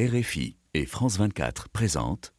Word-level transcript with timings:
RFI 0.00 0.56
et 0.72 0.86
France 0.86 1.18
24 1.18 1.68
présentent 1.68 2.32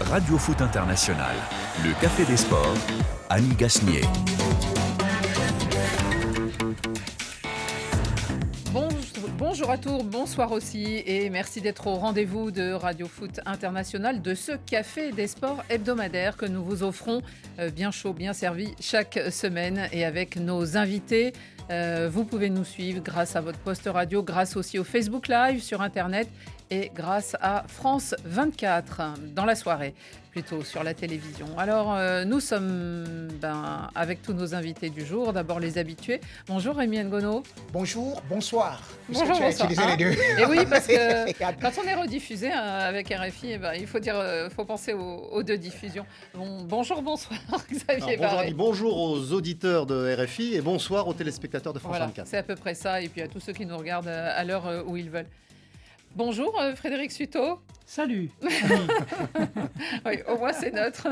Radio 0.00 0.38
Foot 0.38 0.60
International, 0.60 1.34
le 1.82 2.00
Café 2.00 2.24
des 2.24 2.36
Sports, 2.36 2.76
Annie 3.30 3.56
Gasnier. 3.56 4.02
Bonjour 9.62 9.74
à 9.74 9.78
tous, 9.78 10.02
bonsoir 10.02 10.50
aussi 10.50 11.04
et 11.06 11.30
merci 11.30 11.60
d'être 11.60 11.86
au 11.86 11.94
rendez-vous 11.94 12.50
de 12.50 12.72
Radio 12.72 13.06
Foot 13.06 13.38
International 13.46 14.20
de 14.20 14.34
ce 14.34 14.50
café 14.66 15.12
des 15.12 15.28
sports 15.28 15.62
hebdomadaire 15.70 16.36
que 16.36 16.46
nous 16.46 16.64
vous 16.64 16.82
offrons 16.82 17.22
euh, 17.60 17.70
bien 17.70 17.92
chaud, 17.92 18.12
bien 18.12 18.32
servi 18.32 18.74
chaque 18.80 19.20
semaine 19.30 19.88
et 19.92 20.04
avec 20.04 20.34
nos 20.34 20.76
invités. 20.76 21.32
Euh, 21.70 22.10
vous 22.12 22.24
pouvez 22.24 22.50
nous 22.50 22.64
suivre 22.64 23.00
grâce 23.04 23.36
à 23.36 23.40
votre 23.40 23.60
poste 23.60 23.86
radio, 23.86 24.24
grâce 24.24 24.56
aussi 24.56 24.80
au 24.80 24.84
Facebook 24.84 25.28
Live 25.28 25.62
sur 25.62 25.80
Internet 25.80 26.26
et 26.72 26.90
grâce 26.94 27.36
à 27.42 27.64
France 27.68 28.14
24 28.24 29.02
dans 29.34 29.44
la 29.44 29.54
soirée 29.54 29.94
plutôt 30.30 30.64
sur 30.64 30.82
la 30.82 30.94
télévision. 30.94 31.46
Alors, 31.58 31.94
euh, 31.94 32.24
nous 32.24 32.40
sommes 32.40 33.28
ben, 33.42 33.90
avec 33.94 34.22
tous 34.22 34.32
nos 34.32 34.54
invités 34.54 34.88
du 34.88 35.04
jour. 35.04 35.34
D'abord, 35.34 35.60
les 35.60 35.76
habitués. 35.76 36.22
Bonjour, 36.46 36.74
Rémi 36.76 37.04
Ngono. 37.04 37.42
Bonjour, 37.70 38.22
bonsoir. 38.30 38.80
Bonjour, 39.10 39.36
tu 39.36 39.42
as 39.42 39.50
utilisé 39.50 39.82
les 39.86 39.96
deux. 39.98 40.12
Et 40.12 40.46
oui, 40.48 40.60
parce 40.70 40.86
que 40.86 41.60
quand 41.60 41.72
on 41.84 41.86
est 41.86 41.94
rediffusé 41.94 42.50
hein, 42.50 42.62
avec 42.62 43.08
RFI, 43.08 43.52
eh 43.52 43.58
ben, 43.58 43.74
il 43.74 43.86
faut, 43.86 43.98
dire, 43.98 44.16
euh, 44.16 44.48
faut 44.48 44.64
penser 44.64 44.94
aux, 44.94 45.42
deux 45.42 45.58
diffusions. 45.58 46.06
Bon, 46.32 46.62
bonjour, 46.62 47.02
bonsoir, 47.02 47.38
Xavier 47.70 48.16
Alors, 48.24 48.44
bonjour, 48.54 48.54
bonjour, 48.54 48.96
aux 48.96 49.32
auditeurs 49.32 49.84
de 49.84 50.16
RFI 50.18 50.54
et 50.54 50.62
bonsoir 50.62 51.06
aux 51.06 51.14
téléspectateurs 51.14 51.74
de 51.74 51.78
France 51.78 51.90
voilà, 51.90 52.06
24. 52.06 52.26
C'est 52.26 52.38
à 52.38 52.42
peu 52.42 52.56
près 52.56 52.74
ça. 52.74 53.02
Et 53.02 53.10
puis 53.10 53.20
à 53.20 53.28
tous 53.28 53.40
ceux 53.40 53.52
qui 53.52 53.66
nous 53.66 53.76
regardent 53.76 54.08
à 54.08 54.42
l'heure 54.44 54.66
euh, 54.66 54.82
où 54.86 54.96
ils 54.96 55.10
veulent. 55.10 55.28
Bonjour 56.14 56.60
euh, 56.60 56.74
Frédéric 56.74 57.10
Suto. 57.10 57.60
Salut. 57.86 58.30
oui, 60.06 60.18
au 60.28 60.36
moins 60.36 60.52
c'est 60.52 60.70
neutre. 60.70 61.08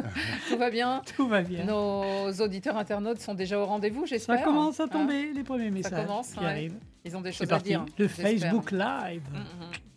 Tout 0.48 0.59
va 0.59 0.70
bien 0.70 1.03
Tout 1.17 1.27
va 1.27 1.41
bien. 1.41 1.65
Nos 1.65 2.31
auditeurs 2.41 2.77
internautes 2.77 3.21
sont 3.21 3.34
déjà 3.34 3.59
au 3.59 3.65
rendez-vous, 3.65 4.06
j'espère. 4.06 4.39
Ça 4.39 4.45
commence 4.45 4.78
à 4.78 4.89
tomber, 4.89 5.28
hein 5.28 5.33
les 5.34 5.43
premiers 5.43 5.71
messages 5.71 5.93
Ça 5.93 6.05
commence, 6.05 6.33
qui 6.33 6.45
arrivent. 6.45 6.78
Ils 7.05 7.17
ont 7.17 7.23
des 7.23 7.33
choses 7.33 7.51
à 7.51 7.59
dire. 7.59 7.84
Le 7.98 8.09
Facebook 8.09 8.73
Live. 8.73 9.23
Mm, 9.33 9.39
mm. 9.39 9.89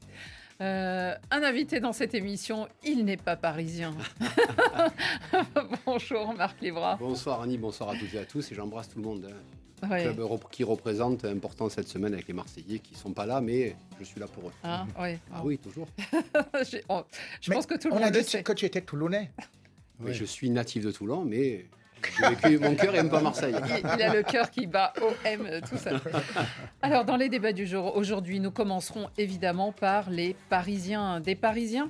Euh, 0.64 1.14
un 1.30 1.44
invité 1.44 1.82
dans 1.82 1.92
cette 1.92 2.14
émission, 2.14 2.70
il 2.86 3.04
n'est 3.04 3.18
pas 3.18 3.36
parisien. 3.36 3.94
Bonjour 5.86 6.34
Marc 6.34 6.62
Libra. 6.62 6.96
Bonsoir 6.96 7.42
Annie, 7.42 7.58
bonsoir 7.58 7.90
à 7.90 7.96
toutes 7.96 8.14
et 8.14 8.20
à 8.20 8.26
tous 8.26 8.50
et 8.50 8.56
j'embrasse 8.56 8.88
tout 8.88 9.00
le 9.00 9.04
monde. 9.04 9.28
Hein 9.30 9.90
club 9.90 10.22
qui 10.50 10.64
représente 10.64 11.26
important 11.26 11.68
cette 11.68 11.90
semaine 11.90 12.14
avec 12.14 12.30
les 12.30 12.34
Marseillais 12.34 12.80
qui 12.80 12.94
ne 12.94 12.98
sont 12.98 13.12
pas 13.12 13.26
là, 13.26 13.42
mais 13.42 13.76
je 14.00 14.06
suis 14.06 14.22
là 14.22 14.28
pour 14.28 14.48
eux. 14.48 14.54
Ah, 14.64 14.86
oui. 14.98 15.18
ah 15.34 15.42
oui, 15.44 15.58
toujours. 15.58 15.88
Oh, 16.90 17.02
je 17.42 17.52
pense 17.52 17.66
que 17.66 17.76
tout 17.78 17.90
le 17.90 17.96
monde 17.96 18.04
a 18.04 18.12
dit 18.12 18.24
sait. 18.24 18.44
que 18.44 18.54
tu 18.54 18.66
étais 18.66 18.82
toulonnais. 18.82 19.32
Oui, 20.00 20.14
je 20.14 20.24
suis 20.24 20.50
natif 20.50 20.86
de 20.86 20.92
Toulon, 20.92 21.26
mais 21.26 21.66
mon 22.60 22.76
cœur 22.76 22.94
n'aime 22.94 23.10
pas 23.10 23.22
Marseille. 23.22 23.56
Il, 23.98 24.02
a 24.02 24.14
le 24.14 24.24
cœur 24.24 24.50
qui 24.50 24.68
bat 24.68 24.94
OM, 25.02 25.48
tout 25.70 25.78
ça. 25.78 25.92
Alors, 26.82 27.06
dans 27.06 27.16
les 27.16 27.30
débats 27.30 27.54
du 27.54 27.66
jour, 27.66 27.96
aujourd'hui, 27.96 28.40
nous 28.40 28.52
commencerons 28.52 29.10
évidemment 29.18 29.72
par 29.72 30.10
les 30.10 30.36
Parisiens. 30.50 31.20
Des 31.20 31.36
Parisiens 31.36 31.90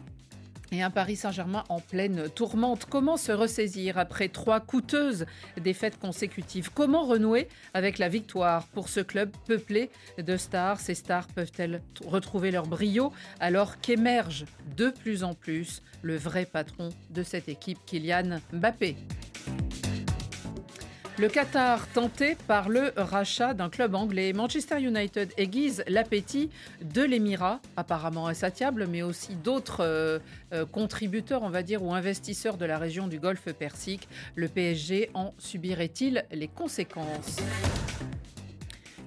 et 0.74 0.82
un 0.82 0.90
Paris 0.90 1.16
Saint-Germain 1.16 1.64
en 1.70 1.80
pleine 1.80 2.30
tourmente. 2.30 2.86
Comment 2.86 3.18
se 3.18 3.32
ressaisir 3.32 3.98
après 3.98 4.28
trois 4.28 4.60
coûteuses 4.60 5.26
défaites 5.62 6.00
consécutives? 6.00 6.72
Comment 6.74 7.06
renouer 7.06 7.48
avec 7.74 8.00
la 8.00 8.10
victoire? 8.10 8.66
Pour 8.68 8.90
ce 8.90 9.00
club 9.00 9.32
peuplé 9.48 9.92
de 10.18 10.36
stars 10.36 10.80
Ces 10.80 10.96
stars 10.96 11.28
peuvent-elles 11.28 11.82
retrouver 12.06 12.52
leur 12.52 12.66
brio? 12.66 13.14
Alors 13.40 13.80
qu'émerge 13.82 14.46
de 14.76 14.90
plus 14.90 15.24
en 15.24 15.34
plus 15.34 15.84
le 16.02 16.18
vrai 16.18 16.46
patron 16.46 16.90
de 17.12 17.24
cette 17.24 17.50
équipe, 17.50 17.80
Kylian 17.86 18.40
Mbappé 18.52 18.98
le 21.20 21.28
Qatar 21.28 21.88
tenté 21.90 22.36
par 22.48 22.70
le 22.70 22.92
rachat 22.98 23.54
d'un 23.54 23.70
club 23.70 23.94
anglais. 23.96 24.34
Manchester 24.34 24.82
United 24.82 25.32
aiguise 25.38 25.84
l'appétit 25.88 26.50
de 26.82 27.04
l'Émirat, 27.04 27.60
apparemment 27.78 28.28
insatiable, 28.28 28.88
mais 28.90 29.04
aussi 29.04 29.36
d'autres 29.36 29.82
euh, 29.82 30.20
euh, 30.54 30.66
contributeurs, 30.66 31.44
on 31.44 31.50
va 31.50 31.62
dire, 31.62 31.84
ou 31.84 31.94
investisseurs 31.94 32.58
de 32.58 32.66
la 32.66 32.78
région 32.78 33.08
du 33.08 33.20
Golfe 33.20 33.52
Persique. 33.54 34.08
Le 34.36 34.48
PSG 34.48 35.12
en 35.14 35.34
subirait-il 35.38 36.26
les 36.32 36.48
conséquences? 36.48 37.38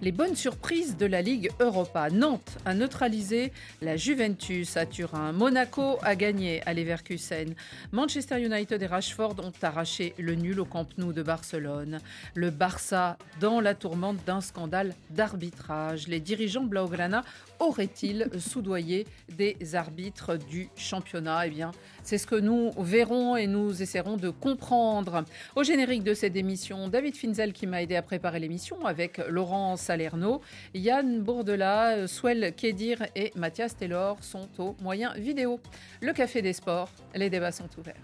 Les 0.03 0.13
bonnes 0.13 0.37
surprises 0.37 0.97
de 0.97 1.07
la 1.07 1.23
Ligue 1.23 1.51
Europa. 1.59 2.11
Nantes 2.11 2.59
a 2.65 2.75
neutralisé 2.75 3.53
la 3.81 3.97
Juventus 3.97 4.77
à 4.77 4.85
Turin. 4.85 5.33
Monaco 5.33 5.99
a 6.03 6.15
gagné 6.15 6.63
à 6.67 6.75
Leverkusen. 6.75 7.55
Manchester 7.93 8.41
United 8.41 8.83
et 8.83 8.87
Rashford 8.87 9.37
ont 9.43 9.53
arraché 9.63 10.15
le 10.19 10.35
nul 10.35 10.61
au 10.61 10.65
Camp 10.65 10.87
Nou 10.99 11.13
de 11.13 11.23
Barcelone. 11.23 12.01
Le 12.35 12.51
Barça 12.51 13.17
dans 13.41 13.61
la 13.61 13.75
tourmente 13.75 14.19
d'un 14.27 14.41
scandale 14.41 14.95
d'arbitrage. 15.11 16.09
Les 16.09 16.21
dirigeants 16.21 16.65
Blaugrana 16.65 17.25
auraient-ils 17.61 18.29
soudoyé 18.39 19.07
des 19.37 19.57
arbitres 19.75 20.37
du 20.37 20.69
championnat? 20.77 21.47
Eh 21.47 21.51
bien, 21.51 21.71
c'est 22.03 22.19
ce 22.19 22.27
que 22.27 22.37
nous 22.37 22.71
verrons 22.79 23.37
et 23.37 23.47
nous 23.47 23.83
essaierons 23.83 24.17
de 24.17 24.31
comprendre. 24.31 25.25
Au 25.55 25.63
générique 25.63 26.05
de 26.05 26.15
cette 26.15 26.37
émission, 26.37 26.89
David 26.89 27.17
Finzel 27.17 27.53
qui 27.53 27.67
m'a 27.67 27.83
aidé 27.83 27.97
à 27.97 28.03
préparer 28.03 28.39
l'émission 28.39 28.87
avec 28.87 29.21
Laurent 29.29 29.77
Salerno, 29.77 30.41
Yann 30.75 31.21
Bourdela, 31.21 32.07
Swell 32.07 32.55
Kedir 32.55 33.07
et 33.15 33.33
Mathias 33.37 33.77
Taylor 33.77 34.17
sont 34.21 34.49
aux 34.59 34.77
moyens 34.83 35.15
vidéo. 35.17 35.61
Le 36.01 36.13
Café 36.13 36.43
des 36.43 36.53
Sports, 36.53 36.91
les 37.15 37.31
débats 37.31 37.53
sont 37.53 37.69
ouverts. 37.79 37.95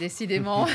Décidément, 0.00 0.66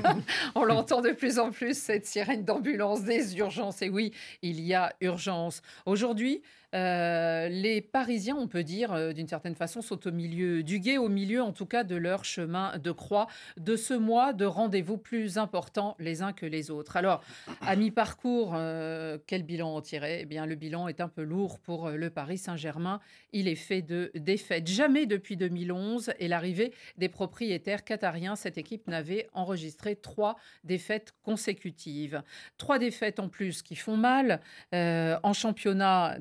on 0.54 0.64
l'entend 0.64 1.02
de 1.02 1.10
plus 1.10 1.38
en 1.38 1.50
plus, 1.50 1.76
cette 1.76 2.06
sirène 2.06 2.46
d'ambulance 2.46 3.02
des 3.02 3.36
urgences. 3.36 3.82
Et 3.82 3.90
oui, 3.90 4.10
il 4.40 4.58
y 4.58 4.72
a 4.72 4.94
urgence. 5.02 5.60
Aujourd'hui, 5.84 6.40
euh, 6.74 7.48
les 7.48 7.80
Parisiens, 7.80 8.36
on 8.36 8.46
peut 8.46 8.62
dire, 8.62 8.92
euh, 8.92 9.12
d'une 9.12 9.26
certaine 9.26 9.54
façon, 9.54 9.82
sont 9.82 10.06
au 10.06 10.12
milieu 10.12 10.62
du 10.62 10.78
guet, 10.78 10.98
au 10.98 11.08
milieu 11.08 11.42
en 11.42 11.52
tout 11.52 11.66
cas 11.66 11.84
de 11.84 11.96
leur 11.96 12.24
chemin 12.24 12.78
de 12.78 12.92
croix, 12.92 13.26
de 13.56 13.76
ce 13.76 13.94
mois 13.94 14.32
de 14.32 14.44
rendez-vous 14.44 14.96
plus 14.96 15.38
importants 15.38 15.96
les 15.98 16.22
uns 16.22 16.32
que 16.32 16.46
les 16.46 16.70
autres. 16.70 16.96
Alors, 16.96 17.22
à 17.62 17.74
mi-parcours, 17.76 18.52
euh, 18.54 19.18
quel 19.26 19.42
bilan 19.42 19.74
en 19.74 19.80
tirer? 19.80 20.20
Eh 20.22 20.26
bien, 20.26 20.46
le 20.46 20.54
bilan 20.54 20.88
est 20.88 21.00
un 21.00 21.08
peu 21.08 21.22
lourd 21.22 21.58
pour 21.58 21.90
le 21.90 22.10
Paris 22.10 22.38
Saint-Germain. 22.38 23.00
Il 23.32 23.48
est 23.48 23.56
fait 23.56 23.82
de 23.82 24.10
défaites. 24.14 24.68
Jamais 24.68 25.06
depuis 25.06 25.36
2011 25.36 26.12
et 26.18 26.28
l'arrivée 26.28 26.72
des 26.96 27.08
propriétaires 27.08 27.84
qatariens, 27.84 28.36
cette 28.36 28.58
équipe 28.58 28.86
n'avait 28.86 29.28
enregistré 29.32 29.96
trois 29.96 30.36
défaites 30.64 31.14
consécutives. 31.22 32.22
Trois 32.58 32.78
défaites 32.78 33.18
en 33.18 33.28
plus 33.28 33.62
qui 33.62 33.74
font 33.76 33.96
mal. 33.96 34.40
en 34.72 35.32
championnat, 35.32 36.18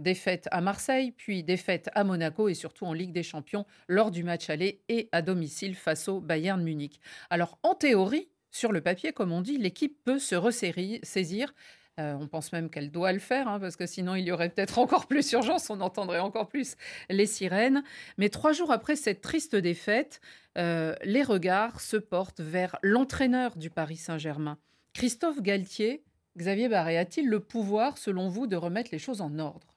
à 0.52 0.62
Marseille, 0.62 1.12
puis 1.12 1.44
défaite 1.44 1.90
à 1.94 2.04
Monaco 2.04 2.48
et 2.48 2.54
surtout 2.54 2.86
en 2.86 2.94
Ligue 2.94 3.12
des 3.12 3.24
Champions 3.24 3.66
lors 3.88 4.12
du 4.12 4.24
match 4.24 4.50
aller 4.50 4.82
et 4.90 5.10
à 5.12 5.22
domicile 5.22 5.76
face 5.76 6.08
au 6.08 6.22
Bayern 6.22 6.62
Munich. 6.62 7.00
Alors 7.30 7.58
en 7.64 7.76
théorie, 7.76 8.30
sur 8.52 8.72
le 8.72 8.82
papier, 8.82 9.14
comme 9.14 9.32
on 9.32 9.42
dit, 9.42 9.58
l'équipe 9.58 10.04
peut 10.04 10.20
se 10.20 10.36
ressaisir. 10.36 11.54
Euh, 12.00 12.16
on 12.20 12.28
pense 12.28 12.54
même 12.54 12.70
qu'elle 12.70 12.92
doit 12.92 13.12
le 13.12 13.20
faire, 13.20 13.48
hein, 13.48 13.60
parce 13.60 13.76
que 13.76 13.86
sinon 13.86 14.16
il 14.16 14.24
y 14.24 14.32
aurait 14.32 14.50
peut-être 14.50 14.80
encore 14.80 15.06
plus 15.08 15.32
urgence, 15.34 15.70
on 15.70 15.82
entendrait 15.82 16.20
encore 16.20 16.48
plus 16.48 16.76
les 17.10 17.26
sirènes. 17.26 17.84
Mais 18.18 18.30
trois 18.30 18.54
jours 18.54 18.72
après 18.72 18.96
cette 18.96 19.22
triste 19.22 19.56
défaite, 19.56 20.22
euh, 20.58 20.96
les 21.04 21.24
regards 21.24 21.82
se 21.82 21.98
portent 21.98 22.40
vers 22.40 22.78
l'entraîneur 22.82 23.58
du 23.58 23.70
Paris 23.70 23.98
Saint-Germain. 23.98 24.58
Christophe 24.94 25.42
Galtier, 25.42 26.04
Xavier 26.38 26.70
Barré, 26.70 26.98
a-t-il 26.98 27.28
le 27.28 27.42
pouvoir, 27.42 27.98
selon 27.98 28.30
vous, 28.30 28.48
de 28.48 28.56
remettre 28.56 28.92
les 28.94 29.00
choses 29.00 29.22
en 29.22 29.38
ordre? 29.40 29.76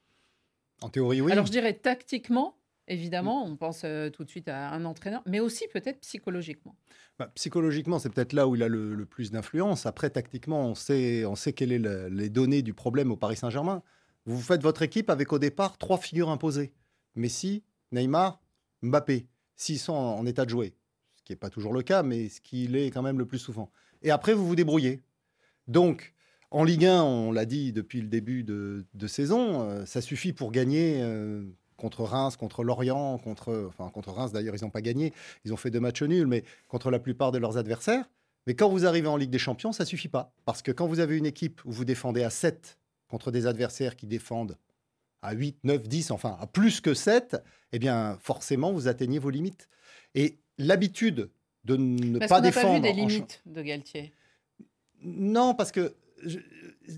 En 0.83 0.89
théorie, 0.89 1.21
oui. 1.21 1.31
Alors 1.31 1.45
je 1.45 1.51
dirais 1.51 1.73
tactiquement, 1.73 2.55
Évidemment, 2.87 3.45
on 3.45 3.55
pense 3.55 3.83
euh, 3.85 4.09
tout 4.09 4.25
de 4.25 4.29
suite 4.29 4.49
à 4.49 4.71
un 4.71 4.83
entraîneur, 4.83 5.21
mais 5.25 5.39
aussi 5.39 5.65
peut-être 5.71 6.01
psychologiquement. 6.01 6.75
Bah, 7.17 7.31
psychologiquement, 7.35 7.97
c'est 7.97 8.09
peut-être 8.09 8.33
là 8.33 8.47
où 8.47 8.55
il 8.55 8.63
a 8.63 8.67
le, 8.67 9.05
plus 9.05 9.31
d'influence. 9.31 9.85
Après, 9.85 10.09
tactiquement, 10.09 10.67
on 10.67 10.75
sait, 10.75 11.25
on 11.25 11.35
sait 11.35 11.53
quelles 11.53 11.81
sont 11.81 12.09
les 12.13 12.29
données 12.29 12.61
du 12.61 12.73
problème 12.73 13.11
au 13.11 13.15
Paris 13.15 13.37
Saint-Germain. 13.37 13.81
Vous 14.25 14.41
faites 14.41 14.61
votre 14.61 14.81
équipe 14.81 15.09
avec 15.09 15.31
au 15.31 15.39
départ 15.39 15.77
trois 15.77 15.97
figures 15.97 16.29
imposées 16.29 16.73
Messi, 17.15 17.63
Neymar, 17.91 18.41
Mbappé. 18.81 19.27
S'ils 19.55 19.79
sont 19.79 19.93
en, 19.93 20.25
état 20.25 20.43
de 20.43 20.49
jouer, 20.49 20.73
ce 21.15 21.23
qui 21.23 21.31
n'est 21.31 21.37
pas 21.37 21.49
toujours 21.49 21.73
le 21.73 21.83
cas, 21.83 22.03
mais 22.03 22.27
ce 22.27 22.41
qui 22.41 22.67
l'est 22.67 22.89
quand 22.91 23.03
même 23.03 23.19
le 23.19 23.25
plus 23.25 23.39
souvent. 23.39 23.71
Et 24.01 24.11
après, 24.11 24.33
vous 24.33 24.45
vous 24.45 24.55
débrouillez. 24.55 25.01
Donc, 25.67 26.12
en 26.53 26.63
Ligue 26.63 26.85
1, 26.85 27.03
on 27.03 27.31
l'a 27.31 27.45
dit 27.45 27.73
depuis 27.73 27.99
le 27.99 28.07
début 28.07 28.43
de, 28.43 29.07
saison, 29.07 29.67
euh, 29.67 29.85
ça 29.85 30.01
suffit 30.01 30.33
pour 30.33 30.51
gagner 30.51 31.01
euh, 31.01 31.43
contre 31.77 32.03
Reims, 32.03 32.37
contre 32.37 32.63
Lorient, 32.63 33.17
contre, 33.17 33.67
enfin, 33.67 33.89
contre 33.89 34.11
Reims 34.11 34.31
d'ailleurs, 34.31 34.55
ils 34.55 34.63
n'ont 34.63 34.69
pas 34.69 34.81
gagné, 34.81 35.13
ils 35.45 35.53
ont 35.53 35.57
fait 35.57 35.71
deux 35.71 35.79
matchs 35.79 36.03
nuls, 36.03 36.27
mais 36.27 36.43
contre 36.67 36.91
la 36.91 36.99
plupart 36.99 37.31
de 37.31 37.39
leurs 37.39 37.57
adversaires. 37.57 38.07
Mais 38.45 38.53
quand 38.53 38.69
vous 38.69 38.85
arrivez 38.85 39.07
en 39.07 39.17
Ligue 39.17 39.31
des 39.31 39.39
Champions, 39.39 39.71
ça 39.71 39.83
suffit 39.83 40.09
pas. 40.09 40.31
Parce 40.45 40.61
que 40.61 40.71
quand 40.71 40.85
vous 40.85 40.99
avez 40.99 41.17
une 41.17 41.25
équipe 41.25 41.63
où 41.65 41.71
vous 41.71 41.85
défendez 41.85 42.23
à 42.23 42.29
7 42.29 42.77
contre 43.07 43.31
des 43.31 43.47
adversaires 43.47 43.95
qui 43.95 44.05
défendent 44.05 44.57
à 45.23 45.33
8, 45.33 45.57
9, 45.63 45.87
10, 45.87 46.11
enfin 46.11 46.37
à 46.39 46.45
plus 46.45 46.81
que 46.81 46.93
7, 46.93 47.37
eh 47.71 47.79
bien 47.79 48.17
forcément, 48.21 48.71
vous 48.71 48.87
atteignez 48.87 49.17
vos 49.17 49.31
limites. 49.31 49.69
Et 50.13 50.37
l'habitude 50.59 51.31
de 51.63 51.77
ne 51.77 52.19
pas 52.19 52.41
défendre... 52.41 52.67
Pas 52.67 52.75
vu 52.75 52.81
des 52.81 52.93
limites 52.93 53.41
de 53.47 53.61
Galtier 53.61 54.13
Non, 55.01 55.55
parce 55.55 55.71
que 55.71 55.95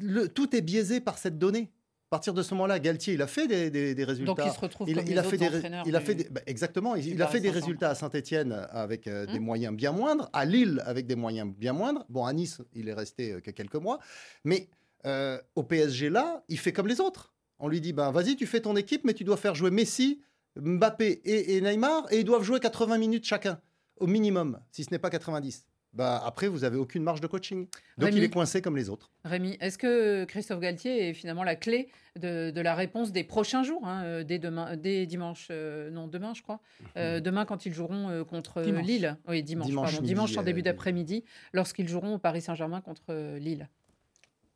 le, 0.01 0.27
tout 0.27 0.55
est 0.55 0.61
biaisé 0.61 0.99
par 0.99 1.17
cette 1.17 1.37
donnée. 1.37 1.71
À 2.07 2.17
partir 2.17 2.33
de 2.33 2.43
ce 2.43 2.53
moment-là, 2.53 2.79
Galtier, 2.79 3.15
il 3.15 3.21
a 3.21 3.27
fait 3.27 3.47
des, 3.47 4.03
résultats. 4.03 4.33
Donc 4.33 4.41
il 4.45 4.51
se 4.51 4.59
retrouve 4.59 4.87
il, 4.87 4.95
comme 4.95 5.07
il 5.07 5.17
a 5.17 5.23
fait 5.23 5.37
des, 5.37 5.49
il 5.85 5.95
a 5.95 5.99
fait 5.99 6.31
bah, 6.31 6.41
exactement. 6.45 6.95
Il, 6.95 7.21
a 7.21 7.27
fait 7.27 7.39
des 7.39 7.49
résultats 7.49 7.89
à 7.89 7.95
Saint-Étienne 7.95 8.67
avec 8.69 9.07
euh, 9.07 9.25
des 9.25 9.37
hum. 9.37 9.43
moyens 9.43 9.75
bien 9.75 9.91
moindres, 9.91 10.29
à 10.31 10.45
Lille 10.45 10.81
avec 10.85 11.07
des 11.07 11.15
moyens 11.15 11.51
bien 11.51 11.73
moindres. 11.73 12.05
Bon, 12.09 12.25
à 12.25 12.31
Nice, 12.31 12.61
il 12.73 12.89
est 12.89 12.93
resté 12.93 13.33
euh, 13.33 13.39
que 13.41 13.49
quelques 13.49 13.75
mois, 13.75 13.99
mais 14.43 14.69
euh, 15.05 15.39
au 15.55 15.63
PSG 15.63 16.09
là, 16.09 16.43
il 16.47 16.59
fait 16.59 16.71
comme 16.71 16.87
les 16.87 17.01
autres. 17.01 17.33
On 17.57 17.67
lui 17.67 17.81
dit, 17.81 17.91
ben 17.91 18.11
vas-y, 18.11 18.35
tu 18.35 18.45
fais 18.45 18.61
ton 18.61 18.75
équipe, 18.75 19.03
mais 19.03 19.13
tu 19.13 19.23
dois 19.23 19.37
faire 19.37 19.55
jouer 19.55 19.71
Messi, 19.71 20.21
Mbappé 20.57 21.21
et, 21.25 21.57
et 21.57 21.61
Neymar, 21.61 22.05
et 22.11 22.19
ils 22.19 22.25
doivent 22.25 22.43
jouer 22.43 22.59
80 22.59 22.97
minutes 22.99 23.25
chacun, 23.25 23.59
au 23.97 24.05
minimum, 24.05 24.59
si 24.71 24.83
ce 24.83 24.91
n'est 24.91 24.99
pas 24.99 25.09
90 25.09 25.65
bah, 25.95 26.21
après, 26.25 26.47
vous 26.49 26.59
n'avez 26.59 26.77
aucune 26.77 27.03
marge 27.03 27.21
de 27.21 27.27
coaching. 27.27 27.67
Donc, 27.97 28.09
il 28.13 28.21
est 28.21 28.29
coincé 28.29 28.61
comme 28.61 28.75
les 28.75 28.89
autres. 28.89 29.09
Rémi, 29.23 29.57
est-ce 29.61 29.77
que 29.77 30.25
Christophe 30.25 30.59
Galtier 30.59 31.09
est 31.09 31.13
finalement 31.13 31.43
la 31.43 31.55
clé 31.55 31.89
de, 32.19 32.59
la 32.59 32.75
réponse 32.75 33.13
des 33.13 33.23
prochains 33.23 33.63
jours, 33.63 33.87
hein, 33.87 34.03
euh, 34.03 34.23
dès, 34.23 34.37
demain, 34.37 34.75
dès 34.75 35.05
dimanche, 35.05 35.47
euh, 35.51 35.89
non, 35.89 36.07
demain, 36.07 36.33
je 36.33 36.41
crois, 36.41 36.59
euh, 36.97 37.17
mhm. 37.17 37.21
demain 37.21 37.45
quand 37.45 37.65
ils 37.65 37.73
joueront 37.73 38.25
contre 38.25 38.61
Lille, 38.61 39.17
oui, 39.27 39.41
dimanche, 39.41 39.67
dimanche, 39.67 40.01
dimanche 40.01 40.37
en 40.37 40.43
début 40.43 40.61
d'après-midi, 40.61 41.23
lorsqu'ils 41.53 41.87
joueront 41.87 42.15
au 42.15 42.19
Paris 42.19 42.41
Saint-Germain 42.41 42.81
contre 42.81 43.37
Lille 43.37 43.69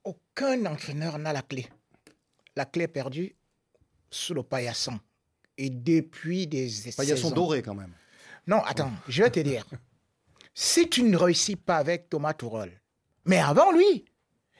Aucun 0.03 0.65
entraîneur 0.65 1.19
n'a 1.19 1.33
la 1.33 1.41
clé. 1.41 1.67
La 2.55 2.65
clé 2.65 2.83
est 2.83 2.87
perdue 2.87 3.35
sous 4.11 4.33
le 4.33 4.43
paillasson. 4.43 4.99
Et 5.57 5.69
depuis 5.69 6.47
des 6.47 6.69
Paillasson 6.95 7.31
doré, 7.31 7.61
quand 7.61 7.75
même. 7.75 7.93
Non, 8.47 8.61
attends, 8.65 8.91
je 9.07 9.23
vais 9.23 9.29
te 9.29 9.39
dire. 9.39 9.65
si 10.61 10.89
tu 10.89 11.03
ne 11.03 11.15
réussis 11.15 11.55
pas 11.55 11.77
avec 11.77 12.09
Thomas 12.09 12.33
Tourol, 12.33 12.69
mais 13.23 13.39
avant 13.39 13.71
lui, 13.71 14.03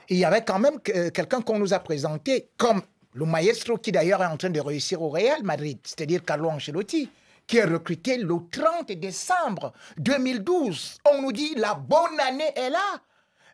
il 0.08 0.16
y 0.16 0.24
avait 0.24 0.46
quand 0.46 0.58
même 0.58 0.80
euh, 0.96 1.10
quelqu'un 1.10 1.42
qu'on 1.42 1.60
nous 1.60 1.74
a 1.74 1.80
présenté 1.80 2.52
comme 2.56 2.82
le 3.12 3.26
maestro 3.26 3.78
qui 3.78 3.92
d'ailleurs 3.92 4.24
est 4.24 4.28
en 4.28 4.38
train 4.38 4.50
de 4.50 4.62
réussir 4.62 5.02
au 5.02 5.10
Real 5.10 5.44
Madrid, 5.44 5.78
c'est-à-dire 5.84 6.24
Carlo 6.24 6.50
Ancelotti, 6.52 7.10
qui 7.46 7.58
est 7.58 7.66
recruté 7.66 8.16
le 8.18 8.34
30 8.50 8.94
décembre 8.94 9.74
2012. 9.98 11.00
On 11.12 11.22
nous 11.22 11.34
dit 11.34 11.54
la 11.56 11.74
bonne 11.74 12.18
année 12.22 12.54
est 12.56 12.70
là. 12.70 13.02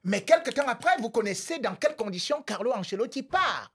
Mais 0.03 0.21
quelques 0.21 0.53
temps 0.53 0.67
après, 0.67 0.97
vous 0.99 1.09
connaissez 1.09 1.57
dans 1.57 1.73
quelles 1.73 1.95
conditions 1.95 2.43
Carlo 2.43 2.73
Ancelotti 2.73 3.23
part. 3.23 3.71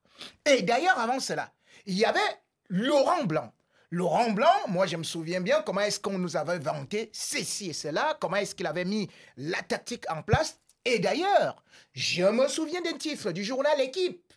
Et 0.47 0.63
d'ailleurs, 0.63 0.97
avant 1.01 1.19
cela, 1.19 1.51
il 1.87 1.99
y 1.99 2.05
avait 2.05 2.21
Laurent 2.69 3.25
Blanc, 3.25 3.53
Laurent 3.93 4.31
Blanc, 4.31 4.47
moi 4.69 4.87
je 4.87 4.97
me 4.97 5.03
souviens 5.03 5.41
bien 5.41 5.63
comment 5.63 5.81
est-ce 5.81 5.99
qu'on 5.99 6.17
nous 6.17 6.37
avait 6.37 6.61
vanté 6.61 7.11
ceci 7.13 7.71
et 7.71 7.73
cela, 7.73 8.17
comment 8.21 8.37
est-ce 8.37 8.55
qu'il 8.55 8.69
avait 8.69 8.85
mis 8.85 9.09
la 9.37 9.61
tactique 9.63 10.05
en 10.09 10.23
place. 10.23 10.61
Et 10.85 11.01
d'ailleurs, 11.01 11.65
je 11.93 12.23
me 12.23 12.47
souviens 12.47 12.81
d'un 12.83 12.97
titre 12.97 13.33
du 13.33 13.43
journal 13.43 13.81
Équipe. 13.81 14.33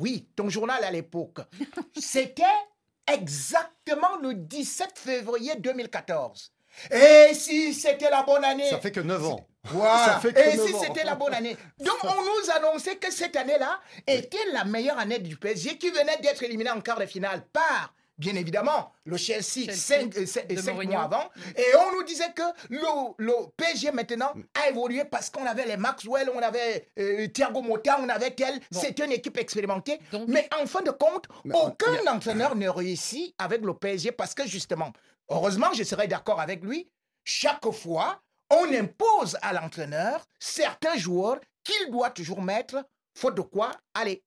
Oui, 0.00 0.28
ton 0.34 0.48
journal 0.48 0.82
à 0.82 0.90
l'époque. 0.90 1.38
C'était 2.00 2.42
exactement 3.06 4.16
le 4.20 4.34
17 4.34 4.98
février 4.98 5.54
2014. 5.56 6.52
Et 6.90 7.32
si 7.32 7.72
c'était 7.72 8.10
la 8.10 8.22
bonne 8.22 8.44
année? 8.44 8.68
Ça 8.68 8.80
fait 8.80 8.92
que 8.92 9.00
9 9.00 9.24
ans. 9.24 9.48
Voilà. 9.68 10.20
Et 10.22 10.56
si 10.58 10.74
c'était 10.80 11.02
la 11.02 11.16
bonne 11.16 11.34
année? 11.34 11.56
Donc 11.80 11.96
on 12.04 12.22
nous 12.22 12.50
annonçait 12.54 12.96
que 12.96 13.10
cette 13.10 13.34
année-là 13.34 13.80
était 14.06 14.52
la 14.52 14.64
meilleure 14.64 14.96
année 14.96 15.18
du 15.18 15.36
PSG 15.36 15.76
qui 15.76 15.90
venait 15.90 16.18
d'être 16.22 16.40
éliminé 16.44 16.70
en 16.70 16.80
quart 16.80 17.00
de 17.00 17.06
finale 17.06 17.44
par 17.52 17.95
bien 18.18 18.34
évidemment, 18.34 18.92
le 19.04 19.16
Chelsea, 19.16 19.70
cinq, 19.72 20.16
euh, 20.16 20.84
mois 20.84 21.02
avant. 21.02 21.30
Et 21.56 21.64
on 21.76 21.96
nous 21.96 22.02
disait 22.02 22.32
que 22.34 22.42
le, 22.70 22.78
le 23.18 23.32
PSG 23.56 23.92
maintenant 23.92 24.32
a 24.54 24.70
évolué 24.70 25.04
parce 25.04 25.30
qu'on 25.30 25.44
avait 25.44 25.66
les 25.66 25.76
Maxwell, 25.76 26.30
on 26.34 26.38
avait 26.38 26.88
euh, 26.98 27.28
Thiago 27.28 27.62
Motta, 27.62 27.98
on 28.00 28.08
avait 28.08 28.30
tel. 28.30 28.60
C'est 28.70 28.98
une 29.00 29.12
équipe 29.12 29.36
expérimentée. 29.38 29.98
Mais 30.28 30.48
en 30.60 30.66
fin 30.66 30.82
de 30.82 30.90
compte, 30.90 31.26
aucun 31.52 32.12
entraîneur 32.12 32.56
ne 32.56 32.68
réussit 32.68 33.34
avec 33.38 33.62
le 33.62 33.74
PSG 33.74 34.12
parce 34.12 34.34
que 34.34 34.46
justement, 34.46 34.92
heureusement, 35.28 35.72
je 35.74 35.82
serais 35.82 36.08
d'accord 36.08 36.40
avec 36.40 36.62
lui, 36.62 36.90
chaque 37.24 37.70
fois, 37.72 38.22
on 38.50 38.72
impose 38.72 39.36
à 39.42 39.52
l'entraîneur 39.52 40.24
certains 40.38 40.96
joueurs 40.96 41.40
qu'il 41.64 41.90
doit 41.90 42.10
toujours 42.10 42.40
mettre, 42.40 42.84
faute 43.18 43.34
de 43.34 43.40
quoi, 43.40 43.72
allez, 43.94 44.22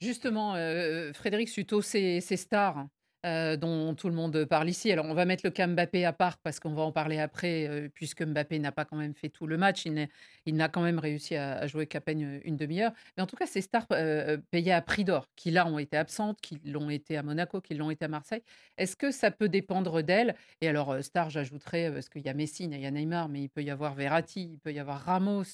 Justement, 0.00 0.54
euh, 0.54 1.12
Frédéric 1.12 1.48
Suto, 1.48 1.80
ces, 1.80 2.20
stars, 2.20 2.86
euh, 3.24 3.56
dont 3.56 3.94
tout 3.94 4.08
le 4.08 4.14
monde 4.14 4.44
parle 4.44 4.68
ici. 4.68 4.92
Alors, 4.92 5.06
on 5.06 5.14
va 5.14 5.24
mettre 5.24 5.46
le 5.46 5.50
cas 5.50 5.66
Mbappé 5.66 6.04
à 6.04 6.12
part 6.12 6.36
parce 6.36 6.60
qu'on 6.60 6.74
va 6.74 6.82
en 6.82 6.92
parler 6.92 7.18
après, 7.18 7.66
euh, 7.66 7.88
puisque 7.88 8.22
Mbappé 8.22 8.58
n'a 8.58 8.70
pas 8.70 8.84
quand 8.84 8.96
même 8.96 9.14
fait 9.14 9.30
tout 9.30 9.46
le 9.46 9.56
match. 9.56 9.86
Il 9.86 10.54
n'a 10.54 10.68
quand 10.68 10.82
même 10.82 10.98
réussi 10.98 11.34
à, 11.34 11.66
jouer 11.66 11.86
qu'à 11.86 12.02
peine 12.02 12.40
une 12.44 12.56
demi-heure. 12.56 12.92
Mais 13.16 13.22
en 13.22 13.26
tout 13.26 13.36
cas, 13.36 13.46
ces 13.46 13.62
stars 13.62 13.86
euh, 13.92 14.36
payées 14.50 14.72
à 14.72 14.82
prix 14.82 15.04
d'or, 15.04 15.28
qui 15.36 15.50
là 15.50 15.66
ont 15.66 15.78
été 15.78 15.96
absentes, 15.96 16.38
qui 16.42 16.60
l'ont 16.66 16.90
été 16.90 17.16
à 17.16 17.22
Monaco, 17.22 17.62
qui 17.62 17.74
l'ont 17.74 17.90
été 17.90 18.04
à 18.04 18.08
Marseille, 18.08 18.42
est-ce 18.76 18.94
que 18.94 19.10
ça 19.10 19.30
peut 19.30 19.48
dépendre 19.48 20.02
d'elles? 20.02 20.34
Et 20.60 20.68
alors, 20.68 21.02
stars, 21.02 21.30
j'ajouterais, 21.30 21.90
parce 21.92 22.10
qu'il 22.10 22.22
y 22.22 22.28
a 22.28 22.34
Messi, 22.34 22.64
il 22.64 22.78
y 22.78 22.86
a 22.86 22.90
Neymar, 22.90 23.30
mais 23.30 23.42
il 23.44 23.48
peut 23.48 23.62
y 23.62 23.70
avoir 23.70 23.94
Verratti, 23.94 24.50
il 24.52 24.58
peut 24.58 24.72
y 24.72 24.78
avoir 24.78 25.00
Ramos, 25.00 25.44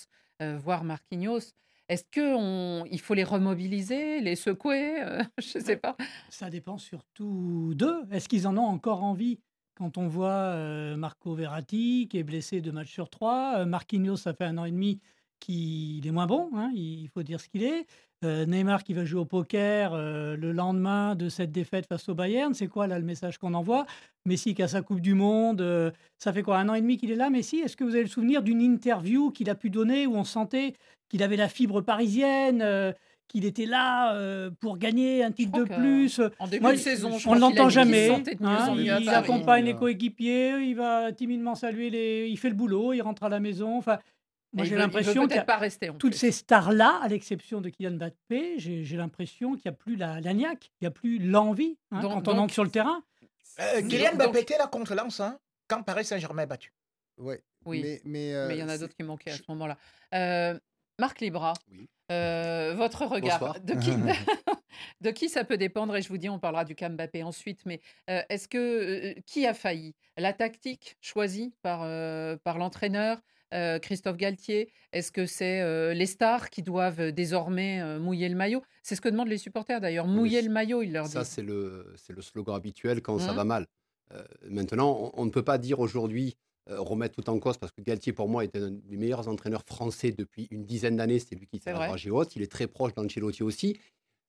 voire 0.41 0.83
Marquinhos. 0.83 1.53
Est-ce 1.91 2.05
qu'il 2.05 3.01
faut 3.01 3.15
les 3.15 3.25
remobiliser, 3.25 4.21
les 4.21 4.37
secouer 4.37 5.03
euh, 5.03 5.25
Je 5.39 5.59
ne 5.59 5.65
sais 5.65 5.77
pas? 5.77 5.97
Ça 6.29 6.49
dépend 6.49 6.79
surtout 6.79 7.73
d'eux. 7.75 8.05
Est-ce 8.13 8.29
qu'ils 8.29 8.47
en 8.47 8.57
ont 8.57 8.65
encore 8.65 9.03
envie? 9.03 9.41
Quand 9.75 9.99
on 9.99 10.07
voit 10.07 10.29
euh, 10.29 10.97
Marco 10.97 11.35
Verratti 11.35 12.07
qui 12.09 12.19
est 12.19 12.23
blessé 12.23 12.61
deux 12.61 12.71
matchs 12.71 12.93
sur 12.93 13.11
trois, 13.11 13.55
euh, 13.57 13.65
Marquinhos, 13.65 14.19
ça 14.19 14.35
fait 14.35 14.45
un 14.45 14.59
an 14.59 14.67
et 14.67 14.71
demi 14.71 15.01
qu'il 15.41 16.07
est 16.07 16.13
moins 16.13 16.27
bon, 16.27 16.51
hein, 16.55 16.71
il 16.75 17.09
faut 17.09 17.25
dire 17.25 17.41
ce 17.41 17.49
qu'il 17.49 17.65
est. 17.65 17.87
Neymar 18.23 18.85
qui 18.85 18.93
va 18.93 19.07
jouer 19.07 19.23
au 19.23 19.25
poker 19.25 19.97
le 19.97 20.53
lendemain 20.53 21.15
de 21.15 21.31
cette 21.31 21.51
défaite 21.51 21.87
face 21.87 22.07
au 22.11 22.15
Bayern, 22.15 22.53
c'est 22.53 22.67
quoi 22.67 22.87
là 22.87 22.99
le 22.99 23.05
message 23.07 23.39
qu'on 23.39 23.55
envoie? 23.55 23.87
Messi 24.27 24.53
qui 24.55 24.63
a 24.63 24.69
sa 24.69 24.83
Coupe 24.83 25.01
du 25.01 25.15
Monde, 25.15 25.95
ça 26.19 26.31
fait 26.35 26.43
quoi 26.43 26.59
un 26.59 26.69
an 26.69 26.75
et 26.75 26.83
demi 26.83 26.99
qu'il 26.99 27.11
est 27.11 27.17
là, 27.17 27.31
Messi? 27.31 27.61
Est-ce 27.61 27.79
que 27.79 27.85
vous 27.85 27.95
avez 27.95 28.03
le 28.03 28.11
souvenir 28.11 28.43
d'une 28.43 28.61
interview 28.61 29.31
qu'il 29.31 29.49
a 29.49 29.55
pu 29.55 29.71
donner 29.71 30.07
où 30.07 30.17
on 30.17 30.25
sentait 30.25 30.75
qu'il 31.11 31.23
avait 31.23 31.37
la 31.37 31.49
fibre 31.49 31.83
parisienne, 31.83 32.63
euh, 32.63 32.93
qu'il 33.29 33.45
était 33.45 33.67
là 33.67 34.15
euh, 34.15 34.51
pour 34.61 34.79
gagner 34.79 35.23
un 35.23 35.33
titre 35.33 35.53
de 35.59 35.65
plus. 35.65 36.21
En 36.39 36.49
début 36.49 36.73
de 36.73 36.77
saison, 36.77 37.19
on 37.27 37.35
ne 37.35 37.41
l'entend 37.41 37.69
jamais. 37.69 38.09
Hein, 38.43 38.75
il, 38.77 39.09
accompagne 39.09 39.67
les 39.67 39.75
coéquipiers, 39.75 40.59
il 40.61 40.75
va 40.75 41.13
timidement 41.13 41.55
saluer 41.55 41.91
les. 41.91 42.29
Il 42.29 42.39
fait 42.39 42.49
le 42.49 42.55
boulot, 42.55 42.95
il 42.95 43.03
rentre 43.03 43.25
à 43.25 43.29
la 43.29 43.41
maison. 43.41 43.77
Enfin, 43.77 43.99
moi, 44.53 44.65
j'ai 44.65 44.77
l'impression 44.77 45.27
rester. 45.59 45.91
Toutes 45.99 46.15
ces 46.15 46.33
stars-là, 46.33 47.01
à 47.03 47.09
l'exception 47.09 47.61
de 47.61 47.69
Kylian 47.69 47.93
Mbappé, 47.93 48.59
j'ai 48.59 48.97
l'impression 48.97 49.53
qu'il 49.53 49.71
n'y 49.71 49.75
a 49.75 49.79
plus 49.79 49.97
la, 49.97 50.21
la 50.21 50.33
niaque, 50.33 50.71
il 50.81 50.85
n'y 50.85 50.89
a 50.89 50.91
plus 50.91 51.19
l'envie 51.19 51.77
hein, 51.91 52.01
quand 52.01 52.29
on 52.29 52.39
entre 52.39 52.55
sur 52.55 52.65
le 52.65 52.71
terrain. 52.71 53.03
Euh, 53.61 53.83
Kylian 53.83 54.15
Mbappé 54.15 54.41
était 54.41 54.59
là 54.59 54.67
contre 54.67 54.95
Lens 54.95 55.21
hein, 55.21 55.39
quand 55.69 55.83
Paris 55.83 56.05
Saint-Germain 56.05 56.43
est 56.43 56.47
battu. 56.47 56.73
Ouais. 57.19 57.43
Oui, 57.67 57.83
mais, 57.83 58.01
mais, 58.05 58.57
il 58.57 58.59
y 58.59 58.63
en 58.63 58.71
a 58.71 58.79
d'autres 58.79 58.97
qui 58.97 59.03
manquaient 59.03 59.33
à 59.33 59.37
ce 59.37 59.43
moment-là. 59.49 59.77
Marc 61.01 61.23
Libra, 61.23 61.55
euh, 62.13 62.75
votre 62.77 63.07
regard, 63.07 63.59
de 63.61 63.73
qui, 63.73 63.91
de 65.01 65.11
qui, 65.11 65.31
ça 65.31 65.45
peut 65.45 65.57
dépendre? 65.57 65.97
Et 65.97 66.03
je 66.03 66.09
vous 66.11 66.19
dis, 66.19 66.29
on 66.29 66.39
parlera 66.39 66.67
du 66.67 66.75
cas 66.75 66.91
Mbappé 66.91 67.23
ensuite, 67.23 67.61
mais 67.65 67.81
euh, 68.11 68.21
est-ce 68.29 68.49
que 68.49 68.59
euh, 68.59 69.15
qui 69.25 69.47
a 69.47 69.55
failli? 69.55 69.95
La 70.19 70.35
tactique 70.35 70.99
choisie 71.01 71.55
par, 71.63 71.81
par 72.41 72.59
l'entraîneur 72.59 73.19
Christophe 73.81 74.19
Galtier? 74.19 74.71
Est-ce 74.93 75.11
que 75.11 75.25
c'est 75.25 75.95
les 75.95 76.07
stars 76.07 76.51
qui 76.51 76.63
doivent 76.63 77.11
désormais 77.11 77.99
mouiller 77.99 78.29
le 78.29 78.37
maillot? 78.37 78.63
C'est 78.83 78.95
ce 78.95 79.01
que 79.01 79.09
demandent 79.09 79.29
les 79.29 79.39
supporters 79.39 79.81
d'ailleurs, 79.81 80.07
mouiller 80.07 80.43
le 80.43 80.51
maillot, 80.51 80.83
ils 80.83 80.93
leur 80.93 81.05
disent. 81.05 81.15
Ça, 81.15 81.25
c'est 81.25 81.43
le, 81.43 81.95
le 82.09 82.23
slogan 82.23 82.55
habituel 82.55 83.01
quand 83.01 83.19
ça 83.19 83.33
mmh. 83.33 83.37
va 83.37 83.45
mal. 83.45 83.67
maintenant, 84.47 85.11
on, 85.15 85.25
ne 85.25 85.31
peut 85.31 85.45
pas 85.45 85.57
dire 85.57 85.81
aujourd'hui 85.81 86.37
remettre 86.69 87.15
tout 87.21 87.29
en 87.31 87.39
cause 87.39 87.57
parce 87.57 87.73
que 87.73 87.83
Galtier, 87.83 88.13
pour 88.13 88.29
moi, 88.29 88.45
est 88.45 88.55
un 88.57 88.71
des 88.71 88.97
meilleurs 88.97 89.29
entraîneurs 89.29 89.65
français 89.67 90.13
depuis 90.13 90.47
une 90.51 90.65
dizaine 90.65 90.97
d'années. 90.97 91.19
C'est 91.19 91.35
lui 91.35 91.47
qui 91.47 91.61
la 91.67 91.73
dragée 91.73 92.11
haute. 92.11 92.37
Il 92.37 92.43
est 92.43 92.51
très 92.51 92.67
proche 92.67 92.95
d'Ancelotti 92.95 93.43
aussi. 93.43 93.79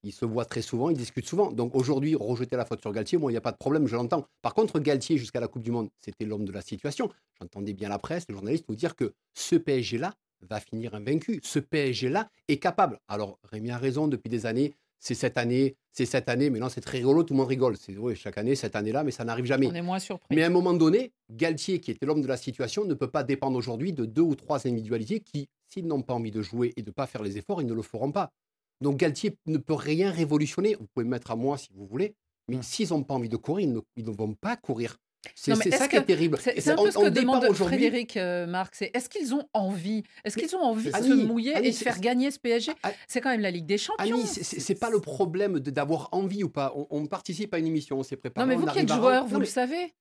ils 0.03 0.11
se 0.11 0.25
voient 0.25 0.45
très 0.45 0.61
souvent, 0.61 0.89
ils 0.89 0.97
discutent 0.97 1.27
souvent. 1.27 1.51
Donc 1.51 1.75
aujourd'hui, 1.75 2.15
rejeter 2.15 2.55
la 2.55 2.65
faute 2.65 2.81
sur 2.81 2.91
Galtier, 2.91 3.17
moi, 3.17 3.31
il 3.31 3.33
n'y 3.33 3.38
a 3.38 3.41
pas 3.41 3.51
de 3.51 3.57
problème, 3.57 3.88
je 3.88 3.95
l'entends. 3.95 4.25
Par 4.41 4.53
contre, 4.53 4.79
Galtier, 4.79 5.17
jusqu'à 5.17 5.39
la 5.39 5.47
Coupe 5.47 5.63
du 5.63 5.71
Monde, 5.71 5.89
c'était 6.00 6.25
l'homme 6.25 6.45
de 6.45 6.51
la 6.51 6.61
situation. 6.61 7.11
J'entendais 7.39 7.73
bien 7.73 7.89
la 7.89 8.00
presse, 8.00 8.25
les 8.27 8.33
journalistes 8.33 8.65
nous 8.69 8.75
dire 8.75 8.95
que 8.95 9.13
ce 9.33 9.55
PSG-là 9.55 10.13
va 10.41 10.59
finir 10.59 10.95
invaincu. 10.95 11.39
Ce 11.43 11.59
PSG-là 11.59 12.29
est 12.47 12.57
capable. 12.57 13.00
Alors, 13.07 13.38
Rémi 13.43 13.69
a 13.69 13.77
raison, 13.77 14.07
depuis 14.07 14.29
des 14.29 14.45
années, 14.45 14.73
c'est 15.01 15.15
cette 15.15 15.38
année, 15.38 15.75
c'est 15.91 16.05
cette 16.05 16.29
année, 16.29 16.51
mais 16.51 16.60
non, 16.60 16.70
c'est 16.70 16.79
très 16.79 17.00
rigolo, 17.00 17.24
tout 17.24 17.34
le 17.34 17.39
monde 17.39 17.48
rigole. 17.48 17.75
C'est 17.75 17.98
oui, 17.98 18.15
chaque 18.15 18.38
année, 18.38 18.55
cette 18.55 18.75
année-là, 18.75 19.03
mais 19.03 19.10
ça 19.10 19.25
n'arrive 19.25 19.46
jamais. 19.46 19.65
On 19.67 19.74
est 19.74 19.81
moins 19.81 19.98
surpris. 19.98 20.34
Mais 20.34 20.43
à 20.43 20.46
un 20.46 20.51
moment 20.51 20.74
donné, 20.74 21.12
Galtier, 21.31 21.79
qui 21.79 21.89
était 21.89 22.05
l'homme 22.05 22.22
de 22.22 22.27
la 22.27 22.38
situation, 22.38 22.86
ne 22.86 22.93
peut 22.93 23.10
pas 23.10 23.24
dépendre 23.24 23.58
aujourd'hui 23.58 23.93
de 23.93 24.05
deux 24.05 24.22
ou 24.22 24.36
trois 24.36 24.67
individualités 24.67 25.20
qui, 25.20 25.50
s'ils 25.70 25.88
n'ont 25.88 26.03
pas 26.03 26.13
envie 26.13 26.29
de 26.29 26.43
jouer 26.43 26.72
et 26.77 26.84
de 26.84 26.89
ne 26.89 26.93
pas 26.93 27.08
faire 27.08 27.24
les 27.24 27.39
efforts, 27.39 27.63
ils 27.63 27.67
ne 27.67 27.74
le 27.74 27.81
feront 27.81 28.12
pas. 28.12 28.31
Donc 28.79 28.98
Galtier 28.98 29.36
ne 29.48 29.58
peut 29.58 29.74
rien 29.74 30.12
révolutionner. 30.12 30.75
Vous 30.75 30.86
pouvez 30.93 31.03
me 31.03 31.10
mettre 31.10 31.31
à 31.31 31.36
moi 31.36 31.58
si 31.58 31.70
vous 31.74 31.88
voulez, 31.88 32.13
mais 32.48 32.58
mmh. 32.58 32.63
s'ils 32.63 32.89
n'ont 32.89 33.03
pas 33.03 33.15
envie 33.15 33.29
de 33.29 33.38
courir, 33.38 33.67
ils 33.96 34.05
ne, 34.05 34.12
vont 34.12 34.36
pas 34.36 34.55
courir. 34.55 34.98
C'est 35.35 35.71
ça 35.71 35.87
qui 35.87 35.95
est 35.95 36.03
terrible. 36.03 36.37
C'est 36.39 36.69
un 36.69 36.75
peu 36.75 36.91
ce 36.91 36.97
que 36.97 37.09
demande 37.09 37.51
Frédéric 37.53 38.17
euh, 38.17 38.47
Marc. 38.47 38.81
est-ce 38.81 39.09
qu'ils 39.09 39.33
ont 39.33 39.47
envie 39.53 40.03
Est-ce 40.23 40.37
qu'ils 40.37 40.55
ont 40.55 40.63
envie 40.63 40.91
de 40.91 40.97
se 40.97 41.25
mouiller 41.25 41.53
et 41.61 41.71
de 41.71 41.75
faire 41.75 41.99
gagner 41.99 42.31
ce 42.31 42.39
PSG 42.39 42.71
C'est 43.07 43.21
quand 43.21 43.29
même 43.29 43.41
la 43.41 43.51
Ligue 43.51 43.65
des 43.65 43.77
Champions. 43.77 44.15
Annie, 44.15 44.25
c'est 44.25 44.75
pas 44.75 44.89
le 44.89 44.99
problème 44.99 45.59
d'avoir 45.59 46.09
envie 46.11 46.43
ou 46.43 46.49
pas. 46.49 46.73
On, 46.89 47.05
participe 47.11 47.53
à 47.53 47.59
une 47.59 47.67
émission, 47.67 47.99
on 47.99 48.03
s'est 48.03 48.15
préparé. 48.15 48.45
Non, 48.45 48.49
mais 48.49 48.59
vous 48.59 48.65
qui 48.67 48.79
êtes 48.79 48.91
joueur, 48.91 49.25
vous 49.25 49.39
le 49.39 49.45
savez. 49.45 49.93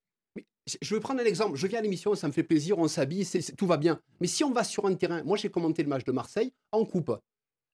je 0.81 0.95
vais 0.95 1.01
prendre 1.01 1.21
un 1.21 1.25
exemple. 1.25 1.57
Je 1.57 1.67
viens 1.67 1.81
à 1.81 1.83
l'émission, 1.83 2.15
ça 2.15 2.29
me 2.29 2.33
fait 2.33 2.43
plaisir, 2.43 2.79
on 2.79 2.89
s'habille, 2.89 3.27
tout 3.57 3.67
va 3.67 3.77
bien. 3.77 4.01
Mais 4.21 4.27
si 4.27 4.45
on 4.45 4.53
va 4.53 4.65
sur 4.65 4.87
un 4.87 4.95
terrain, 4.95 5.23
moi 5.25 5.37
j'ai 5.37 5.51
commenté 5.51 5.83
le 5.83 5.89
match 5.89 6.05
de 6.05 6.13
Marseille 6.13 6.53
en 6.73 6.85
coupe. 6.85 7.13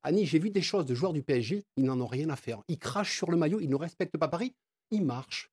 Annie, 0.02 0.24
j'ai 0.24 0.38
vu 0.38 0.50
des 0.50 0.62
choses 0.62 0.86
de 0.86 0.94
joueurs 0.94 1.12
du 1.12 1.22
PSG, 1.22 1.64
ils 1.76 1.84
n'en 1.84 2.00
ont 2.00 2.06
rien 2.06 2.30
à 2.30 2.36
faire. 2.36 2.62
Ils 2.68 2.78
crachent 2.78 3.16
sur 3.16 3.30
le 3.30 3.36
maillot, 3.36 3.60
ils 3.60 3.68
ne 3.68 3.74
respectent 3.74 4.16
pas 4.16 4.28
Paris, 4.28 4.54
ils 4.90 5.04
marchent. 5.04 5.50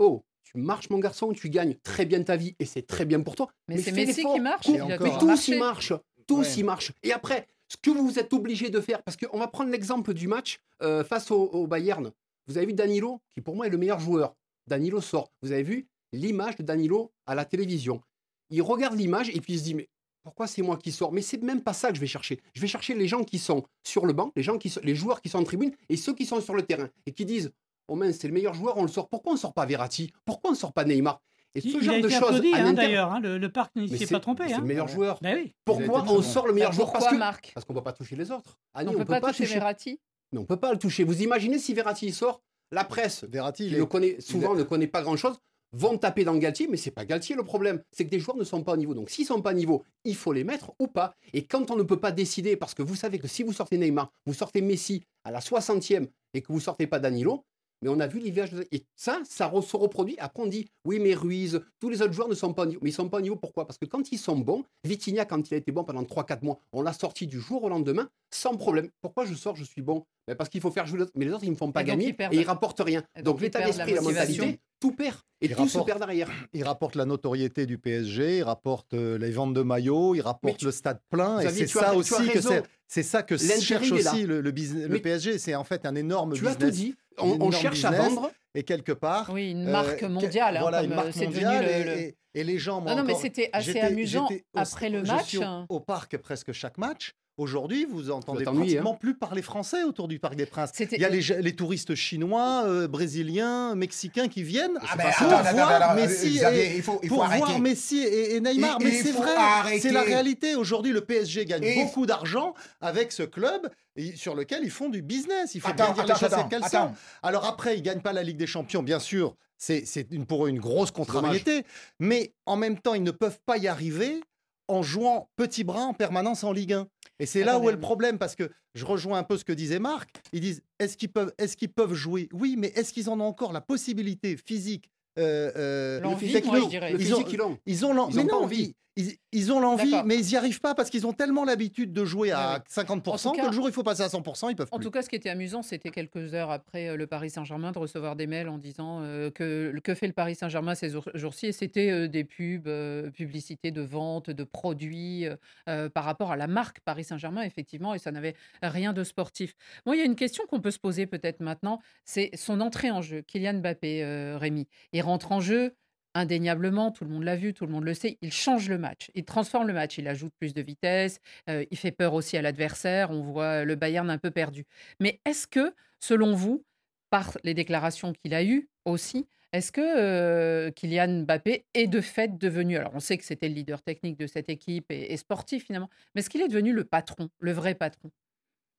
Oh, 0.00 0.24
tu 0.42 0.56
marches, 0.56 0.88
mon 0.88 0.98
garçon, 0.98 1.32
tu 1.34 1.50
gagnes 1.50 1.74
très 1.82 2.06
bien 2.06 2.22
ta 2.22 2.34
vie 2.34 2.56
et 2.58 2.64
c'est 2.64 2.86
très 2.86 3.04
bien 3.04 3.20
pour 3.20 3.36
toi. 3.36 3.48
Mais, 3.68 3.78
c'est 3.78 3.92
Messi 3.92 4.24
qui 4.24 4.40
marche. 4.40 4.68
mais 4.68 5.18
tous 5.18 5.48
y 5.48 5.56
marchent. 5.56 5.92
Tous 6.26 6.56
y 6.56 6.62
marchent. 6.62 6.92
Et 7.02 7.12
après, 7.12 7.46
ce 7.68 7.76
que 7.76 7.90
vous 7.90 8.18
êtes 8.18 8.32
obligé 8.32 8.70
de 8.70 8.80
faire, 8.80 9.02
parce 9.02 9.18
qu'on 9.18 9.38
va 9.38 9.46
prendre 9.46 9.70
l'exemple 9.70 10.14
du 10.14 10.26
match 10.26 10.58
euh, 10.82 11.04
face 11.04 11.30
au, 11.30 11.66
Bayern. 11.66 12.10
Vous 12.46 12.56
avez 12.56 12.66
vu 12.66 12.72
Danilo, 12.72 13.20
qui 13.28 13.42
pour 13.42 13.54
moi 13.54 13.66
est 13.66 13.70
le 13.70 13.76
meilleur 13.76 14.00
joueur. 14.00 14.34
Danilo 14.66 15.02
sort. 15.02 15.30
Vous 15.42 15.52
avez 15.52 15.62
vu 15.62 15.86
l'image 16.12 16.56
de 16.56 16.62
Danilo 16.62 17.12
à 17.26 17.34
la 17.34 17.44
télévision. 17.44 18.00
Il 18.48 18.62
regarde 18.62 18.98
l'image 18.98 19.28
et 19.28 19.40
puis 19.40 19.52
il 19.52 19.58
se 19.58 19.64
dit 19.64 19.74
mais 19.74 19.90
pourquoi 20.22 20.46
c'est 20.46 20.62
moi 20.62 20.78
qui 20.78 20.92
sors? 20.92 21.12
Mais 21.12 21.22
c'est 21.22 21.42
même 21.42 21.62
pas 21.62 21.74
ça 21.74 21.90
que 21.90 21.96
je 21.96 22.00
vais 22.00 22.06
chercher. 22.06 22.40
Je 22.54 22.60
vais 22.60 22.66
chercher 22.66 22.94
les 22.94 23.06
gens 23.06 23.22
qui 23.22 23.38
sont 23.38 23.64
sur 23.84 24.06
le 24.06 24.14
banc, 24.14 24.32
les, 24.34 24.42
gens 24.42 24.58
qui 24.58 24.72
les 24.82 24.94
joueurs 24.94 25.20
qui 25.20 25.28
sont 25.28 25.38
en 25.38 25.44
tribune 25.44 25.72
et 25.88 25.96
ceux 25.96 26.14
qui 26.14 26.26
sont 26.26 26.40
sur 26.40 26.54
le 26.54 26.62
terrain 26.62 26.88
et 27.06 27.12
qui 27.12 27.24
disent 27.24 27.52
Oh 27.90 27.96
mince, 27.96 28.18
c'est 28.20 28.28
le 28.28 28.34
meilleur 28.34 28.54
joueur, 28.54 28.76
on 28.76 28.82
le 28.82 28.88
sort. 28.88 29.08
Pourquoi 29.08 29.32
on 29.32 29.34
ne 29.34 29.40
sort 29.40 29.52
pas 29.52 29.66
Verratti? 29.66 30.12
Pourquoi 30.24 30.50
on 30.50 30.54
ne 30.54 30.58
sort 30.58 30.72
pas 30.72 30.84
Neymar? 30.84 31.20
Et 31.56 31.60
ce 31.60 31.80
genre 31.80 32.00
de 32.00 32.08
choses. 32.08 32.40
Hein, 32.54 32.72
D'ailleurs, 32.72 33.12
hein, 33.12 33.18
le, 33.20 33.48
parc 33.48 33.74
ne 33.74 33.88
s'est 33.88 34.06
pas 34.06 34.20
trompé. 34.20 34.44
C'est 34.46 34.54
hein. 34.54 34.60
le 34.60 34.66
meilleur 34.66 34.86
joueur. 34.86 35.18
Ben 35.20 35.36
oui. 35.36 35.52
Pourquoi 35.64 36.04
on 36.08 36.22
sort 36.22 36.46
le 36.46 36.52
meilleur 36.52 36.70
bah, 36.70 36.76
joueur 36.76 36.92
Parce 36.92 37.12
Marc? 37.12 37.50
parce 37.52 37.66
qu'on 37.66 37.72
ne 37.72 37.78
peut 37.80 37.84
pas 37.84 37.92
toucher 37.92 38.14
les 38.14 38.30
autres. 38.30 38.58
on 38.76 38.84
ne 38.84 38.96
peut, 38.96 39.04
pas, 39.04 39.20
toucher 39.20 39.46
Verratti? 39.46 39.98
Mais 40.30 40.38
on 40.38 40.42
ne 40.42 40.46
peut 40.46 40.56
pas 40.56 40.72
le 40.72 40.78
toucher. 40.78 41.02
Vous 41.02 41.20
imaginez 41.20 41.58
si 41.58 41.74
Verratti 41.74 42.12
sort, 42.12 42.42
la 42.70 42.84
presse, 42.84 43.24
Verratti, 43.24 43.68
qui 43.68 43.74
le 43.74 43.86
connaît 43.86 44.20
souvent, 44.20 44.54
ne 44.54 44.62
connaît 44.62 44.86
pas 44.86 45.02
grand-chose 45.02 45.40
vont 45.72 45.98
taper 45.98 46.24
dans 46.24 46.36
Galtier, 46.36 46.66
mais 46.68 46.76
c'est 46.76 46.90
pas 46.90 47.04
Galtier 47.04 47.36
le 47.36 47.44
problème. 47.44 47.82
C'est 47.92 48.04
que 48.04 48.10
des 48.10 48.18
joueurs 48.18 48.36
ne 48.36 48.44
sont 48.44 48.62
pas 48.62 48.72
au 48.72 48.76
niveau. 48.76 48.94
Donc 48.94 49.10
s'ils 49.10 49.26
sont 49.26 49.42
pas 49.42 49.50
au 49.50 49.54
niveau, 49.54 49.84
il 50.04 50.16
faut 50.16 50.32
les 50.32 50.44
mettre 50.44 50.72
ou 50.78 50.86
pas. 50.86 51.14
Et 51.32 51.46
quand 51.46 51.70
on 51.70 51.76
ne 51.76 51.82
peut 51.82 52.00
pas 52.00 52.12
décider, 52.12 52.56
parce 52.56 52.74
que 52.74 52.82
vous 52.82 52.96
savez 52.96 53.18
que 53.18 53.28
si 53.28 53.42
vous 53.42 53.52
sortez 53.52 53.78
Neymar, 53.78 54.10
vous 54.26 54.34
sortez 54.34 54.62
Messi 54.62 55.04
à 55.24 55.30
la 55.30 55.40
60e 55.40 56.08
et 56.34 56.42
que 56.42 56.52
vous 56.52 56.60
sortez 56.60 56.86
pas 56.86 56.98
Danilo, 56.98 57.44
mais 57.82 57.88
on 57.88 58.00
a 58.00 58.06
vu 58.06 58.18
l'hiver. 58.18 58.48
Et 58.72 58.84
ça, 58.96 59.20
ça 59.24 59.50
se 59.62 59.76
reproduit. 59.76 60.16
Après, 60.18 60.42
on 60.42 60.46
dit 60.46 60.68
oui, 60.84 60.98
mais 60.98 61.14
Ruiz, 61.14 61.60
tous 61.80 61.88
les 61.88 62.02
autres 62.02 62.12
joueurs 62.12 62.28
ne 62.28 62.34
sont 62.34 62.52
pas 62.52 62.62
au 62.62 62.66
niveau. 62.66 62.80
Mais 62.82 62.90
ils 62.90 62.94
sont 62.94 63.08
pas 63.08 63.18
au 63.18 63.22
niveau 63.22 63.36
pourquoi? 63.36 63.66
Parce 63.66 63.78
que 63.78 63.86
quand 63.86 64.12
ils 64.12 64.18
sont 64.18 64.36
bons, 64.38 64.64
Vitinha, 64.84 65.24
quand 65.24 65.50
il 65.50 65.54
a 65.54 65.56
été 65.56 65.72
bon 65.72 65.84
pendant 65.84 66.02
3-4 66.02 66.44
mois, 66.44 66.58
on 66.72 66.82
l'a 66.82 66.92
sorti 66.92 67.26
du 67.26 67.40
jour 67.40 67.64
au 67.64 67.68
lendemain 67.68 68.08
sans 68.30 68.56
problème. 68.56 68.88
Pourquoi 69.00 69.24
je 69.24 69.34
sors, 69.34 69.56
je 69.56 69.64
suis 69.64 69.82
bon? 69.82 70.04
Mais 70.28 70.34
Parce 70.34 70.48
qu'il 70.48 70.60
faut 70.60 70.70
faire 70.70 70.86
jouer 70.86 70.98
les 70.98 71.02
autres. 71.04 71.12
Mais 71.16 71.24
les 71.24 71.32
autres, 71.32 71.44
ils 71.44 71.48
ne 71.48 71.52
me 71.52 71.56
font 71.56 71.72
pas 71.72 71.82
gagner 71.82 72.14
et 72.18 72.36
ils 72.36 72.44
rapportent 72.44 72.80
rien. 72.80 73.02
Donc, 73.22 73.40
l'état 73.40 73.62
d'esprit, 73.62 73.94
la, 73.94 73.96
la 73.96 74.02
mentalité, 74.02 74.60
tout 74.78 74.92
perd. 74.92 75.16
Et 75.40 75.48
tout 75.48 75.68
se 75.68 75.78
perd 75.78 75.98
derrière. 75.98 76.30
Il 76.52 76.64
rapporte 76.64 76.94
la 76.96 77.06
notoriété 77.06 77.66
du 77.66 77.78
PSG, 77.78 78.38
il 78.38 78.42
rapporte 78.42 78.94
euh, 78.94 79.18
les 79.18 79.30
ventes 79.30 79.54
de 79.54 79.62
maillots, 79.62 80.14
il 80.14 80.20
rapporte 80.20 80.62
le 80.62 80.70
stade 80.70 81.00
plein. 81.10 81.40
Et 81.40 81.48
c'est 81.50 81.66
ça 81.66 81.94
aussi 81.94 82.28
que 82.28 82.40
c'est 82.86 83.04
ça 83.04 83.22
que 83.22 83.36
cherche 83.36 83.92
aussi 83.92 84.26
le, 84.26 84.40
le, 84.40 84.52
PSG. 85.00 85.38
C'est 85.38 85.54
en 85.54 85.64
fait 85.64 85.86
un 85.86 85.94
énorme 85.94 86.34
tu 86.34 86.40
business. 86.40 86.58
Tu 86.58 86.64
as 86.64 86.66
tout 86.66 86.74
dit. 86.74 86.94
On, 87.22 87.50
cherche 87.50 87.84
à 87.84 87.90
vendre. 87.90 88.30
Et 88.54 88.64
quelque 88.64 88.92
part. 88.92 89.30
Oui, 89.32 89.52
une 89.52 89.64
marque 89.64 90.02
euh, 90.02 90.08
mondiale. 90.08 90.56
Hein, 90.56 90.60
voilà, 90.60 90.82
une 90.82 90.94
marque 90.94 91.16
euh, 91.16 91.24
mondiale. 91.24 91.64
Et, 91.68 92.16
et, 92.34 92.44
les 92.44 92.58
gens. 92.58 92.80
Non, 92.80 92.96
non, 92.96 93.04
mais 93.04 93.14
c'était 93.14 93.48
assez 93.52 93.78
amusant 93.78 94.28
après 94.54 94.90
le 94.90 95.02
match. 95.02 95.36
au 95.68 95.80
parc 95.80 96.16
presque 96.18 96.52
chaque 96.52 96.78
match. 96.78 97.14
Aujourd'hui, 97.40 97.86
vous 97.86 98.10
entendez 98.10 98.44
pratiquement 98.44 98.92
hein. 98.92 98.98
plus 99.00 99.14
parler 99.14 99.40
français 99.40 99.82
autour 99.82 100.08
du 100.08 100.18
Parc 100.18 100.34
des 100.34 100.44
Princes. 100.44 100.72
Il 100.78 101.00
y 101.00 101.06
a 101.06 101.08
les, 101.08 101.56
touristes 101.56 101.94
chinois, 101.94 102.64
euh, 102.66 102.86
brésiliens, 102.86 103.74
mexicains 103.74 104.28
qui 104.28 104.42
viennent 104.42 104.78
pour 104.78 105.26
voir 105.54 105.94
Messi, 105.94 106.38
et, 106.38 106.80
voir 107.08 107.58
Messi 107.58 108.00
et, 108.00 108.38
Neymar. 108.42 108.78
mais 108.82 108.90
c'est 108.90 109.12
vrai, 109.12 109.78
c'est 109.80 109.90
la 109.90 110.02
réalité. 110.02 110.54
Aujourd'hui, 110.54 110.92
le 110.92 111.00
PSG 111.00 111.46
gagne 111.46 111.82
beaucoup 111.82 112.04
d'argent 112.04 112.52
avec 112.82 113.10
ce 113.10 113.22
club 113.22 113.70
sur 114.16 114.34
lequel 114.34 114.62
ils 114.64 114.70
font 114.70 114.88
du 114.88 115.02
business. 115.02 115.54
Il 115.54 115.60
faut 115.60 115.72
bien 115.72 115.92
dire 115.92 116.06
les 116.06 116.14
choses 116.14 116.48
qu'elles 116.48 116.64
sont. 116.64 116.92
Alors 117.22 117.44
après, 117.44 117.78
ils 117.78 117.82
gagnent 117.82 118.00
pas 118.00 118.12
la 118.12 118.22
Ligue 118.22 118.36
des 118.36 118.46
Champions, 118.46 118.82
bien 118.82 118.98
sûr. 118.98 119.34
C'est 119.56 120.06
pour 120.26 120.46
eux 120.46 120.48
une 120.48 120.60
grosse 120.60 120.90
contrariété. 120.90 121.64
Mais 121.98 122.32
en 122.46 122.56
même 122.56 122.78
temps, 122.78 122.94
ils 122.94 123.02
ne 123.02 123.10
peuvent 123.10 123.40
pas 123.44 123.58
y 123.58 123.68
arriver 123.68 124.20
en 124.68 124.82
jouant 124.82 125.28
petit 125.36 125.64
bras 125.64 125.82
en 125.82 125.94
permanence 125.94 126.44
en 126.44 126.52
Ligue 126.52 126.74
1. 126.74 126.86
Et 127.18 127.26
c'est 127.26 127.44
là 127.44 127.58
où 127.58 127.68
est 127.68 127.72
le 127.72 127.80
problème, 127.80 128.18
parce 128.18 128.36
que 128.36 128.50
je 128.74 128.84
rejoins 128.84 129.18
un 129.18 129.24
peu 129.24 129.36
ce 129.36 129.44
que 129.44 129.52
disait 129.52 129.80
Marc. 129.80 130.22
Ils 130.32 130.40
disent 130.40 130.62
est-ce 130.78 130.96
qu'ils 130.96 131.12
peuvent, 131.12 131.32
est 131.38 131.54
qu'ils 131.56 131.72
peuvent 131.72 131.94
jouer? 131.94 132.28
Oui, 132.32 132.54
mais 132.56 132.68
est-ce 132.68 132.92
qu'ils 132.92 133.10
en 133.10 133.20
ont 133.20 133.24
encore 133.24 133.52
la 133.52 133.60
possibilité 133.60 134.36
physique 134.36 134.88
euh, 135.18 135.50
euh, 135.56 136.00
le 136.00 136.16
physique, 136.16 136.44
ils 136.46 136.50
ont, 136.50 137.58
ils 137.66 137.84
ont, 137.84 138.08
ils 138.10 138.20
ont 138.20 138.32
envie 138.32 138.76
ils, 138.96 139.52
ont 139.52 139.60
l'envie, 139.60 139.94
mais 140.04 140.18
ils 140.18 140.26
n'y 140.26 140.36
arrivent 140.36 140.60
pas 140.60 140.74
parce 140.74 140.90
qu'ils 140.90 141.06
ont 141.06 141.12
tellement 141.12 141.44
l'habitude 141.44 141.92
de 141.92 142.04
jouer 142.04 142.32
à 142.32 142.62
50% 142.68 143.36
que 143.36 143.46
le 143.46 143.52
jour 143.52 143.64
où 143.64 143.68
il 143.68 143.74
faut 143.74 143.82
passer 143.82 144.02
à 144.02 144.08
100%, 144.08 144.50
ils 144.50 144.56
peuvent 144.56 144.68
En 144.72 144.78
tout 144.78 144.90
cas, 144.90 145.02
ce 145.02 145.08
qui 145.08 145.16
était 145.16 145.30
amusant, 145.30 145.62
c'était 145.62 145.90
quelques 145.90 146.34
heures 146.34 146.50
après 146.50 146.88
euh, 146.88 146.96
le 146.96 147.06
Paris 147.06 147.30
Saint-Germain 147.30 147.72
de 147.72 147.78
recevoir 147.78 148.16
des 148.16 148.26
mails 148.26 148.48
en 148.48 148.58
disant 148.58 149.00
euh, 149.02 149.30
que 149.30 149.72
que 149.82 149.94
fait 149.94 150.06
le 150.06 150.12
Paris 150.12 150.34
Saint-Germain 150.34 150.74
ces 150.74 150.90
jours-ci 151.14 151.46
et 151.46 151.52
c'était 151.52 151.90
euh, 151.90 152.08
des 152.08 152.24
pubs, 152.24 152.68
publicités 153.12 153.70
de 153.70 153.80
vente 153.80 154.30
de 154.30 154.44
produits 154.44 155.26
par 155.66 156.04
rapport 156.04 156.32
à 156.32 156.36
la 156.36 156.46
marque 156.46 156.80
Paris 156.80 157.04
Saint-Germain, 157.04 157.42
effectivement, 157.42 157.94
et 157.94 157.98
ça 157.98 158.10
n'avait 158.10 158.34
rien 158.62 158.92
de 158.92 159.04
sportif. 159.04 159.54
Moi, 159.86 159.96
il 159.96 159.98
y 159.98 160.02
a 160.02 160.04
une 160.04 160.16
question 160.16 160.44
qu'on 160.46 160.60
peut 160.60 160.70
se 160.70 160.78
poser 160.78 161.06
peut-être 161.06 161.40
maintenant, 161.40 161.80
c'est 162.04 162.30
son 162.34 162.60
entrée 162.60 162.90
en 162.90 163.02
jeu. 163.02 163.22
Kylian 163.22 163.54
Mbappé, 163.54 164.34
Rémi, 164.36 164.66
il 164.92 165.02
rentre 165.02 165.32
en 165.32 165.40
jeu 165.40 165.74
indéniablement, 166.14 166.90
tout 166.90 167.04
le 167.04 167.10
monde 167.10 167.24
l'a 167.24 167.36
vu, 167.36 167.54
tout 167.54 167.66
le 167.66 167.72
monde 167.72 167.84
le 167.84 167.94
sait, 167.94 168.18
il 168.22 168.32
change 168.32 168.68
le 168.68 168.78
match, 168.78 169.10
il 169.14 169.24
transforme 169.24 169.66
le 169.68 169.72
match, 169.74 169.98
il 169.98 170.08
ajoute 170.08 170.32
plus 170.38 170.54
de 170.54 170.62
vitesse, 170.62 171.20
euh, 171.48 171.64
il 171.70 171.76
fait 171.78 171.92
peur 171.92 172.14
aussi 172.14 172.36
à 172.36 172.42
l'adversaire, 172.42 173.10
on 173.10 173.22
voit 173.22 173.64
le 173.64 173.74
Bayern 173.76 174.10
un 174.10 174.18
peu 174.18 174.30
perdu. 174.30 174.64
Mais 175.00 175.20
est-ce 175.24 175.46
que, 175.46 175.74
selon 176.00 176.34
vous, 176.34 176.64
par 177.10 177.36
les 177.44 177.54
déclarations 177.54 178.12
qu'il 178.12 178.34
a 178.34 178.44
eues 178.44 178.68
aussi, 178.84 179.26
est-ce 179.52 179.72
que 179.72 179.80
euh, 179.80 180.70
Kylian 180.70 181.22
Mbappé 181.24 181.66
est 181.74 181.86
de 181.88 182.00
fait 182.00 182.38
devenu, 182.38 182.76
alors 182.76 182.92
on 182.94 183.00
sait 183.00 183.18
que 183.18 183.24
c'était 183.24 183.48
le 183.48 183.54
leader 183.54 183.82
technique 183.82 184.16
de 184.18 184.26
cette 184.26 184.48
équipe 184.48 184.86
et 184.90 185.16
sportif 185.16 185.66
finalement, 185.66 185.90
mais 186.14 186.20
est-ce 186.20 186.30
qu'il 186.30 186.40
est 186.42 186.48
devenu 186.48 186.72
le 186.72 186.84
patron, 186.84 187.28
le 187.40 187.52
vrai 187.52 187.74
patron, 187.74 188.10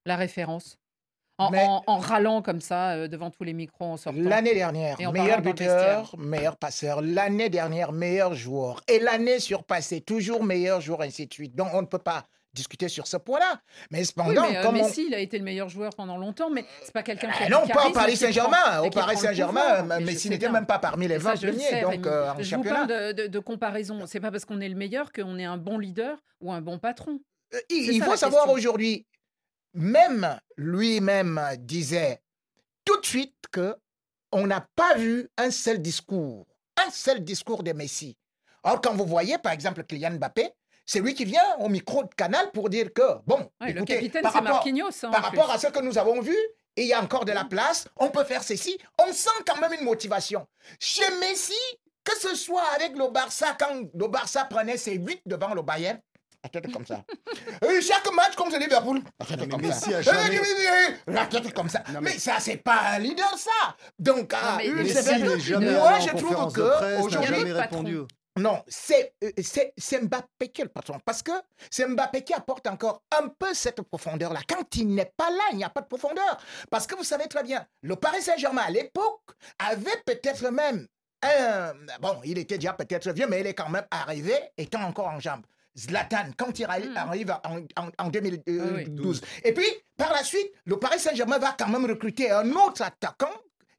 la 0.05 0.17
référence? 0.17 0.80
En, 1.37 1.97
râlant 1.97 2.41
comme 2.41 2.61
ça 2.61 2.91
euh, 2.91 3.07
devant 3.07 3.31
tous 3.31 3.43
les 3.43 3.53
micros 3.53 3.85
en 3.85 3.97
sortant. 3.97 4.19
L'année 4.21 4.53
dernière, 4.53 4.97
meilleur 5.11 5.41
buteur, 5.41 6.15
meilleur 6.17 6.57
passeur. 6.57 7.01
L'année 7.01 7.49
dernière, 7.49 7.91
meilleur 7.91 8.33
joueur. 8.35 8.81
Et 8.87 8.99
l'année 8.99 9.39
surpassée, 9.39 10.01
toujours 10.01 10.43
meilleur 10.43 10.81
joueur, 10.81 11.01
ainsi 11.01 11.27
de 11.27 11.33
suite. 11.33 11.55
Donc 11.55 11.69
on 11.73 11.81
ne 11.81 11.87
peut 11.87 11.97
pas 11.97 12.23
discuter 12.53 12.89
sur 12.89 13.07
ce 13.07 13.17
point-là. 13.17 13.61
Mais 13.91 14.03
cependant, 14.03 14.45
oui, 14.47 14.55
euh, 14.57 14.71
Messi, 14.71 15.05
il 15.07 15.13
a 15.13 15.19
été 15.19 15.37
le 15.37 15.43
meilleur 15.43 15.69
joueur 15.69 15.91
pendant 15.95 16.17
longtemps, 16.17 16.49
mais 16.49 16.65
c'est 16.83 16.93
pas 16.93 17.03
quelqu'un 17.03 17.31
qui 17.31 17.43
a 17.43 17.45
ah 17.45 17.49
Non, 17.49 17.67
pas 17.67 17.87
au 17.87 17.91
Paris 17.91 18.17
Saint-Germain. 18.17 18.81
Au 18.83 18.89
Paris 18.89 19.17
Saint-Germain, 19.17 19.83
Messi 19.99 20.29
n'était 20.29 20.49
même 20.49 20.65
pas 20.65 20.79
parmi 20.79 21.07
les 21.07 21.17
20 21.17 21.35
premiers. 21.35 21.81
Donc, 21.81 22.05
euh, 22.05 22.33
je 22.39 22.55
vous 22.55 22.63
parle 22.63 22.87
de, 22.87 23.11
de, 23.13 23.27
de 23.27 23.39
comparaison. 23.39 24.05
C'est 24.05 24.19
pas 24.19 24.31
parce 24.31 24.45
qu'on 24.45 24.59
est 24.59 24.69
le 24.69 24.75
meilleur 24.75 25.11
qu'on 25.11 25.37
est 25.39 25.45
un 25.45 25.57
bon 25.57 25.77
leader 25.77 26.17
ou 26.41 26.51
un 26.51 26.61
bon 26.61 26.77
patron. 26.77 27.19
il 27.69 28.03
faut 28.03 28.15
savoir 28.15 28.49
aujourd'hui, 28.49 29.05
même 29.73 30.39
lui-même 30.57 31.41
disait 31.59 32.21
tout 32.85 32.99
de 32.99 33.05
suite 33.05 33.35
que 33.51 33.75
on 34.31 34.47
n'a 34.47 34.65
pas 34.75 34.95
vu 34.95 35.29
un 35.37 35.51
seul 35.51 35.81
discours, 35.81 36.47
un 36.77 36.89
seul 36.89 37.23
discours 37.23 37.63
de 37.63 37.73
Messi. 37.73 38.17
Or, 38.63 38.79
quand 38.79 38.93
vous 38.93 39.05
voyez, 39.05 39.37
par 39.37 39.51
exemple, 39.51 39.83
Kylian 39.83 40.11
Mbappé, 40.11 40.51
c'est 40.85 40.99
lui 40.99 41.13
qui 41.13 41.25
vient 41.25 41.55
au 41.59 41.69
micro 41.69 42.03
de 42.03 42.09
Canal 42.15 42.51
pour 42.51 42.69
dire 42.69 42.93
que, 42.93 43.19
bon, 43.25 43.49
le 43.59 43.83
capitaine, 43.83 44.23
par, 44.23 44.33
rapport, 44.33 44.65
hein, 44.65 45.11
par 45.11 45.23
rapport 45.23 45.51
à 45.51 45.57
ce 45.57 45.67
que 45.67 45.79
nous 45.79 45.97
avons 45.97 46.21
vu, 46.21 46.35
et 46.75 46.83
il 46.83 46.87
y 46.87 46.93
a 46.93 47.01
encore 47.01 47.25
de 47.25 47.31
la 47.31 47.43
place, 47.43 47.87
on 47.97 48.09
peut 48.09 48.23
faire 48.23 48.43
ceci. 48.43 48.77
On 48.99 49.11
sent 49.11 49.29
quand 49.45 49.59
même 49.59 49.73
une 49.73 49.83
motivation. 49.83 50.47
Chez 50.79 51.09
Messi, 51.19 51.53
que 52.03 52.17
ce 52.17 52.35
soit 52.35 52.65
avec 52.75 52.97
le 52.97 53.09
Barça, 53.09 53.55
quand 53.59 53.83
le 53.93 54.07
Barça 54.07 54.45
prenait 54.45 54.77
ses 54.77 54.95
8 54.95 55.21
devant 55.25 55.53
le 55.53 55.61
Bayern, 55.61 55.99
la 56.43 56.49
tête 56.49 56.71
comme 56.71 56.85
ça. 56.85 57.03
Et 57.69 57.81
chaque 57.81 58.11
match 58.13 58.35
contre 58.35 58.57
Liverpool, 58.57 59.01
la 59.19 59.25
tête 59.25 59.49
comme 59.49 59.71
ça. 59.71 59.97
a 59.97 60.01
jamais- 60.01 60.41
La 61.07 61.25
tête 61.27 61.53
comme 61.53 61.69
ça. 61.69 61.83
Non, 61.93 62.01
mais... 62.01 62.11
mais- 62.13 62.19
ça, 62.19 62.39
c'est 62.39 62.57
pas 62.57 62.79
un 62.93 62.99
leader, 62.99 63.37
ça. 63.37 63.75
Donc, 63.99 64.33
mais 64.57 64.69
euh, 64.69 64.75
Messi 64.75 64.93
c'est 64.93 65.03
Messi 65.03 65.23
vrai. 65.23 65.35
n'est 65.35 65.39
jamais 65.41 65.71
Moi, 65.71 65.99
je 65.99 66.09
trouve 66.17 66.53
que 66.53 67.01
aujourd'hui, 67.01 67.53
non, 68.37 68.63
c'est 68.65 69.13
euh, 69.23 69.99
Mbappé 70.03 70.49
qui 70.49 70.61
est 70.61 70.63
le 70.63 70.69
patron. 70.69 70.99
Parce 71.05 71.21
que 71.21 71.31
c'est 71.69 71.85
Mbappé 71.85 72.23
qui 72.23 72.33
apporte 72.33 72.65
encore 72.67 73.03
un 73.19 73.27
peu 73.27 73.53
cette 73.53 73.81
profondeur-là. 73.81 74.39
Quand 74.47 74.73
il 74.77 74.87
n'est 74.95 75.11
pas 75.17 75.29
là, 75.29 75.43
il 75.51 75.57
n'y 75.57 75.65
a 75.65 75.69
pas 75.69 75.81
de 75.81 75.87
profondeur. 75.87 76.37
Parce 76.69 76.87
que 76.87 76.95
vous 76.95 77.03
savez 77.03 77.27
très 77.27 77.43
bien, 77.43 77.65
le 77.81 77.95
Paris 77.97 78.21
Saint-Germain, 78.21 78.63
à 78.67 78.71
l'époque, 78.71 79.21
avait 79.59 80.01
peut-être 80.05 80.49
même 80.49 80.87
un... 81.23 81.73
Bon, 81.99 82.21
il 82.23 82.37
était 82.37 82.57
déjà 82.57 82.71
peut-être 82.73 83.11
vieux, 83.11 83.27
mais 83.27 83.41
il 83.41 83.47
est 83.47 83.53
quand 83.53 83.69
même 83.69 83.85
arrivé, 83.91 84.33
étant 84.57 84.83
encore 84.83 85.07
en 85.09 85.19
jambes. 85.19 85.45
Zlatan, 85.77 86.31
quand 86.37 86.57
il 86.59 86.65
arri- 86.65 86.89
Mm. 86.89 86.97
arrive 86.97 87.31
en, 87.45 87.57
en- 87.81 87.89
en 87.97 88.05
oui. 88.05 88.11
2012. 88.11 89.21
Et 89.43 89.53
puis, 89.53 89.65
par 89.97 90.11
la 90.13 90.23
suite, 90.23 90.51
le 90.65 90.77
Paris 90.77 90.99
Saint-Germain 90.99 91.37
va 91.39 91.55
quand 91.57 91.67
même 91.69 91.85
recruter 91.85 92.29
un 92.31 92.51
autre 92.51 92.81
attaquant, 92.81 93.31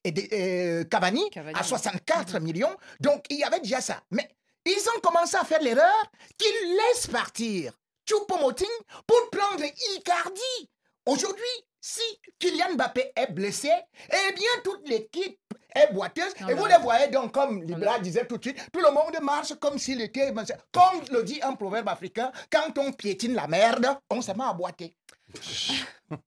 et 0.05 0.11
des- 0.11 0.29
euh, 0.33 0.85
Cavani, 0.85 1.29
Cavani, 1.31 1.55
à 1.57 1.63
oui. 1.63 1.69
64 1.69 2.39
millions. 2.41 2.75
Donc, 3.01 3.25
il 3.31 3.39
y 3.39 3.45
avait 3.45 3.61
déjà 3.61 3.81
ça. 3.81 4.03
Mais 4.11 4.29
ils 4.65 4.85
ont 4.97 5.01
commencé 5.01 5.37
à 5.37 5.45
faire 5.45 5.61
l'erreur 5.63 6.11
qu'ils 6.39 6.77
laissent 6.77 7.07
partir 7.09 7.73
Choupo-Moting 8.09 8.67
pour 9.07 9.31
prendre 9.31 9.65
Icardi. 9.97 10.71
Aujourd'hui, 11.07 11.45
si 11.85 12.01
Kylian 12.39 12.75
Mbappé 12.75 13.13
est 13.17 13.33
blessé, 13.33 13.69
eh 14.09 14.33
bien, 14.35 14.49
toute 14.63 14.89
l'équipe 14.89 15.41
est 15.75 15.93
boiteuse. 15.93 16.33
Non, 16.41 16.49
et 16.49 16.55
vous 16.55 16.67
les 16.67 16.79
voyez 16.79 17.09
donc, 17.09 17.33
comme 17.33 17.63
Libra 17.65 17.99
disait 17.99 18.25
tout 18.25 18.39
de 18.39 18.43
suite, 18.45 18.65
tout 18.73 18.81
le 18.81 18.93
monde 18.93 19.21
marche 19.21 19.55
comme 19.57 19.79
s'il 19.79 20.01
était... 20.01 20.33
Comme 20.71 21.01
le 21.11 21.25
dit 21.25 21.41
un 21.43 21.55
proverbe 21.55 21.89
africain, 21.89 22.31
quand 22.51 22.79
on 22.79 22.93
piétine 22.93 23.35
la 23.35 23.49
merde, 23.49 23.87
on 24.09 24.23
se 24.23 24.31
met 24.31 24.45
à 24.45 24.53
boiter. 24.55 24.97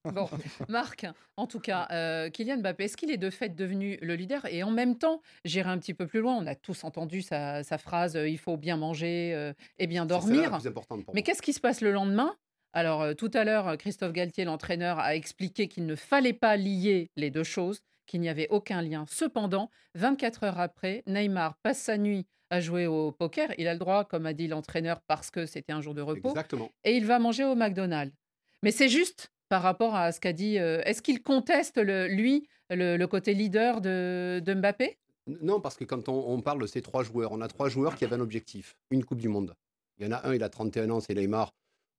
Bon, 0.03 0.27
Marc, 0.67 1.05
en 1.37 1.45
tout 1.45 1.59
cas, 1.59 1.87
euh, 1.91 2.31
Kylian 2.31 2.57
Mbappé, 2.57 2.85
est-ce 2.85 2.97
qu'il 2.97 3.11
est 3.11 3.17
de 3.17 3.29
fait 3.29 3.49
devenu 3.49 3.99
le 4.01 4.15
leader? 4.15 4.43
Et 4.47 4.63
en 4.63 4.71
même 4.71 4.97
temps, 4.97 5.21
j'irai 5.43 5.69
un 5.69 5.77
petit 5.77 5.93
peu 5.93 6.07
plus 6.07 6.21
loin, 6.21 6.33
on 6.35 6.47
a 6.47 6.55
tous 6.55 6.83
entendu 6.83 7.21
sa, 7.21 7.63
sa 7.63 7.77
phrase 7.77 8.15
euh, 8.15 8.27
il 8.27 8.39
faut 8.39 8.57
bien 8.57 8.77
manger 8.77 9.33
euh, 9.35 9.53
et 9.77 9.85
bien 9.85 10.07
C'est 10.09 10.21
celle-là 10.21 10.35
la 10.35 10.41
dormir. 10.41 10.59
plus 10.59 10.67
importante 10.69 11.05
pour 11.05 11.13
Mais 11.13 11.21
qu'est-ce 11.21 11.43
qui 11.43 11.53
se 11.53 11.59
passe 11.59 11.81
le 11.81 11.91
lendemain? 11.91 12.35
Alors, 12.75 13.01
euh, 13.01 13.13
tout 13.13 13.31
à 13.33 13.45
l'heure, 13.45 13.69
euh, 13.69 13.75
Christophe 13.77 14.11
Galtier, 14.11 14.43
l'entraîneur, 14.43 14.99
a 14.99 15.15
expliqué 15.15 15.67
qu'il 15.69 15.85
ne 15.85 15.95
fallait 15.95 16.33
pas 16.33 16.57
lier 16.57 17.09
les 17.15 17.29
deux 17.31 17.43
choses, 17.45 17.79
qu'il 18.05 18.19
n'y 18.19 18.27
avait 18.29 18.47
aucun 18.49 18.81
lien. 18.81 19.05
Cependant, 19.09 19.69
24 19.95 20.43
heures 20.43 20.59
après, 20.59 21.01
Neymar 21.07 21.55
passe 21.63 21.79
sa 21.79 21.97
nuit 21.97 22.25
à 22.49 22.59
jouer 22.59 22.85
au 22.85 23.11
poker. 23.13 23.49
Il 23.57 23.67
a 23.69 23.73
le 23.73 23.79
droit, 23.79 24.03
comme 24.03 24.25
a 24.25 24.33
dit 24.33 24.47
l'entraîneur, 24.47 24.99
parce 25.07 25.31
que 25.31 25.45
c'était 25.45 25.71
un 25.71 25.79
jour 25.81 25.93
de 25.95 26.01
repos 26.01 26.29
Exactement. 26.29 26.69
et 26.83 26.95
il 26.97 27.05
va 27.05 27.17
manger 27.17 27.45
au 27.45 27.55
McDonald's. 27.55 28.13
Mais 28.61 28.71
c'est 28.71 28.89
juste 28.89 29.31
par 29.47 29.61
rapport 29.61 29.95
à 29.95 30.11
ce 30.11 30.19
qu'a 30.19 30.33
dit. 30.33 30.59
euh, 30.59 30.81
Est-ce 30.83 31.01
qu'il 31.01 31.23
conteste, 31.23 31.77
le, 31.77 32.07
lui, 32.07 32.47
le, 32.69 32.97
le 32.97 33.07
côté 33.07 33.33
leader 33.33 33.79
de, 33.79 34.41
de 34.45 34.53
Mbappé? 34.53 34.97
Non, 35.27 35.59
parce 35.61 35.77
que 35.77 35.85
quand 35.85 36.09
on, 36.09 36.29
on 36.33 36.41
parle 36.41 36.61
de 36.61 36.67
ces 36.67 36.81
trois 36.81 37.03
joueurs, 37.03 37.31
on 37.31 37.39
a 37.41 37.47
trois 37.47 37.69
joueurs 37.69 37.95
qui 37.95 38.03
avaient 38.05 38.15
un 38.17 38.19
objectif, 38.19 38.75
une 38.91 39.03
Coupe 39.05 39.19
du 39.21 39.29
Monde. 39.29 39.55
Il 39.97 40.05
y 40.05 40.09
en 40.09 40.11
a 40.11 40.27
un, 40.27 40.35
il 40.35 40.43
a 40.43 40.49
31 40.49 40.89
ans, 40.91 40.99
c'est 40.99 41.15
Neymar. 41.15 41.51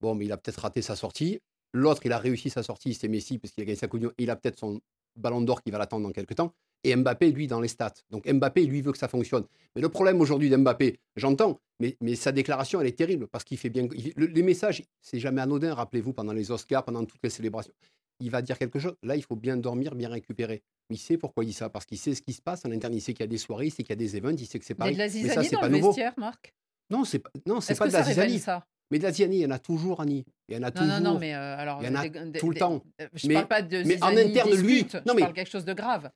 Bon, 0.06 0.14
mais 0.14 0.24
il 0.26 0.30
a 0.30 0.36
peut-être 0.36 0.60
raté 0.60 0.82
sa 0.82 0.94
sortie. 0.94 1.40
L'autre, 1.72 2.02
il 2.04 2.12
a 2.12 2.18
réussi 2.18 2.48
sa 2.48 2.62
sortie, 2.62 2.94
c'est 2.94 3.08
Messi, 3.08 3.38
parce 3.38 3.52
qu'il 3.52 3.62
a 3.62 3.64
gagné 3.64 3.76
sa 3.76 3.88
Coupe. 3.88 4.14
Il 4.18 4.30
a 4.30 4.36
peut-être 4.36 4.56
son 4.58 4.80
ballon 5.16 5.40
d'or 5.40 5.62
qui 5.64 5.72
va 5.72 5.78
l'attendre 5.78 6.06
dans 6.06 6.12
quelques 6.12 6.36
temps. 6.36 6.52
Et 6.84 6.94
Mbappé, 6.94 7.32
lui, 7.32 7.48
dans 7.48 7.60
les 7.60 7.66
stats. 7.66 7.92
Donc 8.10 8.30
Mbappé, 8.30 8.64
lui, 8.66 8.82
veut 8.82 8.92
que 8.92 8.98
ça 8.98 9.08
fonctionne. 9.08 9.44
Mais 9.74 9.82
le 9.82 9.88
problème 9.88 10.20
aujourd'hui 10.20 10.48
d'Mbappé, 10.48 11.00
j'entends, 11.16 11.58
mais, 11.80 11.96
mais 12.00 12.14
sa 12.14 12.30
déclaration, 12.30 12.80
elle 12.80 12.86
est 12.86 12.96
terrible, 12.96 13.26
parce 13.26 13.42
qu'il 13.42 13.58
fait 13.58 13.68
bien... 13.70 13.88
il- 13.96 14.12
le- 14.14 14.26
les 14.26 14.42
messages, 14.44 14.84
c'est 15.02 15.18
jamais 15.18 15.40
anodin, 15.40 15.74
rappelez-vous, 15.74 16.12
pendant 16.12 16.32
les 16.32 16.52
Oscars, 16.52 16.84
pendant 16.84 17.04
toutes 17.04 17.20
les 17.24 17.30
célébrations. 17.30 17.72
Il 18.20 18.30
va 18.30 18.42
dire 18.42 18.56
quelque 18.58 18.78
chose. 18.78 18.94
Là, 19.02 19.16
il 19.16 19.22
faut 19.24 19.34
bien 19.36 19.56
dormir, 19.56 19.96
bien 19.96 20.08
récupérer. 20.08 20.62
Il 20.88 20.98
sait 20.98 21.18
pourquoi 21.18 21.42
il 21.42 21.48
dit 21.48 21.52
ça, 21.52 21.68
parce 21.68 21.84
qu'il 21.84 21.98
sait 21.98 22.14
ce 22.14 22.22
qui 22.22 22.32
se 22.32 22.40
passe 22.40 22.64
en 22.64 22.70
interne. 22.70 22.94
Il 22.94 23.00
sait 23.02 23.12
qu'il 23.12 23.24
y 23.24 23.24
a 23.24 23.26
des 23.26 23.38
soirées, 23.38 23.66
il 23.66 23.70
sait 23.72 23.82
qu'il 23.82 23.90
y 23.90 23.92
a 23.92 23.96
des 23.96 24.16
events, 24.16 24.36
il 24.38 24.46
sait 24.46 24.58
que 24.60 24.64
c'est 24.64 24.74
Il 24.74 24.76
y 24.76 24.82
a 24.82 24.92
pareil. 24.92 24.94
de 24.94 24.98
la 25.00 25.06
mais 25.08 25.44
ça, 25.44 25.54
dans 25.56 25.60
pas 25.60 25.68
le 25.68 25.74
nouveau. 25.76 25.88
vestiaire, 25.88 26.14
Marc? 26.16 26.54
Non, 26.88 27.04
c'est 27.04 27.18
pas, 27.18 27.30
non, 27.46 27.60
c'est 27.60 27.74
pas 27.74 27.86
que 27.86 27.90
de 27.90 27.94
la 27.94 28.04
ça 28.04 28.08
révèle 28.10 28.28
zizanie. 28.30 28.38
ça? 28.38 28.64
Mais 28.90 28.98
de 28.98 29.02
la 29.04 29.12
zizanie, 29.12 29.38
il 29.38 29.42
y 29.42 29.46
en 29.46 29.50
a 29.50 29.58
toujours, 29.58 30.00
Annie. 30.00 30.24
Il 30.48 30.54
y 30.54 30.58
en 30.58 30.62
a 30.62 30.66
Non, 30.66 30.70
toujours. 30.72 30.86
non, 31.00 31.12
non, 31.14 31.18
mais 31.18 31.34
euh, 31.34 31.56
alors. 31.58 31.82
Il 31.82 31.86
y 31.86 31.90
en 31.90 31.94
a 31.96 32.08
des- 32.08 32.30
des- 32.30 32.38
tout 32.38 32.48
le 32.50 32.54
des- 32.54 32.60
temps. 32.60 32.82
euh, 33.00 33.08
Je 33.14 33.26
Mais- 33.28 33.34
parle 33.34 33.48
pas 33.48 33.62
de 33.62 33.82
mais 33.84 34.02
en 34.02 34.16
interne, 34.16 34.50
lui- 34.54 34.84
dispute, 34.84 34.94
non, 34.94 35.00
je 35.08 35.12
mais- 35.14 35.20
parle 35.22 35.32
quelque 35.34 35.50
chose 35.50 35.64
de 35.64 35.74
grave. 35.74 36.10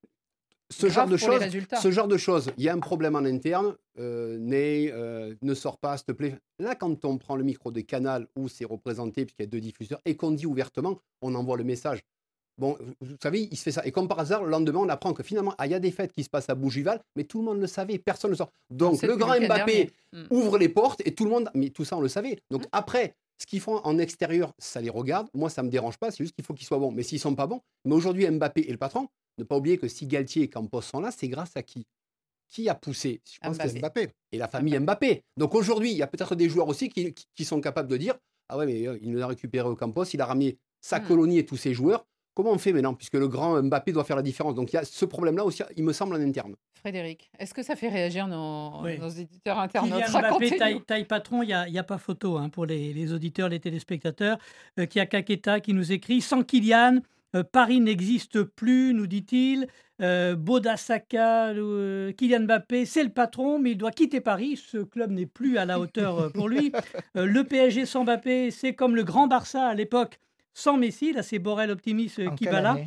ce 0.73 0.89
genre 0.89 1.09
de 1.09 1.17
choses, 1.17 1.43
ce 1.83 1.91
genre 1.91 2.07
de 2.07 2.17
choses, 2.17 2.53
il 2.57 2.63
y 2.65 2.69
a 2.69 2.73
un 2.73 2.79
problème 2.79 3.17
en 3.17 3.25
interne. 3.25 3.75
Euh, 3.99 4.39
Ney, 4.39 4.91
euh, 4.93 5.35
ne 5.43 5.53
sort 5.55 5.79
pas, 5.79 5.97
s'il 5.97 6.07
te 6.07 6.13
plaît. 6.13 6.37
Là, 6.61 6.77
quand 6.77 7.05
on 7.05 7.19
prend 7.19 7.35
le 7.35 7.43
micro 7.43 7.73
des 7.73 7.83
canals 7.83 8.29
où 8.37 8.47
c'est 8.49 8.65
représenté, 8.65 9.25
puisqu'il 9.25 9.43
y 9.43 9.47
a 9.47 9.51
deux 9.51 9.61
diffuseurs, 9.61 10.01
et 10.05 10.17
qu'on 10.17 10.31
dit 10.31 10.47
ouvertement, 10.47 10.97
on 11.23 11.35
envoie 11.35 11.57
le 11.57 11.65
message. 11.65 12.01
Bon, 12.61 12.77
vous- 13.01 13.17
savez, 13.23 13.49
il 13.51 13.57
se 13.57 13.63
fait 13.63 13.73
ça. 13.73 13.85
Et 13.87 13.91
comme 13.91 14.07
par 14.07 14.19
hasard, 14.21 14.45
le 14.45 14.51
lendemain, 14.51 14.81
on 14.81 14.89
apprend 14.91 15.13
que 15.15 15.23
finalement, 15.23 15.55
ah, 15.59 15.67
il 15.67 15.71
y 15.73 15.75
a 15.75 15.81
des 15.81 15.91
fêtes 15.91 16.13
qui 16.13 16.23
se 16.23 16.29
passent 16.29 16.51
à 16.51 16.55
Bougival, 16.55 17.01
mais 17.17 17.25
tout 17.25 17.39
le 17.39 17.45
monde 17.47 17.59
le 17.61 17.67
savait, 17.67 17.99
personne 17.99 18.29
ne 18.31 18.35
le 18.35 18.37
sort. 18.37 18.53
Donc, 18.71 19.01
le 19.03 19.17
grand 19.17 19.41
Mbappé 19.41 19.47
dernier. 19.75 19.91
Mm. 20.13 20.25
ouvre 20.31 20.59
les 20.59 20.69
portes 20.69 21.01
et 21.07 21.15
tout 21.15 21.25
le 21.25 21.31
monde, 21.31 21.51
mais 21.55 21.71
tout 21.71 21.85
ça, 21.85 21.97
on 21.97 22.01
le 22.03 22.09
savait. 22.09 22.39
Donc, 22.51 22.63
Mm. 22.65 22.69
après, 22.73 23.15
ce 23.39 23.47
qu'ils 23.47 23.61
font 23.61 23.77
en 23.79 23.99
extérieur, 23.99 24.53
ça 24.59 24.81
les 24.83 24.91
regarde. 24.91 25.29
Moi, 25.33 25.49
ça 25.49 25.63
me 25.63 25.71
dérange 25.71 25.97
pas, 25.97 26.11
c'est 26.11 26.23
juste 26.23 26.35
qu'il 26.35 26.45
faut 26.45 26.53
qu'ils 26.55 26.67
soient 26.67 26.79
bons. 26.79 26.93
Mais 26.93 27.03
s'ils 27.03 27.19
sont 27.19 27.35
pas 27.35 27.47
bons, 27.47 27.61
mais 27.87 27.95
aujourd'hui, 27.95 28.29
Mbappé 28.31 28.69
est 28.69 28.73
le 28.73 28.77
patron. 28.77 29.09
Ne 29.39 29.45
pas 29.45 29.57
oublier 29.57 29.79
que 29.79 29.89
si 29.89 30.07
Galtier 30.07 30.43
et 30.43 30.49
Campos 30.51 30.83
sont 30.83 31.01
là, 31.01 31.11
c'est 31.11 31.29
grâce 31.29 31.57
à 31.57 31.63
qui? 31.63 31.87
Qui 32.49 32.69
a 32.69 32.75
poussé? 32.75 33.23
Je 33.33 33.39
pense 33.39 33.57
que 33.57 33.63
Mbappé. 33.63 33.73
c'est 33.73 33.79
Mbappé. 33.79 34.09
et 34.33 34.39
la 34.39 34.49
famille 34.49 34.79
Mbappé. 34.79 35.23
Donc 35.39 35.55
aujourd'hui, 35.55 35.93
il 35.93 35.97
y 35.97 36.03
a 36.03 36.07
peut-être 36.07 36.35
des 36.35 36.49
joueurs 36.51 36.69
aussi 36.69 36.91
qui, 36.91 37.45
sont 37.45 37.61
capables 37.63 37.89
de 37.89 37.97
dire 37.97 38.19
Ah 38.51 38.59
ouais, 38.59 38.67
mais 38.67 38.87
euh, 38.87 38.99
il 39.01 39.11
nous 39.13 39.23
a 39.23 39.27
récupéré 39.29 39.67
au 39.69 39.77
Campos, 39.77 40.05
il 40.13 40.21
a 40.21 40.27
ramené 40.27 40.59
sa 40.83 40.99
Hmm. 40.99 41.07
colonie 41.07 41.39
et 41.39 41.47
tous 41.47 41.57
ses 41.57 41.73
joueurs. 41.73 42.05
Comment 42.35 42.53
on 42.53 42.59
fait 42.59 42.73
maintenant 42.73 42.95
Puisque 42.95 43.15
le 43.15 43.29
grand 43.29 43.63
Mbappé 43.63 43.93
doit 43.93 44.05
faire 44.05 44.17
la 44.17 44.23
différence? 44.23 44.55
Donc 44.55 44.73
il 44.73 44.77
y 44.77 44.79
a 44.79 44.85
ce 44.85 45.05
problème-là 45.05 45.45
aussi, 45.45 45.63
il 45.77 45.85
me 45.85 45.93
semble, 45.93 46.15
en 46.15 46.21
interne. 46.21 46.55
Frédéric, 46.75 47.31
est-ce 47.39 47.53
que 47.53 47.63
ça 47.63 47.77
fait 47.77 47.89
réagir 47.89 48.27
nos, 48.27 48.81
Oui. 48.83 48.99
nos 48.99 49.09
éditeurs 49.09 49.59
internautes? 49.59 50.05
Kylian 50.05 50.21
Mbappé, 50.21 50.57
taille, 50.57 50.81
taille 50.83 51.05
patron, 51.05 51.43
il 51.43 51.47
n'y 51.47 51.53
a, 51.53 51.69
il 51.69 51.75
y 51.75 51.79
a 51.79 51.83
pas 51.85 51.99
photo 51.99 52.39
hein, 52.39 52.49
pour 52.49 52.65
les, 52.67 52.93
les 52.95 53.13
auditeurs, 53.13 53.49
les 53.49 53.61
téléspectateurs. 53.61 54.39
Euh, 54.79 54.87
qui 54.87 54.99
a 55.01 55.07
Kaketa 55.07 55.61
qui 55.61 55.75
nous 55.75 55.93
écrit 55.93 56.21
Sans 56.23 56.43
Kylian, 56.43 57.01
euh, 57.35 57.43
Paris 57.45 57.81
n'existe 57.81 58.43
plus, 58.43 58.95
nous 58.95 59.07
dit-il. 59.07 59.67
Euh, 60.01 60.35
Bodasaka, 60.37 61.49
euh, 61.51 62.13
Kylian 62.13 62.41
Mbappé, 62.45 62.87
c'est 62.87 63.05
le 63.05 63.11
patron, 63.11 63.59
mais 63.59 63.73
il 63.73 63.77
doit 63.77 63.91
quitter 63.91 64.21
Paris. 64.21 64.57
Ce 64.57 64.79
club 64.79 65.11
n'est 65.11 65.27
plus 65.27 65.59
à 65.59 65.65
la 65.67 65.79
hauteur 65.79 66.19
euh, 66.19 66.29
pour 66.31 66.49
lui. 66.49 66.73
Euh, 67.17 67.27
le 67.27 67.43
PSG 67.45 67.87
sans 67.87 68.05
Mbappé, 68.05 68.51
c'est 68.53 68.75
comme 68.75 68.95
le 68.95 69.03
grand 69.03 69.27
Barça 69.27 69.67
à 69.67 69.75
l'époque 69.75 70.21
sans 70.55 70.77
Messi. 70.77 71.13
Là, 71.13 71.23
c'est 71.23 71.39
Borrell 71.39 71.71
Optimis 71.71 72.13
euh, 72.19 72.29
En 72.29 72.35
qui 72.35 72.45
va 72.45 72.61
là. 72.61 72.79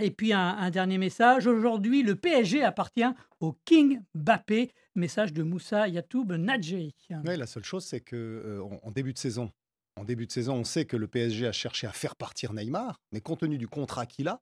Et 0.00 0.10
puis 0.10 0.32
un, 0.32 0.40
un 0.40 0.70
dernier 0.70 0.98
message. 0.98 1.46
Aujourd'hui, 1.46 2.02
le 2.02 2.14
PSG 2.14 2.62
appartient 2.62 3.08
au 3.40 3.56
King 3.64 4.00
Mbappé. 4.14 4.70
Message 4.94 5.32
de 5.32 5.42
Moussa 5.42 5.88
Yatoub 5.88 6.32
Nadjei. 6.32 6.94
Ouais, 7.24 7.36
la 7.36 7.46
seule 7.46 7.64
chose, 7.64 7.84
c'est 7.84 8.00
que 8.00 8.16
euh, 8.16 8.62
en, 8.62 8.88
en 8.88 8.90
début 8.90 9.12
de 9.12 9.18
saison, 9.18 9.50
en 9.96 10.04
début 10.04 10.26
de 10.26 10.32
saison, 10.32 10.54
on 10.54 10.64
sait 10.64 10.84
que 10.84 10.96
le 10.96 11.08
PSG 11.08 11.46
a 11.46 11.52
cherché 11.52 11.86
à 11.86 11.92
faire 11.92 12.16
partir 12.16 12.52
Neymar, 12.52 13.00
mais 13.12 13.20
compte 13.20 13.40
tenu 13.40 13.58
du 13.58 13.68
contrat 13.68 14.06
qu'il 14.06 14.28
a 14.28 14.40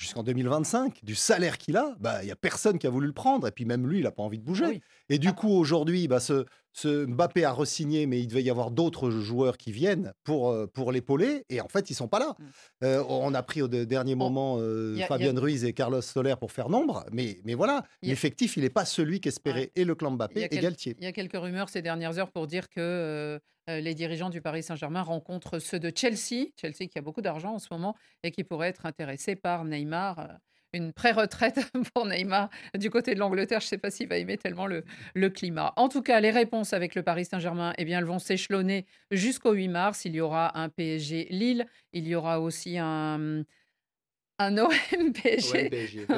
jusqu'en 0.00 0.22
2025, 0.22 1.04
du 1.04 1.14
salaire 1.14 1.58
qu'il 1.58 1.76
a, 1.76 1.94
bah 2.00 2.22
il 2.22 2.28
y 2.28 2.32
a 2.32 2.36
personne 2.36 2.78
qui 2.78 2.86
a 2.86 2.90
voulu 2.90 3.06
le 3.06 3.12
prendre, 3.12 3.46
et 3.46 3.50
puis 3.50 3.66
même 3.66 3.86
lui, 3.86 3.98
il 3.98 4.04
n'a 4.04 4.10
pas 4.10 4.22
envie 4.22 4.38
de 4.38 4.44
bouger. 4.44 4.66
Oui. 4.66 4.80
Et 5.10 5.18
du 5.18 5.32
coup, 5.34 5.50
aujourd'hui, 5.50 6.08
bah, 6.08 6.20
ce, 6.20 6.46
ce 6.72 7.04
Mbappé 7.04 7.44
a 7.44 7.52
re-signé, 7.52 8.06
mais 8.06 8.18
il 8.20 8.26
devait 8.26 8.42
y 8.42 8.48
avoir 8.48 8.70
d'autres 8.70 9.10
joueurs 9.10 9.58
qui 9.58 9.72
viennent 9.72 10.14
pour, 10.24 10.50
euh, 10.50 10.66
pour 10.66 10.90
l'épauler, 10.90 11.44
et 11.50 11.60
en 11.60 11.68
fait, 11.68 11.90
ils 11.90 11.94
sont 11.94 12.08
pas 12.08 12.18
là. 12.18 12.34
Mm. 12.38 12.44
Euh, 12.84 13.04
on 13.10 13.34
a 13.34 13.42
pris 13.42 13.60
au 13.60 13.68
de- 13.68 13.84
dernier 13.84 14.14
moment 14.14 14.56
euh, 14.58 14.96
Fabien 15.06 15.38
Ruiz 15.38 15.64
et 15.64 15.74
Carlos 15.74 16.00
Soler 16.00 16.34
pour 16.40 16.50
faire 16.50 16.70
nombre, 16.70 17.04
mais, 17.12 17.38
mais 17.44 17.54
voilà, 17.54 17.84
l'effectif, 18.02 18.56
il 18.56 18.62
n'est 18.62 18.70
pas 18.70 18.86
celui 18.86 19.20
qu'espérait 19.20 19.70
et 19.76 19.84
le 19.84 19.94
clan 19.94 20.12
Mbappé 20.12 20.48
et 20.50 20.58
Galtier. 20.58 20.96
Il 20.98 21.04
y 21.04 21.08
a 21.08 21.12
quelques 21.12 21.36
rumeurs 21.36 21.68
ces 21.68 21.82
dernières 21.82 22.18
heures 22.18 22.30
pour 22.30 22.46
dire 22.46 22.70
que 22.70 22.80
euh, 22.80 23.38
les 23.80 23.94
dirigeants 23.94 24.30
du 24.30 24.40
Paris 24.40 24.62
Saint-Germain 24.64 25.02
rencontrent 25.02 25.58
ceux 25.60 25.78
de 25.78 25.92
Chelsea, 25.94 26.48
Chelsea 26.60 26.88
qui 26.90 26.98
a 26.98 27.02
beaucoup 27.02 27.22
d'argent 27.22 27.54
en 27.54 27.58
ce 27.58 27.68
moment 27.70 27.94
et 28.24 28.30
qui 28.32 28.42
pourrait 28.42 28.68
être 28.68 28.86
intéressé 28.86 29.36
par 29.36 29.64
Neymar. 29.64 30.18
euh, 30.18 30.26
Une 30.72 30.92
pré-retraite 30.92 31.60
pour 31.94 32.06
Neymar 32.06 32.48
du 32.78 32.90
côté 32.90 33.14
de 33.14 33.18
l'Angleterre. 33.20 33.60
Je 33.60 33.66
ne 33.66 33.68
sais 33.70 33.78
pas 33.78 33.90
s'il 33.90 34.08
va 34.08 34.16
aimer 34.18 34.38
tellement 34.38 34.66
le, 34.66 34.84
le 35.14 35.28
climat. 35.30 35.72
En 35.76 35.88
tout 35.88 36.00
cas, 36.02 36.20
les 36.20 36.30
réponses 36.30 36.72
avec 36.72 36.94
le 36.94 37.02
Paris 37.02 37.24
Saint-Germain, 37.24 37.72
eh 37.76 37.84
bien, 37.84 37.98
elles 37.98 38.04
vont 38.04 38.18
s'échelonner 38.20 38.86
jusqu'au 39.10 39.52
8 39.52 39.68
mars. 39.68 40.04
Il 40.04 40.14
y 40.14 40.20
aura 40.20 40.56
un 40.58 40.68
PSG 40.68 41.26
Lille. 41.30 41.66
Il 41.92 42.06
y 42.06 42.14
aura 42.14 42.40
aussi 42.40 42.78
un, 42.78 43.42
un 44.40 44.56
OM 44.56 44.70
PSG. 45.12 45.70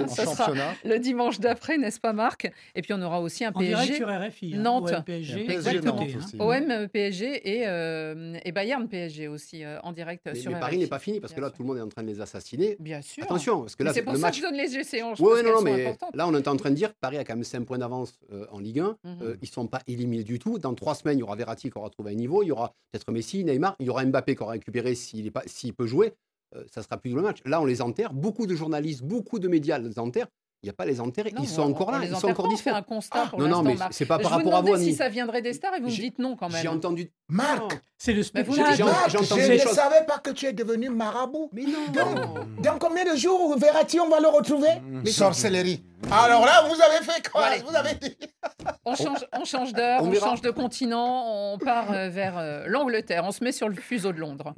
Ça 0.07 0.27
sera 0.27 0.53
le 0.85 0.99
dimanche 0.99 1.41
d'après, 1.41 1.77
n'est-ce 1.77 2.01
pas, 2.01 2.13
Marc? 2.13 2.51
Et 2.75 2.83
puis 2.83 2.93
on 2.93 3.03
aura 3.03 3.21
aussi 3.21 3.45
un 3.45 3.53
PSG. 3.53 3.75
En 3.75 3.83
direct 3.83 3.97
sur 3.97 4.09
RFI. 4.09 4.55
Hein, 4.55 4.59
Nantes. 4.63 4.93
OM 4.93 5.03
PSG. 5.05 5.51
Exactement. 5.53 6.07
OM 6.39 6.89
PSG 6.89 7.59
et, 7.59 7.67
euh, 7.67 8.39
et 8.45 8.53
Bayern 8.53 8.89
PSG 8.89 9.29
aussi 9.29 9.65
euh, 9.65 9.79
en 9.83 9.93
direct 9.93 10.23
mais, 10.27 10.35
sur 10.35 10.53
mais 10.53 10.61
Paris 10.61 10.79
n'est 10.79 10.87
pas 10.87 10.99
fini 10.99 11.21
parce 11.21 11.33
que 11.33 11.41
là, 11.41 11.51
tout 11.51 11.63
le 11.63 11.69
monde 11.69 11.79
est 11.79 11.83
en 11.83 11.89
train 11.89 12.03
de 12.03 12.09
les 12.09 12.21
assassiner. 12.21 12.77
Bien 12.79 13.03
sûr. 13.03 13.25
Attention, 13.25 13.61
parce 13.63 13.77
que 13.77 13.83
là, 13.83 13.93
c'est 13.93 14.03
pour 14.03 14.13
le 14.13 14.19
ça 14.19 14.27
match. 14.27 14.41
que 14.41 14.47
je 14.47 14.51
donne 14.51 14.59
les 14.59 14.77
échéances. 14.77 15.19
Oui, 15.19 15.43
non, 15.45 15.53
non, 15.55 15.63
mais 15.63 15.97
là, 16.15 16.29
on 16.29 16.35
est 16.35 16.49
en 16.49 16.57
train 16.57 16.71
de 16.71 16.77
dire 16.77 16.95
Paris 16.95 17.19
a 17.19 17.25
quand 17.25 17.35
même 17.35 17.45
5 17.45 17.65
points 17.65 17.79
d'avance 17.79 18.19
euh, 18.33 18.47
en 18.51 18.61
Ligue 18.61 18.81
1. 18.81 18.97
Mhm. 19.05 19.19
Euh, 19.23 19.37
ils 19.43 19.49
ne 19.49 19.53
sont 19.53 19.67
pas 19.67 19.81
éliminés 19.89 20.25
du 20.25 20.39
tout. 20.39 20.59
Dans 20.59 20.75
3 20.75 20.95
semaines, 20.95 21.19
il 21.19 21.21
y 21.21 21.25
aura 21.25 21.37
Verratti 21.37 21.71
qui 21.71 21.79
aura 21.79 21.91
trouvé 21.91 22.13
un 22.13 22.17
niveau. 22.17 22.43
Il 22.43 22.47
y 22.47 22.53
aura 22.53 22.75
peut-être 22.93 23.11
Messi, 23.11 23.45
Neymar. 23.45 23.77
Il 23.81 23.87
y 23.87 23.91
aura 23.91 24.05
Mbappé 24.05 24.37
qui 24.37 24.43
aura 24.43 24.53
récupéré 24.53 24.95
s'il 24.95 25.27
est 25.27 25.31
pas- 25.31 25.43
s'il 25.47 25.75
peut 25.75 25.87
jouer. 25.87 26.13
Euh, 26.55 26.65
ça 26.73 26.83
sera 26.83 26.97
plus 26.99 27.13
le 27.15 27.23
match. 27.23 27.39
Là, 27.47 27.61
on 27.61 27.65
les 27.65 27.81
enterre. 27.83 28.13
Beaucoup 28.13 28.47
de 28.47 28.55
journalistes, 28.55 29.03
beaucoup 29.03 29.39
de 29.39 29.49
médias 29.49 29.79
les 29.79 29.99
enterrent. 29.99 30.27
Il 30.65 30.67
n'y 30.67 30.71
a 30.71 30.75
pas 30.75 30.85
les 30.85 31.01
enterrer. 31.01 31.33
Non, 31.33 31.43
Ils 31.43 31.49
sont 31.49 31.63
on- 31.63 31.71
encore 31.71 31.89
on 31.89 31.91
là. 31.93 31.99
les 31.99 32.07
Ils 32.07 32.15
sont 32.17 32.29
encore 32.29 32.57
fait 32.57 32.71
un 32.71 32.83
constat 32.83 33.27
pour 33.31 33.41
non, 33.41 33.49
non, 33.49 33.63
mais 33.65 33.75
c'est 33.91 34.07
pas 34.07 34.19
Je 34.19 34.23
par 34.23 34.39
vous 34.39 34.51
rapport 34.51 34.55
à 34.55 34.61
vous, 34.61 34.77
si 34.77 34.95
ça 34.95 35.09
viendrait 35.09 35.43
des 35.43 35.55
stars 35.55 35.75
et 35.75 35.81
vous 35.81 35.89
me 35.89 35.91
dites 35.91 36.21
non 36.21 36.37
quand 36.37 36.49
même. 36.49 36.63
J'ai 36.63 36.69
entendu. 36.69 37.11
Marc. 37.29 37.83
C'est 37.99 38.13
le 38.13 38.23
Mais 38.35 38.45
vous 38.45 38.53
spectacle. 38.53 38.77
J'ai- 38.77 38.85
Marc, 38.85 39.11
je 39.11 39.19
ne 39.19 39.59
choses. 39.59 39.73
savais 39.75 40.07
pas 40.07 40.19
que 40.19 40.31
tu 40.31 40.47
es 40.47 40.53
devenu 40.53 40.89
marabout. 40.89 41.51
Mais 41.53 41.65
non. 41.65 42.35
Dans 42.63 42.79
combien 42.79 43.11
de 43.13 43.17
jours, 43.19 43.59
Verratti, 43.59 43.99
on 43.99 44.09
va 44.09 44.21
le 44.21 44.29
retrouver? 44.29 44.69
Mais 44.89 45.11
Sorcellerie. 45.11 45.83
Alors 46.13 46.45
là, 46.47 46.63
vous 46.69 46.81
avez 46.81 47.05
fait 47.05 47.29
quoi? 47.29 47.49
Vous 47.69 47.75
avez 47.75 47.95
dit 47.97 48.17
On 48.85 48.95
change, 48.95 49.27
on 49.33 49.45
change 49.45 49.73
d'heure, 49.73 50.01
On 50.05 50.13
change 50.15 50.43
de 50.43 50.51
continent, 50.51 51.53
on 51.55 51.59
part 51.59 51.91
euh, 51.91 52.09
vers 52.09 52.39
euh, 52.39 52.65
l'Angleterre, 52.69 53.25
on 53.27 53.33
se 53.33 53.43
met 53.43 53.51
sur 53.53 53.69
le 53.69 53.75
fuseau 53.75 54.13
de 54.13 54.19
Londres. 54.21 54.55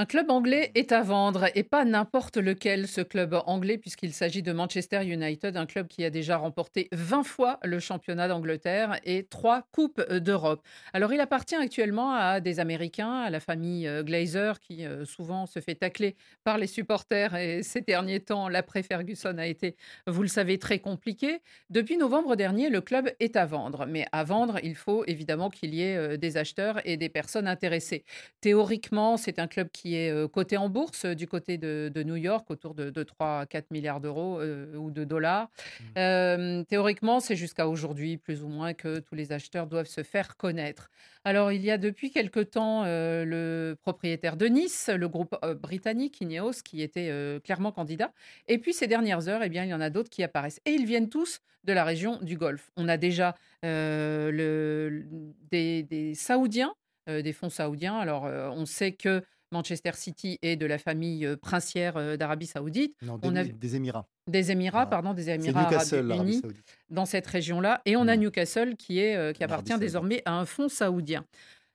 Un 0.00 0.06
club 0.06 0.30
anglais 0.30 0.70
est 0.76 0.92
à 0.92 1.02
vendre 1.02 1.46
et 1.56 1.64
pas 1.64 1.84
n'importe 1.84 2.36
lequel 2.36 2.86
ce 2.86 3.00
club 3.00 3.36
anglais 3.46 3.78
puisqu'il 3.78 4.12
s'agit 4.12 4.44
de 4.44 4.52
Manchester 4.52 5.04
United, 5.04 5.56
un 5.56 5.66
club 5.66 5.88
qui 5.88 6.04
a 6.04 6.10
déjà 6.10 6.36
remporté 6.36 6.88
20 6.92 7.24
fois 7.24 7.58
le 7.64 7.80
championnat 7.80 8.28
d'Angleterre 8.28 9.00
et 9.02 9.24
trois 9.24 9.66
coupes 9.72 10.00
d'Europe. 10.08 10.64
Alors 10.92 11.12
il 11.12 11.18
appartient 11.18 11.56
actuellement 11.56 12.12
à 12.12 12.38
des 12.38 12.60
Américains, 12.60 13.22
à 13.22 13.30
la 13.30 13.40
famille 13.40 13.88
euh, 13.88 14.04
Glazer 14.04 14.60
qui 14.60 14.86
euh, 14.86 15.04
souvent 15.04 15.46
se 15.46 15.58
fait 15.58 15.74
tacler 15.74 16.14
par 16.44 16.58
les 16.58 16.68
supporters 16.68 17.34
et 17.34 17.62
ces 17.64 17.80
derniers 17.80 18.20
temps 18.20 18.48
l'après 18.48 18.84
Ferguson 18.84 19.36
a 19.36 19.48
été, 19.48 19.74
vous 20.06 20.22
le 20.22 20.28
savez, 20.28 20.60
très 20.60 20.78
compliqué. 20.78 21.40
Depuis 21.70 21.96
novembre 21.96 22.36
dernier, 22.36 22.70
le 22.70 22.82
club 22.82 23.10
est 23.18 23.34
à 23.34 23.46
vendre, 23.46 23.84
mais 23.84 24.06
à 24.12 24.22
vendre, 24.22 24.60
il 24.62 24.76
faut 24.76 25.02
évidemment 25.08 25.50
qu'il 25.50 25.74
y 25.74 25.82
ait 25.82 25.96
euh, 25.96 26.16
des 26.16 26.36
acheteurs 26.36 26.80
et 26.84 26.96
des 26.96 27.08
personnes 27.08 27.48
intéressées. 27.48 28.04
Théoriquement, 28.40 29.16
c'est 29.16 29.40
un 29.40 29.48
club 29.48 29.70
qui 29.72 29.87
est 29.94 30.28
coté 30.30 30.56
en 30.56 30.68
bourse 30.68 31.04
du 31.06 31.26
côté 31.26 31.58
de, 31.58 31.90
de 31.94 32.02
New 32.02 32.16
York, 32.16 32.50
autour 32.50 32.74
de, 32.74 32.90
de 32.90 33.02
3 33.02 33.40
à 33.40 33.46
4 33.46 33.70
milliards 33.70 34.00
d'euros 34.00 34.40
euh, 34.40 34.74
ou 34.76 34.90
de 34.90 35.04
dollars. 35.04 35.48
Euh, 35.96 36.62
théoriquement, 36.64 37.20
c'est 37.20 37.36
jusqu'à 37.36 37.68
aujourd'hui, 37.68 38.16
plus 38.16 38.42
ou 38.42 38.48
moins, 38.48 38.74
que 38.74 38.98
tous 39.00 39.14
les 39.14 39.32
acheteurs 39.32 39.66
doivent 39.66 39.86
se 39.86 40.02
faire 40.02 40.36
connaître. 40.36 40.90
Alors, 41.24 41.52
il 41.52 41.62
y 41.64 41.70
a 41.70 41.78
depuis 41.78 42.10
quelque 42.10 42.40
temps 42.40 42.84
euh, 42.84 43.24
le 43.24 43.76
propriétaire 43.80 44.36
de 44.36 44.46
Nice, 44.46 44.90
le 44.94 45.08
groupe 45.08 45.36
britannique 45.60 46.20
Ineos, 46.20 46.62
qui 46.64 46.82
était 46.82 47.12
clairement 47.44 47.72
candidat. 47.72 48.12
Et 48.46 48.58
puis, 48.58 48.72
ces 48.72 48.86
dernières 48.86 49.28
heures, 49.28 49.42
eh 49.42 49.48
bien, 49.48 49.64
il 49.64 49.70
y 49.70 49.74
en 49.74 49.80
a 49.80 49.90
d'autres 49.90 50.10
qui 50.10 50.22
apparaissent. 50.22 50.60
Et 50.64 50.70
ils 50.70 50.86
viennent 50.86 51.08
tous 51.08 51.40
de 51.64 51.72
la 51.72 51.84
région 51.84 52.18
du 52.22 52.36
Golfe. 52.36 52.70
On 52.76 52.88
a 52.88 52.96
déjà 52.96 53.34
le- 53.62 55.04
des, 55.50 55.82
des 55.82 56.14
Saoudiens, 56.14 56.72
des 57.06 57.32
fonds 57.32 57.50
saoudiens. 57.50 57.96
Alors, 57.96 58.26
euh, 58.26 58.50
on 58.50 58.66
sait 58.66 58.92
que 58.92 59.22
Manchester 59.52 59.92
City 59.94 60.38
est 60.42 60.56
de 60.56 60.66
la 60.66 60.78
famille 60.78 61.28
princière 61.40 62.16
d'Arabie 62.18 62.46
Saoudite, 62.46 62.94
Non, 63.02 63.18
On 63.22 63.30
des, 63.32 63.38
a- 63.40 63.44
des 63.44 63.76
Émirats. 63.76 64.06
des 64.26 64.50
Émirats, 64.52 64.86
pardon, 64.86 65.14
des 65.14 65.30
Émirats 65.30 65.68
arabes 65.72 66.20
unis 66.22 66.42
dans 66.90 67.06
cette 67.06 67.26
région-là. 67.26 67.80
Et 67.86 67.96
on 67.96 68.06
a 68.08 68.16
Mm. 68.16 68.20
Newcastle 68.20 68.76
qui, 68.76 68.98
est, 69.00 69.34
qui 69.34 69.42
En 69.42 69.46
appartient 69.46 69.72
Arabie 69.72 69.86
désormais 69.86 70.22
à 70.24 70.32
un 70.32 70.44
fonds 70.44 70.68
saoudien. 70.68 71.24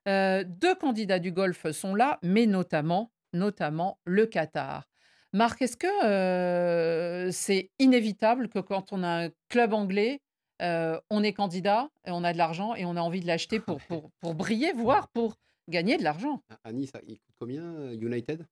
Euh, 0.08 0.44
deux 0.46 0.76
candidats 0.76 1.20
du 1.20 1.32
Golfe 1.32 1.72
sont 1.72 1.96
là, 1.96 2.20
mais 2.22 2.46
notamment, 2.46 3.12
notamment 3.34 3.98
le 4.06 4.26
Qatar. 4.26 4.84
Marc, 5.32 5.62
est-ce 5.64 5.78
que 5.78 5.88
euh, 6.06 7.32
c'est 7.32 7.72
inévitable 7.80 8.50
que 8.50 8.60
quand 8.60 8.92
on 8.94 9.02
a 9.04 9.26
un 9.26 9.30
club 9.50 9.74
anglais, 9.74 10.20
euh, 10.62 11.00
on 11.10 11.24
est 11.24 11.34
candidat, 11.34 11.90
et 12.06 12.12
on 12.12 12.24
a 12.24 12.34
de 12.34 12.38
l'argent 12.38 12.76
et 12.76 12.86
on 12.86 12.96
a 12.98 13.02
envie 13.02 13.22
de 13.22 13.28
l'acheter 13.28 13.60
pour, 13.60 13.80
pour, 13.82 14.12
pour 14.20 14.36
briller, 14.36 14.72
voire 14.74 15.08
pour 15.08 15.36
gagner 15.69 15.97
de 15.97 16.04
l'argent 16.04 16.41
À 16.63 16.71
Nice, 16.71 16.91
ça- 16.93 17.02
il 17.08 17.19
coûte 17.19 17.36
combien 17.39 17.63
euh, 17.63 17.93
United? 17.93 18.45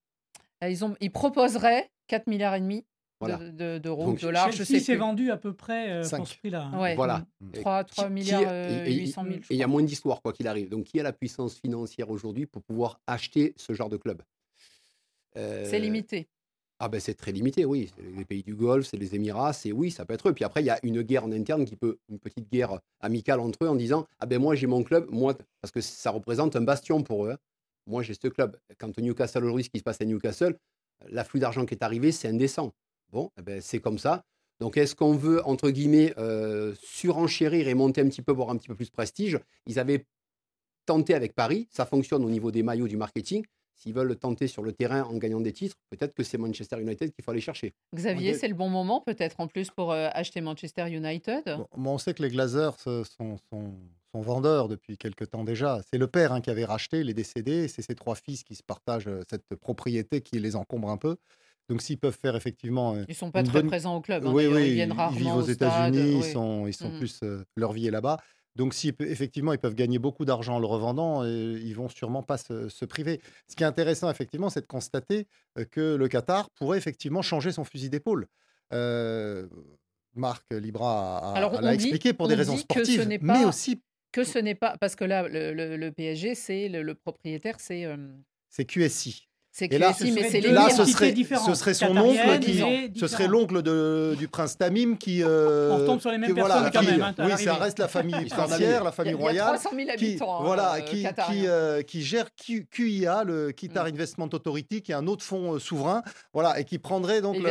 Euh, 0.63 0.69
ils, 0.69 0.86
ont, 0.86 0.95
ils 1.02 1.12
proposeraient 1.12 1.89
4 2.08 2.28
milliards 2.28 2.56
et 2.56 2.60
demi 2.62 2.86
Voilà. 3.19 3.38
de- 3.38 3.50
de- 3.52 3.78
d'euros, 3.80 4.13
dollars, 4.13 4.52
je 4.52 4.63
sais 4.63 4.80
s'est 4.80 4.95
vendu 4.95 5.32
à 5.32 5.38
peu 5.38 5.54
près 5.54 5.91
euh, 5.91 6.10
pour 6.10 6.28
ce 6.28 6.38
prix-là. 6.38 6.69
hein. 6.74 6.80
Ouais, 6.80 6.95
Voilà. 6.95 7.26
Mm. 7.39 7.52
3, 7.54 7.84
Qui- 7.84 7.95
qui- 7.95 8.10
milliards 8.10 8.43
euh, 8.45 8.86
et- 8.86 8.91
et- 8.91 8.95
800 9.00 9.24
000. 9.24 9.36
je 9.41 9.54
Et 9.54 9.56
il 9.56 9.58
y 9.58 9.63
a 9.63 9.67
moins 9.67 9.84
d'histoire, 9.84 10.21
quoi 10.21 10.34
qu'il 10.34 10.47
arrive. 10.47 10.69
Donc, 10.69 10.86
qui 10.86 11.00
a 11.00 11.04
la 11.04 11.13
puissance 11.13 11.56
financière 11.60 12.10
aujourd'hui 12.10 12.45
pour 12.45 12.62
pouvoir 12.63 13.00
acheter 13.08 13.54
ce 13.58 13.74
genre 13.74 13.89
de 13.89 13.97
club? 13.97 14.21
Euh, 15.38 15.65
C'est 15.69 15.80
limité. 15.80 16.28
Ah 16.84 16.89
ben 16.89 17.00
c'est 17.00 17.13
très 17.13 17.32
limité, 17.32 17.63
oui. 17.63 17.91
Les 18.17 18.26
pays 18.26 18.41
du 18.41 18.56
Golfe, 18.56 18.88
c'est 18.88 18.98
les 18.98 19.13
Émirats, 19.13 19.54
c'est 19.54 19.72
oui, 19.72 19.91
ça 19.91 20.04
peut 20.04 20.15
être 20.15 20.30
eux. 20.30 20.34
Puis 20.34 20.44
après, 20.44 20.63
il 20.63 20.65
y 20.65 20.72
a 20.72 20.80
une 20.82 21.04
guerre 21.04 21.26
en 21.26 21.32
interne 21.32 21.63
qui 21.63 21.76
peut, 21.76 22.00
une 22.10 22.17
petite 22.17 22.50
guerre 22.52 22.80
amicale 23.02 23.39
entre 23.39 23.63
eux 23.63 23.67
en 23.67 23.76
disant 23.76 24.08
ah 24.20 24.26
ben 24.26 24.41
moi 24.41 24.56
j'ai 24.56 24.65
mon 24.65 24.82
club, 24.82 25.08
moi 25.12 25.36
parce 25.62 25.72
que 25.72 25.80
ça 25.80 26.10
représente 26.10 26.56
un 26.56 26.62
bastion 26.62 27.04
pour 27.04 27.28
eux. 27.28 27.34
hein. 27.34 27.38
Moi 27.86 28.02
j'ai 28.02 28.15
ce 28.15 28.28
club. 28.28 28.58
Quand 28.80 28.98
Newcastle 28.98 29.44
ce 29.63 29.70
qui 29.70 29.78
se 29.78 29.84
passe 29.84 30.02
à 30.02 30.06
Newcastle, 30.06 30.58
l'afflux 31.10 31.39
d'argent 31.39 31.67
qui 31.67 31.76
est 31.76 31.84
arrivé, 31.84 32.12
c'est 32.12 32.30
indécent. 32.30 32.74
Bon, 33.12 33.30
eh 33.38 33.44
ben, 33.44 33.62
c'est 33.62 33.80
comme 33.80 34.00
ça. 34.00 34.24
Donc 34.60 34.76
est-ce 34.76 34.96
qu'on 34.96 35.15
veut 35.15 35.46
entre 35.46 35.70
guillemets 35.70 36.15
euh, 36.17 36.74
surenchérir 36.82 37.67
et 37.67 37.76
monter 37.76 38.02
un 38.02 38.10
petit 38.10 38.24
peu, 38.24 38.32
voir 38.32 38.50
un 38.50 38.58
petit 38.58 38.67
peu 38.67 38.76
plus 38.76 38.88
de 38.88 38.91
prestige? 38.91 39.38
Ils 39.67 39.78
avaient 39.78 40.08
tenté 40.88 41.13
avec 41.13 41.36
Paris, 41.36 41.67
ça 41.70 41.86
fonctionne 41.86 42.26
au 42.26 42.30
niveau 42.32 42.50
des 42.50 42.63
maillots 42.63 42.88
du 42.88 42.98
marketing. 42.98 43.46
S'ils 43.82 43.94
veulent 43.96 44.15
tenter 44.15 44.46
sur 44.48 44.62
le 44.62 44.74
terrain 44.74 45.02
en 45.04 45.17
gagnant 45.17 45.41
des 45.41 45.54
titres, 45.54 45.76
peut-être 45.89 46.13
que 46.13 46.22
c'est 46.22 46.38
Manchester 46.38 46.80
United 46.80 47.12
qu'il 47.13 47.24
faut 47.24 47.32
aller 47.32 47.41
chercher. 47.41 47.74
Xavier, 47.96 48.36
c'est 48.36 48.48
le 48.48 48.54
bon 48.54 48.70
moment 48.70 49.02
peut-être 49.02 49.39
en 49.39 49.48
plus 49.48 49.72
pour 49.72 49.91
euh, 49.91 50.08
acheter 50.13 50.39
Manchester 50.39 50.88
United? 50.88 51.44
Bon, 51.76 51.94
on 51.94 51.98
sait 51.98 52.13
que 52.13 52.22
les 52.22 52.30
Glazers 52.30 52.76
euh, 52.86 53.04
sont, 53.04 53.38
sont- 53.52 53.74
sont 54.13 54.22
vendeurs 54.22 54.67
depuis 54.67 55.00
quelque 55.00 55.26
temps 55.26 55.44
déjà. 55.44 55.82
C'est 55.89 55.98
le 55.98 56.06
père 56.06 56.32
hein, 56.32 56.41
qui 56.41 56.52
avait 56.52 56.65
racheté, 56.65 57.00
il 57.00 57.10
est 57.10 57.15
décédé, 57.15 57.63
et 57.63 57.67
c'est 57.67 57.82
ses 57.82 57.96
trois 57.96 58.13
fils 58.13 58.44
qui 58.44 58.54
se 58.54 58.62
partagent 58.62 59.08
euh, 59.08 59.24
cette 59.28 59.48
propriété 59.56 60.22
qui 60.22 60.38
les 60.39 60.56
encombre 60.56 60.89
un 60.91 60.98
peu. 60.98 61.15
Donc 61.67 61.82
s'ils 61.82 61.98
peuvent 61.98 62.17
faire 62.22 62.36
effectivement... 62.36 62.96
Ils 63.08 63.15
sont 63.15 63.32
pas 63.32 63.41
très 63.41 63.62
bonne- 63.62 63.67
présents 63.67 63.96
au 63.96 64.02
club. 64.02 64.28
hein, 64.28 64.32
oui, 64.32 64.46
oui, 64.46 64.67
ils 64.67 64.74
viennent 64.74 64.91
rarement 64.91 65.17
vivent 65.17 65.34
au 65.36 65.39
aux 65.39 65.41
États-Unis, 65.41 66.17
ils 66.20 66.24
sont, 66.32 66.67
ils 66.67 66.74
sont 66.74 66.89
Mm. 66.89 66.98
plus 67.00 67.20
euh, 67.24 67.44
leur 67.56 67.72
vie 67.72 67.88
est 67.88 67.91
là-bas. 67.91 68.20
Donc 68.56 68.74
si 68.74 68.94
effectivement 69.00 69.54
ils 69.54 69.60
peuvent 69.60 69.76
gagner 69.76 69.98
beaucoup 70.00 70.26
d'argent 70.26 70.56
en 70.56 70.60
le 70.60 70.66
revendant, 70.66 71.24
euh, 71.24 71.58
ils 71.64 71.74
vont 71.76 71.88
sûrement 71.90 72.22
pas 72.24 72.38
se, 72.38 72.68
se 72.70 72.86
priver. 72.86 73.22
Ce 73.48 73.56
qui 73.56 73.64
est 73.64 73.66
intéressant 73.66 74.10
effectivement, 74.12 74.50
c'est 74.50 74.62
de 74.62 74.66
constater 74.68 75.28
euh, 75.58 75.66
que 75.66 75.96
le 75.96 76.08
Qatar 76.08 76.50
pourrait 76.52 76.78
effectivement 76.78 77.22
changer 77.22 77.52
son 77.52 77.64
fusil 77.64 77.90
d'épaule. 77.90 78.28
Euh, 78.74 79.48
Marc 80.16 80.46
Libra 80.52 81.34
l'a 81.62 81.74
expliqué 81.74 82.14
pour 82.14 82.28
des 82.28 82.36
on 82.36 82.38
raisons 82.38 82.58
sportives, 82.58 83.08
mais 83.22 83.46
aussi 83.46 83.82
Que 84.12 84.24
ce 84.26 84.40
n'est 84.40 84.56
pas 84.56 84.78
parce 84.80 84.96
que 84.98 85.06
là 85.06 85.28
le, 85.30 85.54
le- 85.54 85.78
le 85.78 85.92
PSG 85.94 86.36
c'est 86.36 86.68
le, 86.68 86.82
le 86.84 86.96
propriétaire 86.96 87.56
c'est 87.60 87.86
euh, 87.86 87.96
c'est 88.50 88.66
QSI. 88.66 89.30
C'est 89.54 89.72
Et 89.72 89.78
là, 89.78 89.92
ce 89.94 90.06
mais 90.06 90.12
serait 90.12 90.30
c'est 90.30 90.42
Là, 90.42 90.70
ce 90.70 90.86
serait, 90.86 91.14
ce 91.46 91.54
serait 91.56 91.74
son 91.74 91.98
oncle 91.98 92.40
qui, 92.40 92.62
ce 92.98 93.08
serait 93.08 93.28
l'oncle 93.28 93.62
du 94.18 94.28
prince 94.30 94.58
Tamim 94.58 94.96
qui. 94.96 95.22
euh, 95.24 95.72
On 95.72 95.78
retombe 95.78 96.00
sur 96.00 96.10
les 96.12 96.18
mêmes 96.18 96.34
qui- 96.34 96.40
voilà, 96.40 96.62
personnes 96.62 96.72
quand 96.74 96.80
qui- 96.80 96.92
même, 97.00 97.02
hein, 97.02 97.14
oui, 97.38 97.44
ça 97.44 97.54
reste 97.56 97.80
la 97.80 97.88
famille 97.90 98.26
princière, 98.30 98.84
la 98.84 98.92
famille 98.92 99.12
a- 99.14 99.16
il 99.16 99.20
y 99.20 99.22
a 99.22 99.22
royale. 99.22 99.48
300 99.60 99.70
000 99.76 99.86
qui, 99.86 99.92
habitants. 100.06 100.40
hein, 100.40 100.44
voilà, 100.46 100.76
euh, 100.76 100.80
qui, 100.80 101.04
qui, 101.04 101.48
euh, 101.48 101.82
qui 101.82 102.02
gère 102.02 102.28
QIA, 102.72 103.24
le 103.26 103.52
Qatar 103.52 103.86
Mm. 103.86 103.88
Investment 103.90 104.30
Authority, 104.34 104.82
qui 104.82 104.92
est 104.94 104.96
un 104.96 105.08
autre 105.08 105.24
fonds 105.24 105.56
euh, 105.56 105.60
souverain, 105.60 106.02
voilà, 106.34 106.60
et 106.60 106.64
qui 106.64 106.80
prendrait 106.80 107.22
donc 107.22 107.38
le, 107.38 107.44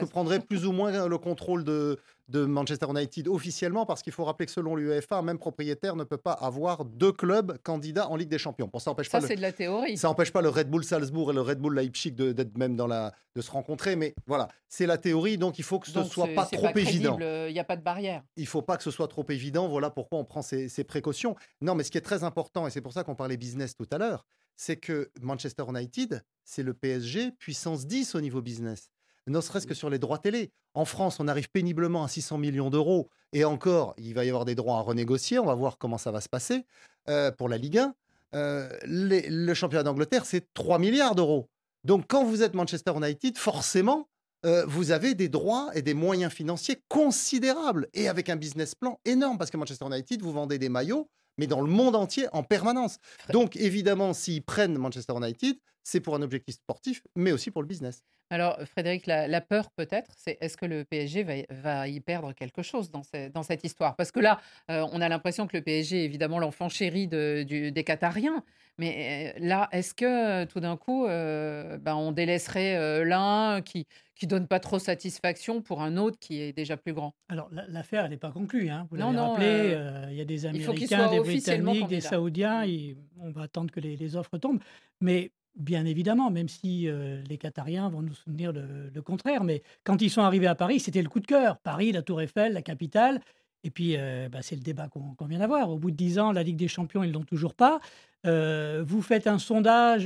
que 0.00 0.04
prendrait 0.06 0.40
plus 0.40 0.66
ou 0.66 0.72
moins 0.72 1.06
le 1.08 1.18
contrôle 1.18 1.64
de, 1.64 1.98
de 2.30 2.44
Manchester 2.44 2.86
United 2.88 3.28
officiellement, 3.28 3.84
parce 3.84 4.02
qu'il 4.02 4.12
faut 4.12 4.24
rappeler 4.24 4.46
que 4.46 4.52
selon 4.52 4.76
l'UEFA, 4.76 5.16
un 5.18 5.22
même 5.22 5.38
propriétaire 5.38 5.96
ne 5.96 6.04
peut 6.04 6.16
pas 6.16 6.32
avoir 6.32 6.84
deux 6.84 7.12
clubs 7.12 7.58
candidats 7.62 8.08
en 8.08 8.16
Ligue 8.16 8.28
des 8.28 8.38
Champions. 8.38 8.70
Ça, 8.78 8.90
n'empêche 8.90 9.10
pas 9.10 9.20
c'est 9.20 9.36
de 9.36 9.40
la 9.42 9.52
théorie. 9.52 9.98
ça 9.98 10.08
n'empêche 10.08 10.32
pas 10.32 10.40
le 10.40 10.48
Red 10.48 10.70
Bull 10.70 10.84
Salzbourg 10.84 11.32
et 11.32 11.34
le 11.34 11.40
Red 11.40 11.58
Bull 11.58 11.74
Leipzig 11.74 12.12
de- 12.12 12.32
d'être 12.32 12.56
même 12.56 12.76
dans 12.76 12.86
la, 12.86 13.12
de 13.34 13.40
se 13.42 13.50
rencontrer, 13.50 13.96
mais 13.96 14.14
voilà, 14.26 14.48
c'est 14.68 14.86
la 14.86 14.96
théorie, 14.96 15.38
donc 15.38 15.58
il 15.58 15.64
faut 15.64 15.78
que 15.80 15.88
ce 15.88 15.92
Donc, 15.92 16.12
soit 16.12 16.28
pas 16.34 16.46
trop 16.46 16.68
évident. 16.76 17.16
crédible, 17.16 17.46
Il 17.48 17.52
n'y 17.52 17.58
a 17.60 17.64
pas 17.64 17.76
de 17.76 17.82
barrière. 17.82 18.22
Il 18.36 18.46
faut 18.46 18.62
pas 18.62 18.76
que 18.76 18.82
ce 18.84 18.90
soit 18.92 19.08
trop 19.08 19.26
évident. 19.28 19.68
Voilà 19.68 19.90
pourquoi 19.90 20.18
on 20.18 20.24
prend 20.24 20.42
ces, 20.42 20.68
ces 20.68 20.84
précautions. 20.84 21.34
Non, 21.60 21.74
mais 21.74 21.82
ce 21.84 21.90
qui 21.90 21.98
est 21.98 22.02
très 22.02 22.22
important, 22.24 22.66
et 22.66 22.70
c'est 22.70 22.80
pour 22.80 22.92
ça 22.92 23.02
qu'on 23.04 23.16
parlait 23.16 23.36
business 23.36 23.74
tout 23.74 23.88
à 23.90 23.98
l'heure, 23.98 24.24
c'est 24.56 24.76
que 24.76 25.10
Manchester 25.20 25.64
United, 25.68 26.22
c'est 26.44 26.62
le 26.62 26.74
PSG 26.74 27.32
puissance 27.32 27.86
10 27.86 28.14
au 28.14 28.20
niveau 28.20 28.40
business. 28.42 28.90
Ne 29.26 29.40
serait-ce 29.40 29.66
que 29.66 29.74
sur 29.74 29.90
les 29.90 29.98
droits 29.98 30.18
télé. 30.18 30.50
En 30.74 30.84
France, 30.84 31.20
on 31.20 31.28
arrive 31.28 31.50
péniblement 31.50 32.04
à 32.04 32.08
600 32.08 32.38
millions 32.38 32.70
d'euros. 32.70 33.08
Et 33.32 33.44
encore, 33.44 33.94
il 33.98 34.14
va 34.14 34.24
y 34.24 34.28
avoir 34.28 34.44
des 34.44 34.54
droits 34.54 34.78
à 34.78 34.80
renégocier. 34.80 35.38
On 35.38 35.46
va 35.46 35.54
voir 35.54 35.78
comment 35.78 35.98
ça 35.98 36.10
va 36.10 36.20
se 36.20 36.28
passer 36.28 36.64
euh, 37.08 37.30
pour 37.30 37.48
la 37.48 37.58
Ligue 37.58 37.78
1. 37.78 37.94
Euh, 38.34 38.68
le 38.84 39.54
championnat 39.54 39.82
d'Angleterre, 39.82 40.24
c'est 40.24 40.52
3 40.54 40.78
milliards 40.78 41.14
d'euros. 41.14 41.48
Donc, 41.84 42.04
quand 42.08 42.24
vous 42.24 42.42
êtes 42.42 42.54
Manchester 42.54 42.92
United, 42.96 43.38
forcément, 43.38 44.08
euh, 44.46 44.64
vous 44.66 44.90
avez 44.90 45.14
des 45.14 45.28
droits 45.28 45.70
et 45.74 45.82
des 45.82 45.94
moyens 45.94 46.32
financiers 46.32 46.82
considérables 46.88 47.88
et 47.92 48.08
avec 48.08 48.30
un 48.30 48.36
business 48.36 48.74
plan 48.74 48.98
énorme 49.04 49.36
parce 49.36 49.50
que 49.50 49.56
Manchester 49.56 49.86
United, 49.86 50.22
vous 50.22 50.32
vendez 50.32 50.58
des 50.58 50.70
maillots, 50.70 51.08
mais 51.40 51.46
dans 51.46 51.62
le 51.62 51.70
monde 51.70 51.96
entier 51.96 52.26
en 52.34 52.42
permanence. 52.42 52.98
Donc, 53.32 53.56
évidemment, 53.56 54.12
s'ils 54.12 54.42
prennent 54.42 54.76
Manchester 54.76 55.14
United, 55.16 55.56
c'est 55.82 56.00
pour 56.00 56.14
un 56.14 56.20
objectif 56.20 56.56
sportif, 56.56 57.02
mais 57.16 57.32
aussi 57.32 57.50
pour 57.50 57.62
le 57.62 57.66
business. 57.66 58.02
Alors, 58.28 58.58
Frédéric, 58.64 59.06
la, 59.06 59.40
peur 59.40 59.70
peut-être, 59.72 60.12
c'est 60.16 60.36
est-ce 60.42 60.58
que 60.58 60.66
le 60.66 60.84
PSG 60.84 61.46
va, 61.48 61.88
y 61.88 61.98
perdre 62.00 62.32
quelque 62.34 62.62
chose 62.62 62.90
dans, 62.90 63.02
dans 63.32 63.42
cette 63.42 63.64
histoire? 63.64 63.96
Parce 63.96 64.12
que 64.12 64.20
là, 64.20 64.38
euh, 64.70 64.86
on 64.92 65.00
a 65.00 65.08
l'impression 65.08 65.46
que 65.46 65.56
le 65.56 65.62
PSG 65.64 66.02
est 66.02 66.04
évidemment 66.04 66.38
l'enfant 66.38 66.68
chéri 66.68 67.08
des 67.08 67.84
Qatariens. 67.84 68.44
Mais 68.80 69.34
là, 69.38 69.68
est-ce 69.72 69.92
que 69.92 70.46
tout 70.46 70.58
d'un 70.58 70.78
coup, 70.78 71.04
euh, 71.04 71.76
ben, 71.76 71.94
on 71.96 72.12
délaisserait 72.12 73.04
l'un 73.04 73.60
qui 73.60 73.86
qui 74.14 74.26
donne 74.26 74.46
pas 74.46 74.60
trop 74.60 74.78
satisfaction 74.78 75.62
pour 75.62 75.80
un 75.80 75.96
autre 75.96 76.18
qui 76.18 76.40
est 76.40 76.52
déjà 76.52 76.76
plus 76.76 76.94
grand? 76.94 77.14
Alors, 77.28 77.50
l'affaire, 77.68 78.04
elle 78.04 78.10
n'est 78.10 78.16
pas 78.16 78.30
conclue. 78.30 78.68
Hein. 78.68 78.86
Vous 78.90 78.96
l'avez 78.96 79.18
rappelé, 79.18 79.78
il 80.10 80.16
y 80.16 80.20
a 80.20 80.24
des 80.24 80.46
Américains, 80.46 81.10
des 81.10 81.20
Britanniques, 81.20 81.88
des 81.88 82.00
Saoudiens. 82.00 82.66
Mmh. 82.66 82.94
on 83.20 83.30
va 83.30 83.42
attendre 83.42 83.70
que 83.70 83.80
les, 83.80 83.96
les 83.96 84.16
offres 84.16 84.38
tombent. 84.38 84.60
Mais 85.00 85.30
Bien 85.56 85.84
évidemment, 85.84 86.30
même 86.30 86.48
si 86.48 86.88
les 87.28 87.36
Qatariens 87.36 87.88
vont 87.90 88.02
nous 88.02 88.14
soutenir 88.14 88.52
le, 88.52 89.02
contraire. 89.02 89.42
Mais 89.42 89.62
quand 89.84 90.00
ils 90.00 90.08
sont 90.08 90.22
arrivés 90.22 90.46
à 90.46 90.54
Paris, 90.54 90.80
c'était 90.80 91.02
le 91.02 91.08
coup 91.08 91.20
de 91.20 91.26
cœur. 91.26 91.58
Paris, 91.58 91.92
la 91.92 92.02
Tour 92.02 92.22
Eiffel, 92.22 92.52
la 92.52 92.62
capitale. 92.62 93.20
Et 93.64 93.70
puis, 93.70 93.96
bah, 94.30 94.42
c'est 94.42 94.54
le 94.54 94.62
débat 94.62 94.88
qu'on 94.88 95.26
vient 95.26 95.40
d'avoir. 95.40 95.68
Au 95.70 95.78
bout 95.78 95.90
de 95.90 95.96
dix 95.96 96.18
ans, 96.18 96.30
la 96.32 96.44
Ligue 96.44 96.56
des 96.56 96.68
Champions, 96.68 97.02
ils 97.02 97.08
ne 97.08 97.14
l'ont 97.14 97.24
toujours 97.24 97.54
pas. 97.54 97.80
Vous 98.24 99.02
faites 99.02 99.26
un 99.26 99.38
sondage, 99.38 100.04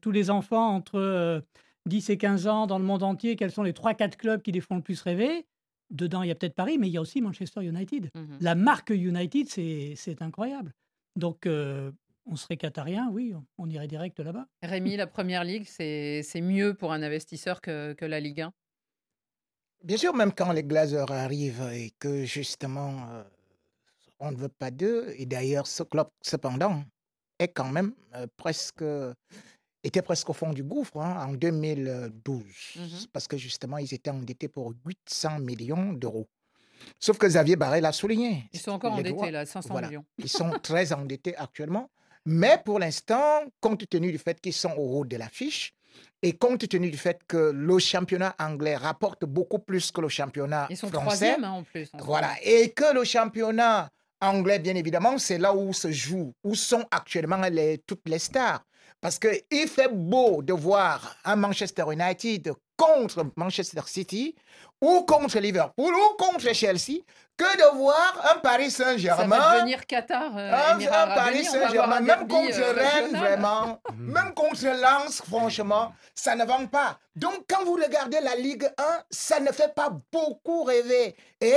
tous 0.00 0.10
les 0.10 0.30
enfants 0.30 0.74
entre 0.74 1.42
10 1.86 2.10
et 2.10 2.18
15 2.18 2.46
ans 2.46 2.66
dans 2.66 2.78
le 2.78 2.84
monde 2.84 3.02
entier, 3.02 3.36
quels 3.36 3.52
sont 3.52 3.62
les 3.62 3.72
3-4 3.72 4.16
clubs 4.16 4.42
qui 4.42 4.52
les 4.52 4.60
font 4.60 4.76
le 4.76 4.82
plus 4.82 5.00
rêver? 5.02 5.46
Dedans, 5.90 6.22
il 6.22 6.28
y 6.28 6.30
a 6.30 6.34
peut-être 6.34 6.54
Paris, 6.54 6.78
mais 6.78 6.88
il 6.88 6.92
y 6.92 6.96
a 6.96 7.00
aussi 7.00 7.20
Manchester 7.20 7.62
United. 7.62 8.10
Mmh 8.14 8.38
la 8.40 8.54
marque 8.54 8.90
United, 8.90 9.48
c'est 9.48 10.22
incroyable. 10.22 10.72
Donc, 11.16 11.46
on 12.26 12.36
serait 12.36 12.56
qatarien, 12.56 13.08
oui, 13.12 13.34
on 13.58 13.68
irait 13.68 13.88
direct 13.88 14.18
là-bas. 14.20 14.46
Rémi, 14.62 14.96
la 14.96 15.06
première 15.06 15.44
ligue, 15.44 15.66
c'est 15.66 16.40
mieux 16.40 16.74
pour 16.74 16.92
un 16.92 17.02
investisseur 17.02 17.60
que, 17.60 17.94
la 18.00 18.20
Ligue 18.20 18.42
1 18.42 18.52
Bien 19.82 19.96
sûr, 19.98 20.14
même 20.14 20.32
quand 20.32 20.50
les 20.52 20.64
Glazers 20.64 21.10
arrivent 21.10 21.68
et 21.74 21.92
que 21.98 22.24
justement 22.24 23.06
euh, 23.10 23.22
on 24.18 24.32
ne 24.32 24.36
veut 24.36 24.48
pas 24.48 24.70
d'eux, 24.70 25.12
et 25.18 25.26
d'ailleurs 25.26 25.66
ce 25.66 25.82
club 25.82 26.08
cependant 26.22 26.84
est 27.44 27.48
quand 27.48 27.70
même 27.70 27.92
presque 28.36 28.84
était 29.84 30.02
presque 30.02 30.30
au 30.30 30.32
fond 30.32 30.52
du 30.52 30.62
gouffre 30.64 30.96
hein, 30.98 31.26
en 31.28 31.32
2012, 31.34 32.42
mmh 32.76 32.80
parce 33.12 33.28
que 33.28 33.36
justement 33.36 33.78
ils 33.78 33.92
étaient 33.92 34.10
endettés 34.10 34.48
pour 34.48 34.72
800 34.86 35.40
millions 35.40 35.92
d'euros. 35.92 36.26
Sauf 36.98 37.18
que 37.18 37.26
Xavier 37.26 37.56
Barret 37.56 37.80
l'a 37.80 37.92
souligné. 37.92 38.48
Ils 38.52 38.60
sont 38.60 38.72
encore 38.72 38.92
endettés, 38.92 39.30
là, 39.30 39.46
500 39.46 39.80
millions. 39.80 40.04
Ils 40.18 40.28
sont 40.28 40.50
très 40.62 40.92
endettés 40.92 41.36
actuellement. 41.36 41.90
Mais 42.26 42.60
pour 42.64 42.78
l'instant, 42.78 43.42
compte 43.60 43.88
tenu 43.88 44.10
du 44.10 44.18
fait 44.18 44.40
qu'ils 44.40 44.54
sont 44.54 44.72
au 44.72 44.98
haut 44.98 45.04
de 45.04 45.16
l'affiche, 45.16 45.74
et 46.22 46.32
compte 46.32 46.66
tenu 46.68 46.90
du 46.90 46.96
fait 46.96 47.20
que 47.28 47.52
le 47.54 47.78
championnat 47.78 48.34
anglais 48.38 48.76
rapporte 48.76 49.24
beaucoup 49.24 49.58
plus 49.58 49.92
que 49.92 50.00
le 50.00 50.08
championnat 50.08 50.66
Ils 50.70 50.76
sont 50.76 50.88
français, 50.88 51.04
troisième 51.04 51.44
hein, 51.44 51.50
en 51.50 51.62
plus. 51.62 51.90
voilà, 51.98 52.32
et 52.42 52.70
que 52.70 52.94
le 52.94 53.04
championnat 53.04 53.90
anglais, 54.28 54.58
bien 54.58 54.74
évidemment, 54.74 55.18
c'est 55.18 55.38
là 55.38 55.54
où 55.54 55.72
se 55.72 55.90
jouent, 55.90 56.32
où 56.42 56.54
sont 56.54 56.84
actuellement 56.90 57.40
les, 57.50 57.78
toutes 57.78 58.08
les 58.08 58.18
stars. 58.18 58.64
Parce 59.00 59.18
qu'il 59.18 59.68
fait 59.68 59.92
beau 59.92 60.42
de 60.42 60.52
voir 60.52 61.16
un 61.24 61.36
Manchester 61.36 61.84
United 61.92 62.52
contre 62.76 63.26
Manchester 63.36 63.82
City 63.86 64.34
ou 64.80 65.02
contre 65.02 65.38
Liverpool 65.38 65.92
ou 65.94 66.16
contre 66.16 66.52
Chelsea 66.54 67.02
que 67.36 67.56
de 67.56 67.76
voir 67.76 68.32
un 68.34 68.38
Paris 68.38 68.70
Saint-Germain. 68.70 69.36
Ça 69.36 69.48
va 69.48 69.56
devenir 69.56 69.86
Qatar. 69.86 70.36
Euh, 70.36 70.52
un, 70.52 71.14
Paris 71.14 71.44
Saint-Germain, 71.44 72.00
même 72.00 72.28
contre 72.28 72.58
euh, 72.60 72.72
Rennes, 72.72 73.16
vraiment, 73.16 73.80
même 73.96 74.32
contre 74.34 74.64
Lens, 74.64 75.22
franchement, 75.26 75.92
ça 76.14 76.36
ne 76.36 76.44
vend 76.44 76.66
pas. 76.66 76.98
Donc, 77.16 77.44
quand 77.48 77.64
vous 77.64 77.74
regardez 77.74 78.20
la 78.20 78.36
Ligue 78.36 78.70
1, 78.78 78.84
ça 79.10 79.40
ne 79.40 79.50
fait 79.52 79.74
pas 79.74 79.90
beaucoup 80.12 80.62
rêver. 80.64 81.16
Et 81.40 81.54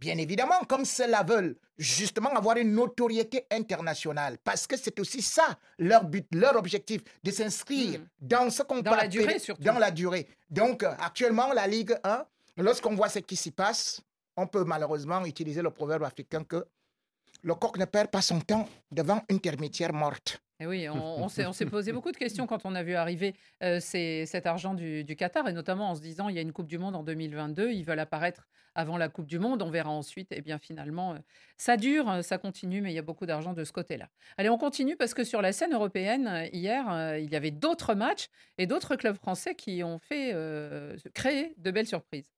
Bien 0.00 0.16
évidemment, 0.16 0.60
comme 0.66 0.86
cela 0.86 1.22
veulent 1.22 1.56
justement 1.80 2.28
avoir 2.36 2.58
une 2.58 2.74
notoriété 2.74 3.46
internationale, 3.50 4.36
parce 4.44 4.66
que 4.66 4.76
c'est 4.76 5.00
aussi 5.00 5.22
ça 5.22 5.58
leur 5.78 6.04
but, 6.04 6.26
leur 6.32 6.54
objectif, 6.56 7.00
de 7.24 7.30
s'inscrire 7.30 8.00
hmm. 8.00 8.04
dans 8.20 8.50
ce 8.50 8.62
qu'on 8.62 8.80
Dans 8.80 8.94
la 8.94 9.08
durée 9.08 9.38
surtout. 9.38 9.62
Dans 9.62 9.78
la 9.78 9.90
durée. 9.90 10.28
Donc, 10.50 10.82
euh, 10.82 10.92
actuellement, 11.00 11.52
la 11.54 11.66
Ligue 11.66 11.96
1, 12.04 12.24
lorsqu'on 12.58 12.94
voit 12.94 13.08
ce 13.08 13.20
qui 13.20 13.34
s'y 13.34 13.50
passe, 13.50 14.02
on 14.36 14.46
peut 14.46 14.64
malheureusement 14.64 15.24
utiliser 15.24 15.62
le 15.62 15.70
proverbe 15.70 16.04
africain 16.04 16.44
que 16.44 16.64
le 17.42 17.54
coq 17.54 17.78
ne 17.78 17.86
perd 17.86 18.10
pas 18.10 18.20
son 18.20 18.40
temps 18.40 18.68
devant 18.92 19.22
une 19.30 19.40
termitière 19.40 19.94
morte. 19.94 20.40
Et 20.60 20.66
oui, 20.66 20.86
on, 20.90 21.28
s'est 21.28 21.66
posé 21.66 21.90
beaucoup 21.90 22.12
de 22.12 22.18
questions 22.18 22.46
quand 22.46 22.66
on 22.66 22.74
a 22.74 22.82
vu 22.82 22.94
arriver 22.94 23.34
euh, 23.62 23.80
cet 23.80 24.44
argent 24.44 24.74
du, 24.74 25.16
Qatar, 25.16 25.48
et 25.48 25.54
notamment 25.54 25.88
en 25.88 25.94
se 25.94 26.02
disant 26.02 26.28
il 26.28 26.36
y 26.36 26.38
a 26.38 26.42
une 26.42 26.52
Coupe 26.52 26.66
du 26.66 26.76
Monde 26.76 26.94
en 26.94 27.02
2022, 27.02 27.70
ils 27.70 27.82
veulent 27.82 27.98
apparaître 27.98 28.46
avant 28.74 28.98
la 28.98 29.08
Coupe 29.08 29.26
du 29.26 29.38
Monde, 29.38 29.62
on 29.62 29.70
verra 29.70 29.88
ensuite. 29.88 30.30
Et 30.32 30.38
eh 30.38 30.40
bien 30.42 30.58
finalement, 30.58 31.14
euh, 31.14 31.18
ça 31.56 31.78
dure, 31.78 32.10
euh, 32.10 32.20
ça 32.20 32.36
continue, 32.36 32.82
mais 32.82 32.92
il 32.92 32.94
y 32.94 32.98
a 32.98 33.02
beaucoup 33.02 33.24
d'argent 33.24 33.54
de 33.54 33.64
ce 33.64 33.72
côté-là. 33.72 34.10
Allez, 34.36 34.50
on 34.50 34.58
continue 34.58 34.96
parce 34.96 35.14
que 35.14 35.24
sur 35.24 35.40
la 35.40 35.52
scène 35.52 35.72
européenne, 35.72 36.46
hier, 36.52 37.16
il 37.18 37.30
y 37.30 37.36
avait 37.36 37.50
d'autres 37.50 37.94
matchs 37.94 38.28
et 38.58 38.66
d'autres 38.66 38.96
clubs 38.96 39.16
français 39.16 39.54
qui 39.54 39.82
ont 39.82 39.98
fait 39.98 40.34
créer 41.14 41.54
de 41.56 41.70
belles 41.70 41.86
surprises. 41.86 42.30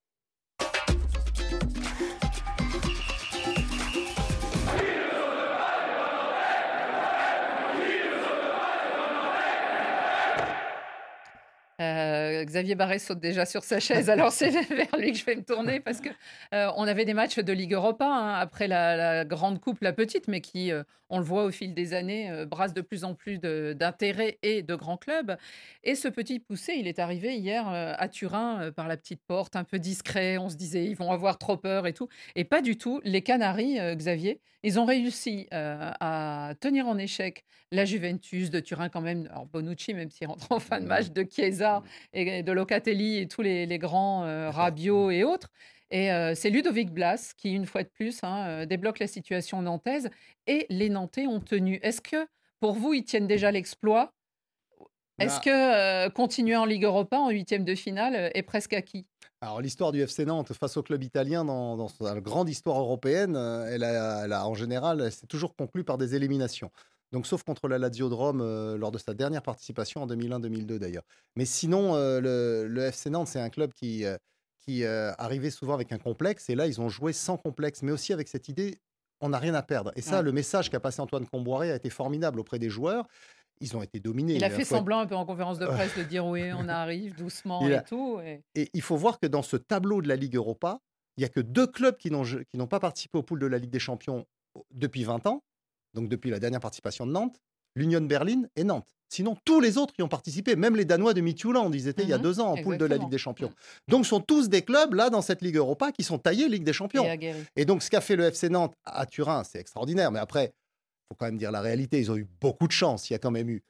Euh, 11.83 12.45
Xavier 12.45 12.75
Barret 12.75 12.99
saute 12.99 13.21
déjà 13.21 13.45
sur 13.45 13.65
sa 13.65 13.81
chaise, 13.81 14.09
alors 14.09 14.31
c'est 14.31 14.51
vers 14.71 14.97
lui 14.99 15.13
que 15.13 15.19
je 15.19 15.25
vais 15.25 15.37
me 15.37 15.43
tourner 15.43 15.81
parce 15.81 16.01
que 16.01 16.09
euh, 16.55 16.71
on 16.77 16.87
avait 16.87 17.05
des 17.05 17.15
matchs 17.15 17.39
de 17.39 17.53
Ligue 17.53 17.73
Europa 17.75 18.07
hein, 18.07 18.35
après 18.35 18.69
la, 18.69 19.25
grande 19.25 19.61
coupe, 19.61 19.81
la 19.81 19.93
petite, 19.93 20.29
mais 20.29 20.41
qui, 20.41 20.71
euh, 20.71 20.85
on 21.09 21.19
le 21.19 21.25
voit 21.25 21.45
au 21.45 21.51
fil 21.51 21.75
des 21.75 21.93
années, 21.93 22.47
brasse 22.47 22.73
de 22.73 22.81
plus 22.81 23.05
en 23.05 23.15
plus 23.15 23.39
d'intérêt 23.39 24.39
et 24.43 24.63
de 24.63 24.75
grands 24.75 24.97
clubs. 24.97 25.37
Et 25.85 25.95
ce 25.95 26.09
petit 26.09 26.39
poussé, 26.39 26.75
il 26.79 26.87
est 26.87 26.99
arrivé 26.99 27.37
hier 27.37 27.69
à 27.69 28.09
Turin 28.09 28.73
par 28.73 28.89
la 28.89 28.97
petite 28.97 29.21
porte, 29.27 29.55
un 29.55 29.65
peu 29.65 29.79
discret. 29.79 30.39
On 30.39 30.49
se 30.49 30.57
disait 30.57 30.87
ils 30.87 30.97
vont 30.97 31.13
avoir 31.13 31.37
trop 31.37 31.59
peur 31.59 31.87
et 31.87 31.93
tout, 31.93 32.09
et 32.35 32.45
pas 32.45 32.63
du 32.63 32.79
tout. 32.79 33.03
Les 33.05 33.21
Canaries, 33.21 33.79
Xavier, 33.95 34.41
ils 34.63 34.81
ont 34.81 34.87
réussi 34.87 35.49
à 35.51 36.55
tenir 36.61 36.87
en 36.89 36.97
échec 36.97 37.45
la 37.73 37.85
Juventus 37.85 38.51
de 38.51 38.61
Turin 38.61 38.89
quand 38.89 39.01
même. 39.01 39.27
Alors 39.31 39.47
Bonucci, 39.47 39.95
même 39.95 40.11
s'il 40.11 40.29
rentre 40.29 40.53
en 40.53 40.61
fin 40.61 40.81
de 40.81 40.87
match, 40.87 41.11
de 41.11 41.27
Chiesa 41.29 41.72
et 42.13 42.43
de 42.43 42.53
Locatelli 42.53 43.19
et 43.19 43.29
tous 43.29 43.43
les, 43.43 43.79
grands 43.79 44.25
euh, 44.25 44.51
Rabiot 44.51 45.11
et 45.11 45.25
autres. 45.25 45.49
Et 45.91 46.11
euh, 46.11 46.35
c'est 46.35 46.51
Ludovic 46.51 46.91
Blas 46.91 47.33
qui, 47.37 47.53
une 47.53 47.67
fois 47.67 47.83
de 47.83 47.89
plus, 47.89 48.23
hein, 48.23 48.47
euh, 48.47 48.67
débloque 48.67 48.99
la 48.99 49.07
situation 49.07 49.61
nantaise. 49.63 50.11
Et 50.47 50.67
les 50.71 50.89
Nantais 50.89 51.27
ont 51.27 51.41
tenu. 51.41 51.79
Est-ce 51.83 52.01
que, 52.01 52.27
pour 52.61 52.73
vous, 52.73 52.95
ils 52.95 53.05
tiennent 53.05 53.27
déjà 53.27 53.51
l'exploit? 53.51 54.13
Est-ce 55.19 55.37
bah 55.37 56.09
que 56.09 56.09
continuer 56.15 56.57
en 56.57 56.65
Ligue 56.65 56.85
Europa 56.85 57.19
en 57.19 57.31
huitième 57.31 57.65
de 57.65 57.75
finale 57.75 58.31
est 58.35 58.43
presque 58.43 58.73
acquis? 58.73 59.07
Alors 59.41 59.61
l'histoire 59.61 59.93
du 59.93 60.01
FC 60.01 60.25
Nantes 60.25 60.53
face 60.53 60.77
au 60.77 60.83
club 60.83 61.03
italien 61.03 61.45
dans, 61.45 61.77
dans 61.77 61.91
la 62.01 62.21
grande 62.21 62.49
histoire 62.49 62.81
européenne, 62.81 63.37
elle 63.37 63.85
a, 63.85 64.47
en 64.49 64.55
général, 64.55 65.13
c'est 65.13 65.27
toujours 65.27 65.55
conclu 65.55 65.85
par 65.85 65.99
des 65.99 66.15
éliminations. 66.15 66.71
Donc, 67.13 67.27
sauf 67.27 67.43
contre 67.43 67.69
la 67.69 67.79
Lazio 67.79 68.09
de 68.09 68.15
Rome 68.15 68.41
euh, 68.41 68.79
lors 68.79 68.91
de 68.91 68.99
sa 68.99 69.13
dernière 69.13 69.43
participation 69.43 70.03
en 70.03 70.07
2001-2002 70.07 70.79
d'ailleurs. 70.79 71.05
Mais 71.37 71.45
sinon, 71.45 71.95
euh, 71.95 72.21
le, 72.67 72.83
FC 72.83 73.11
Nantes, 73.11 73.29
c'est 73.29 73.41
un 73.41 73.51
club 73.51 73.73
qui, 73.75 74.05
euh, 74.05 74.17
qui 74.59 74.85
arrivait 74.85 75.51
souvent 75.51 75.75
avec 75.75 75.93
un 75.93 75.99
complexe. 75.99 76.49
Et 76.49 76.55
là, 76.55 76.67
ils 76.67 76.81
ont 76.81 76.89
joué 76.89 77.13
sans 77.13 77.37
complexe, 77.37 77.83
mais 77.83 77.93
aussi 77.93 78.13
avec 78.13 78.29
cette 78.29 78.49
idée 78.49 78.79
on 79.25 79.29
n'a 79.29 79.39
rien 79.39 79.55
à 79.55 79.63
perdre. 79.63 79.93
Et 79.95 80.03
ça, 80.03 80.21
le 80.21 80.33
message 80.33 80.69
qu'a 80.69 80.81
passé 80.81 81.01
Antoine 81.01 81.29
Comboiré 81.29 81.71
a 81.71 81.77
été 81.77 81.91
formidable 81.91 82.41
auprès 82.41 82.59
des 82.59 82.69
joueurs. 82.69 83.07
Ils 83.61 83.77
ont 83.77 83.83
été 83.83 84.01
dominés. 84.01 84.35
Il 84.35 84.43
a 84.43 84.51
fait 84.51 84.65
semblant 84.65 84.99
un 84.99 85.07
peu 85.07 85.15
en 85.15 85.25
conférence 85.25 85.61
de 85.61 85.67
presse 85.69 85.97
de 85.97 86.03
dire 86.03 86.27
oui, 86.27 86.51
on 86.53 86.69
arrive 86.69 87.15
doucement 87.15 87.65
et 87.69 87.85
tout. 87.85 88.19
Et... 88.21 88.69
il 88.75 88.83
faut 88.83 88.97
voir 88.97 89.21
que 89.21 89.29
dans 89.29 89.43
ce 89.43 89.57
tableau 89.57 90.03
de 90.03 90.09
la 90.09 90.17
Ligue 90.17 90.35
Europa, 90.35 90.81
il 91.17 91.21
n'y 91.21 91.25
a 91.25 91.29
que 91.29 91.39
deux 91.39 91.69
clubs 91.69 91.97
qui 91.97 92.11
n'ont 92.11 92.67
pas 92.67 92.81
participé 92.81 93.17
au 93.17 93.23
pool 93.23 93.39
de 93.39 93.47
la 93.47 93.59
Ligue 93.59 93.71
des 93.71 93.79
Champions 93.79 94.27
depuis 94.73 95.05
20 95.05 95.29
ans 95.29 95.45
donc 95.95 96.09
depuis 96.09 96.31
la 96.31 96.39
dernière 96.39 96.61
participation 96.61 97.07
de 97.07 97.13
Nantes, 97.13 97.41
l'Union 97.75 98.01
Berlin 98.03 98.43
et 98.57 98.65
Nantes. 98.65 98.89
Sinon, 99.09 99.37
tous 99.45 99.61
les 99.61 99.77
autres 99.77 99.93
y 99.99 100.03
ont 100.03 100.09
participé. 100.09 100.57
Même 100.57 100.75
les 100.75 100.87
Danois 100.87 101.13
de 101.13 101.21
Midtjylland, 101.21 101.71
ils 101.75 101.87
étaient 101.89 102.03
il 102.03 102.09
y 102.09 102.13
a 102.15 102.17
Mhm, 102.17 102.23
deux 102.23 102.41
ans 102.41 102.53
en 102.53 102.57
poule 102.63 102.79
de 102.79 102.85
la. 102.87 102.97
Ligue 102.97 103.11
des 103.11 103.19
Champions. 103.19 103.53
Donc, 103.89 104.05
ce 104.05 104.11
sont 104.11 104.21
tous 104.21 104.49
des 104.49 104.63
clubs, 104.63 104.95
là, 104.95 105.11
dans 105.11 105.21
cette 105.21 105.43
Ligue 105.43 105.57
Europa, 105.57 105.93
qui 105.93 106.03
sont 106.03 106.19
taillés 106.19 106.49
Ligue 106.49 106.65
des 106.65 106.73
Champions. 106.73 107.05
Et 107.57 107.65
donc, 107.67 107.83
ce 107.83 107.91
qu'a 107.91 108.01
fait 108.01 108.17
le 108.17 108.25
FC 108.25 108.49
Nantes 108.49 108.75
à 108.85 109.05
Turin, 109.05 109.43
c'est 109.45 109.59
extraordinaire. 109.59 110.11
Mais 110.13 110.19
après, 110.19 110.45
il 110.47 111.09
faut 111.11 111.17
quand 111.19 111.27
même 111.27 111.37
dire 111.37 111.51
la 111.53 111.61
réalité. 111.61 111.99
Ils 112.01 112.11
ont 112.11 112.17
eu 112.17 112.27
beaucoup 112.41 112.67
de 112.67 112.73
chance. 112.73 113.11
Il 113.11 113.13
y 113.13 113.17
a 113.17 113.19
quand 113.19 113.31
même 113.31 113.51
eu 113.51 113.63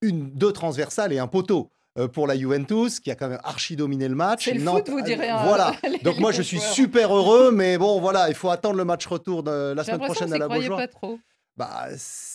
une, 0.00 0.30
deux 0.30 0.52
transversales 0.52 1.12
et 1.12 1.18
un 1.18 1.26
poteau 1.26 1.70
euh, 1.98 2.06
pour 2.06 2.28
la 2.28 2.36
Juventus, 2.36 3.00
qui 3.00 3.10
a 3.10 3.16
quand 3.16 3.28
même 3.28 3.40
archi 3.42 3.74
dominé 3.74 4.06
le 4.06 4.14
match. 4.14 4.44
C'est 4.44 4.54
le 4.54 4.62
Nantes- 4.62 4.86
foot, 4.86 4.90
vous 4.90 5.02
direz. 5.02 5.28
hein, 5.28 5.42
Voilà. 5.44 5.72
Donc 6.04 6.18
moi, 6.20 6.30
je 6.30 6.42
suis 6.42 6.60
super 6.60 7.12
heureux, 7.16 7.50
mais 7.50 7.78
bon, 7.78 8.00
voilà, 8.00 8.28
il 8.28 8.36
faut 8.36 8.50
attendre 8.50 8.76
le 8.76 8.84
match 8.84 9.06
retour 9.08 9.42
de 9.42 9.72
la 9.74 9.82
semaine 9.82 10.00
prochaine 10.02 10.32
à 10.32 10.38
la 10.38 10.46
Beaujoire. 10.46 10.78
pas 10.78 10.86
trop. 10.86 11.18
Bah, 11.58 11.88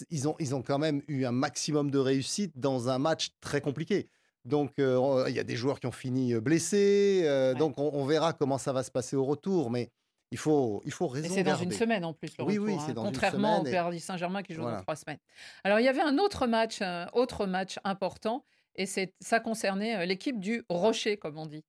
ils, 0.10 0.28
ont, 0.28 0.36
ils 0.40 0.54
ont 0.54 0.62
quand 0.62 0.78
même 0.80 1.02
eu 1.08 1.24
un 1.26 1.32
maximum 1.32 1.90
de 1.90 1.98
réussite 1.98 2.52
dans 2.60 2.90
un 2.90 3.00
match 3.00 3.30
très 3.40 3.62
compliqué. 3.62 4.10
Donc, 4.44 4.74
euh, 4.80 5.24
il 5.30 5.34
y 5.36 5.40
a 5.40 5.46
des 5.46 5.56
joueurs 5.56 5.80
qui 5.80 5.88
ont 5.88 5.92
fini 5.94 6.34
euh, 6.34 6.42
blessés. 6.42 7.22
euh, 7.24 7.54
Ouais. 7.54 7.60
Donc, 7.60 7.78
on, 7.78 7.90
on 7.94 8.06
verra 8.06 8.34
comment 8.34 8.58
ça 8.58 8.74
va 8.74 8.84
se 8.84 8.92
passer 8.92 9.16
au 9.16 9.24
retour. 9.24 9.72
Mais 9.72 9.90
il 10.32 10.38
faut, 10.38 10.82
il 10.86 10.92
faut 10.92 11.08
raison 11.08 11.34
c'est 11.34 11.44
dans 11.44 11.56
une 11.56 11.72
semaine 11.72 12.04
en 12.04 12.14
plus, 12.14 12.38
le 12.38 12.44
Oui, 12.44 12.58
retour, 12.58 12.66
oui, 12.68 12.74
hein, 12.74 12.84
c'est 12.86 12.94
dans 12.94 13.06
une 13.06 13.12
contrairement 13.12 13.62
au 13.62 13.64
Paris 13.64 14.02
Saint-Germain 14.02 14.44
qui 14.44 14.54
joue 14.54 14.64
Voilà. 14.64 14.78
dans 14.78 14.84
trois 14.84 14.98
semaines. 14.98 15.20
Alors, 15.64 15.80
il 15.80 15.86
y 15.86 15.88
avait 15.88 16.02
un 16.02 16.18
autre 16.18 16.46
match, 16.48 16.82
un 16.82 17.08
autre 17.14 17.46
match 17.46 17.80
important, 17.86 18.44
et 18.76 18.86
ça 18.86 19.40
concernait 19.40 20.06
l'équipe 20.06 20.40
du 20.40 20.64
Rocher, 20.68 21.16
comme 21.18 21.38
on 21.38 21.46
dit. 21.46 21.64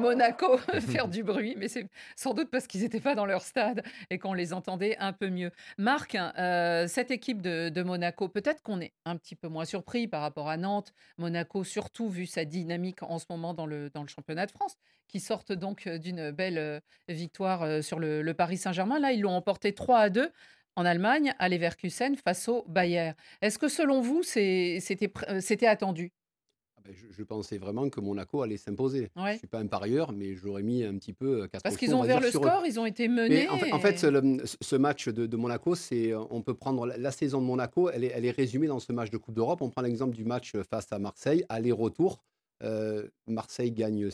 Monaco 0.00 0.58
faire 0.80 1.08
du 1.08 1.22
bruit, 1.22 1.54
mais 1.56 1.68
c'est 1.68 1.86
sans 2.16 2.34
doute 2.34 2.50
parce 2.50 2.66
qu'ils 2.66 2.80
n'étaient 2.82 3.00
pas 3.00 3.14
dans 3.14 3.26
leur 3.26 3.42
stade 3.42 3.82
et 4.10 4.18
qu'on 4.18 4.32
les 4.32 4.52
entendait 4.52 4.96
un 4.98 5.12
peu 5.12 5.28
mieux. 5.28 5.52
Marc, 5.78 6.16
euh, 6.16 6.88
cette 6.88 7.10
équipe 7.10 7.42
de, 7.42 7.68
de 7.68 7.82
Monaco, 7.82 8.28
peut-être 8.28 8.62
qu'on 8.62 8.80
est 8.80 8.92
un 9.04 9.16
petit 9.16 9.36
peu 9.36 9.48
moins 9.48 9.64
surpris 9.64 10.08
par 10.08 10.22
rapport 10.22 10.48
à 10.48 10.56
Nantes. 10.56 10.92
Monaco, 11.18 11.62
surtout 11.62 12.08
vu 12.08 12.26
sa 12.26 12.44
dynamique 12.44 13.02
en 13.02 13.18
ce 13.18 13.26
moment 13.30 13.54
dans 13.54 13.66
le, 13.66 13.90
dans 13.90 14.02
le 14.02 14.08
championnat 14.08 14.46
de 14.46 14.50
France, 14.50 14.76
qui 15.06 15.20
sortent 15.20 15.52
donc 15.52 15.86
euh, 15.86 15.98
d'une 15.98 16.30
belle 16.30 16.58
euh, 16.58 16.80
victoire 17.08 17.82
sur 17.82 17.98
le, 17.98 18.22
le 18.22 18.34
Paris 18.34 18.56
Saint-Germain. 18.56 18.98
Là, 18.98 19.12
ils 19.12 19.20
l'ont 19.20 19.34
emporté 19.34 19.74
3 19.74 19.98
à 19.98 20.10
2 20.10 20.32
en 20.76 20.84
Allemagne, 20.84 21.34
à 21.38 21.48
Leverkusen, 21.48 22.16
face 22.16 22.48
au 22.48 22.64
Bayern. 22.68 23.14
Est-ce 23.42 23.58
que 23.58 23.68
selon 23.68 24.00
vous, 24.00 24.22
c'était 24.22 25.66
attendu? 25.66 26.12
Je, 26.88 27.06
je 27.16 27.22
pensais 27.22 27.58
vraiment 27.58 27.88
que 27.88 28.00
Monaco 28.00 28.42
allait 28.42 28.56
s'imposer. 28.56 29.10
Ouais. 29.16 29.34
Je 29.34 29.38
suis 29.38 29.46
pas 29.46 29.58
un 29.58 29.66
parieur, 29.66 30.12
mais 30.12 30.34
j'aurais 30.34 30.62
mis 30.62 30.82
un 30.84 30.94
petit 30.96 31.12
peu 31.12 31.42
euh, 31.42 31.46
quatre 31.48 31.62
Parce 31.62 31.76
qu'ils 31.76 31.94
on 31.94 31.98
ont 31.98 32.02
ouvert 32.02 32.20
le 32.20 32.28
eux. 32.28 32.30
score, 32.30 32.62
ils 32.66 32.78
ont 32.80 32.86
été 32.86 33.08
menés. 33.08 33.48
En 33.48 33.58
fait, 33.58 33.72
en 33.72 33.78
et- 33.78 33.80
fait, 33.80 33.98
ce, 33.98 34.06
le- 34.06 34.42
ce 34.44 34.76
match 34.76 35.08
de, 35.08 35.26
de 35.26 35.36
Monaco, 35.36 35.74
c'est, 35.74 36.12
euh, 36.12 36.20
on 36.30 36.42
peut 36.42 36.54
prendre 36.54 36.86
la, 36.86 36.96
la 36.96 37.10
saison 37.10 37.40
de 37.40 37.46
Monaco, 37.46 37.90
elle 37.90 38.04
est, 38.04 38.12
elle 38.14 38.24
est 38.24 38.30
résumée 38.30 38.66
dans 38.66 38.78
ce 38.80 38.92
match 38.92 39.10
de 39.10 39.16
Coupe 39.18 39.34
d'Europe. 39.34 39.62
On 39.62 39.70
prend 39.70 39.82
l'exemple 39.82 40.14
du 40.14 40.24
match 40.24 40.54
face 40.70 40.86
à 40.92 40.98
Marseille, 40.98 41.44
aller-retour. 41.48 42.22
Euh, 42.62 43.08
Marseille 43.26 43.72
gagne 43.72 44.08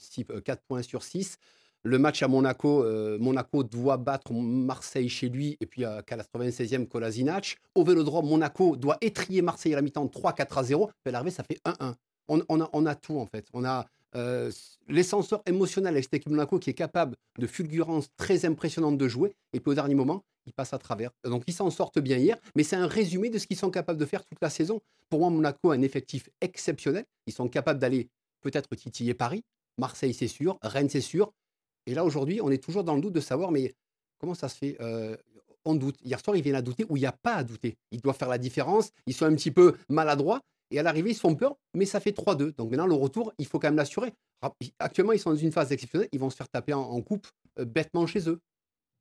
4 0.44 0.62
points 0.68 0.82
sur 0.82 1.02
6. 1.02 1.36
Le 1.82 1.98
match 2.00 2.20
à 2.22 2.26
Monaco, 2.28 2.82
euh, 2.82 3.16
Monaco 3.18 3.62
doit 3.62 3.96
battre 3.96 4.32
Marseille 4.32 5.08
chez 5.08 5.28
lui, 5.28 5.56
et 5.60 5.66
puis 5.66 5.84
euh, 5.84 6.00
qu'à 6.02 6.16
la 6.16 6.24
96e, 6.24 6.88
Kolasinac. 6.88 7.58
Au 7.76 7.84
Vélodrome, 7.84 8.26
Monaco 8.28 8.74
doit 8.76 8.96
étrier 9.00 9.40
Marseille 9.40 9.72
à 9.72 9.76
la 9.76 9.82
mi-temps 9.82 10.06
3-4 10.06 10.58
à 10.58 10.62
0. 10.64 10.86
Puis 10.86 10.94
à 11.06 11.10
l'arrivée, 11.12 11.30
ça 11.30 11.44
fait 11.44 11.60
1-1. 11.64 11.94
On, 12.28 12.86
a, 12.86 12.94
tout, 12.94 13.18
en 13.18 13.26
fait. 13.26 13.46
On 13.52 13.64
a 13.64 13.86
euh, 14.14 14.50
l'ascenseur 14.88 15.42
émotionnel 15.46 15.94
avec 15.94 16.08
cette 16.10 16.28
Monaco 16.28 16.58
qui 16.58 16.70
est 16.70 16.74
capable 16.74 17.16
de 17.38 17.46
fulgurance 17.46 18.08
très 18.16 18.44
impressionnante 18.44 18.98
de 18.98 19.08
jouer. 19.08 19.34
Et 19.52 19.60
puis 19.60 19.70
au 19.70 19.74
dernier 19.74 19.94
moment, 19.94 20.24
ils 20.46 20.52
passent 20.52 20.72
à 20.72 20.78
travers. 20.78 21.10
Donc 21.24 21.42
ils 21.46 21.52
s'en 21.52 21.70
sortent 21.70 21.98
bien 21.98 22.16
hier, 22.16 22.36
mais 22.54 22.62
c'est 22.62 22.76
un 22.76 22.86
résumé 22.86 23.30
de 23.30 23.38
ce 23.38 23.46
qu'ils 23.46 23.56
sont 23.56 23.70
capables 23.70 23.98
de 23.98 24.06
faire 24.06 24.24
toute 24.24 24.40
la 24.40 24.50
saison. 24.50 24.80
Pour 25.10 25.20
moi, 25.20 25.30
Monaco 25.30 25.70
a 25.70 25.74
un 25.74 25.82
effectif 25.82 26.28
exceptionnel. 26.40 27.04
Ils 27.26 27.32
sont 27.32 27.48
capables 27.48 27.78
d'aller 27.78 28.08
peut-être 28.40 28.74
titiller 28.74 29.14
Paris. 29.14 29.42
Marseille, 29.78 30.14
c'est 30.14 30.28
sûr. 30.28 30.58
Rennes, 30.62 30.88
c'est 30.88 31.00
sûr. 31.00 31.32
Et 31.86 31.94
là, 31.94 32.04
aujourd'hui, 32.04 32.40
on 32.40 32.50
est 32.50 32.62
toujours 32.62 32.84
dans 32.84 32.94
le 32.94 33.00
doute 33.00 33.12
de 33.12 33.20
savoir, 33.20 33.50
mais 33.50 33.74
comment 34.18 34.34
ça 34.34 34.48
se 34.48 34.56
fait 34.56 34.76
Euh, 34.80 35.16
On 35.64 35.74
doute. 35.74 35.96
Hier 36.02 36.20
soir, 36.20 36.36
ils 36.36 36.42
viennent 36.42 36.56
à 36.56 36.62
douter 36.62 36.86
où 36.88 36.96
il 36.96 37.00
n'y 37.00 37.06
a 37.06 37.12
pas 37.12 37.34
à 37.34 37.44
douter. 37.44 37.76
Ils 37.90 38.00
doivent 38.00 38.16
faire 38.16 38.28
la 38.28 38.38
différence. 38.38 38.90
Ils 39.06 39.14
sont 39.14 39.26
un 39.26 39.34
petit 39.34 39.50
peu 39.50 39.76
maladroits. 39.88 40.40
Et 40.70 40.78
à 40.78 40.82
l'arrivée, 40.82 41.10
ils 41.10 41.14
se 41.14 41.20
font 41.20 41.34
peur, 41.34 41.56
mais 41.74 41.84
ça 41.86 42.00
fait 42.00 42.10
3-2. 42.12 42.54
Donc 42.56 42.70
maintenant, 42.70 42.86
le 42.86 42.94
retour, 42.94 43.32
il 43.38 43.46
faut 43.46 43.58
quand 43.58 43.68
même 43.68 43.76
l'assurer. 43.76 44.12
Actuellement, 44.78 45.12
ils 45.12 45.18
sont 45.20 45.30
dans 45.30 45.36
une 45.36 45.52
phase 45.52 45.72
exceptionnelle. 45.72 46.08
Ils 46.12 46.20
vont 46.20 46.30
se 46.30 46.36
faire 46.36 46.48
taper 46.48 46.72
en, 46.74 46.80
en 46.82 47.00
coupe 47.02 47.26
euh, 47.58 47.64
bêtement 47.64 48.06
chez 48.06 48.28
eux. 48.28 48.40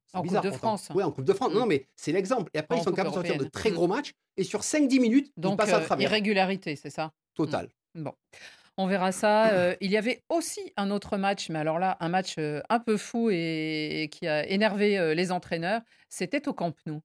C'est 0.08 0.18
En 0.18 0.22
Coupe 0.22 0.30
bizarre, 0.30 0.44
de 0.44 0.50
pourtant. 0.50 0.78
France. 0.78 0.90
Oui, 0.96 1.04
en 1.04 1.12
Coupe 1.12 1.26
de 1.26 1.34
France. 1.34 1.50
Mm. 1.52 1.54
Non, 1.56 1.60
non, 1.62 1.66
mais 1.66 1.88
c'est 1.96 2.12
l'exemple. 2.12 2.50
Et 2.54 2.60
après, 2.60 2.76
en 2.76 2.80
ils 2.80 2.84
sont 2.84 2.92
Coupe 2.92 2.98
capables 2.98 3.16
de 3.16 3.28
sortir 3.28 3.38
de 3.38 3.46
très 3.50 3.72
Mm. 3.72 3.74
gros 3.74 3.88
matchs. 3.88 4.12
Et 4.38 4.44
sur 4.44 4.62
5-10 4.62 5.00
minutes, 5.02 5.32
ils 5.36 5.42
Donc, 5.42 5.58
passent 5.58 5.74
à 5.74 5.80
euh, 5.80 5.86
travers. 5.86 6.08
irrégularité, 6.10 6.76
c'est 6.76 6.90
ça? 6.92 7.12
Total. 7.34 7.68
Bon, 7.96 8.14
on 8.78 8.88
verra 8.88 9.12
ça. 9.12 9.50
Euh, 9.54 9.76
il 9.82 9.90
y 9.92 9.98
avait 9.98 10.22
aussi 10.30 10.74
un 10.78 10.92
autre 10.92 11.18
match, 11.18 11.50
mais 11.50 11.60
alors 11.60 11.80
là, 11.80 11.98
un 12.00 12.10
match 12.10 12.36
euh, 12.38 12.62
un 12.70 12.80
peu 12.80 12.98
fou 12.98 13.30
et, 13.32 14.04
et 14.04 14.10
qui 14.10 14.28
a 14.28 14.48
énervé 14.48 14.98
euh, 15.00 15.14
les 15.16 15.32
entraîneurs. 15.32 15.82
C'était 16.10 16.48
au 16.48 16.54
Camp 16.54 16.74
Nou. 16.86 17.02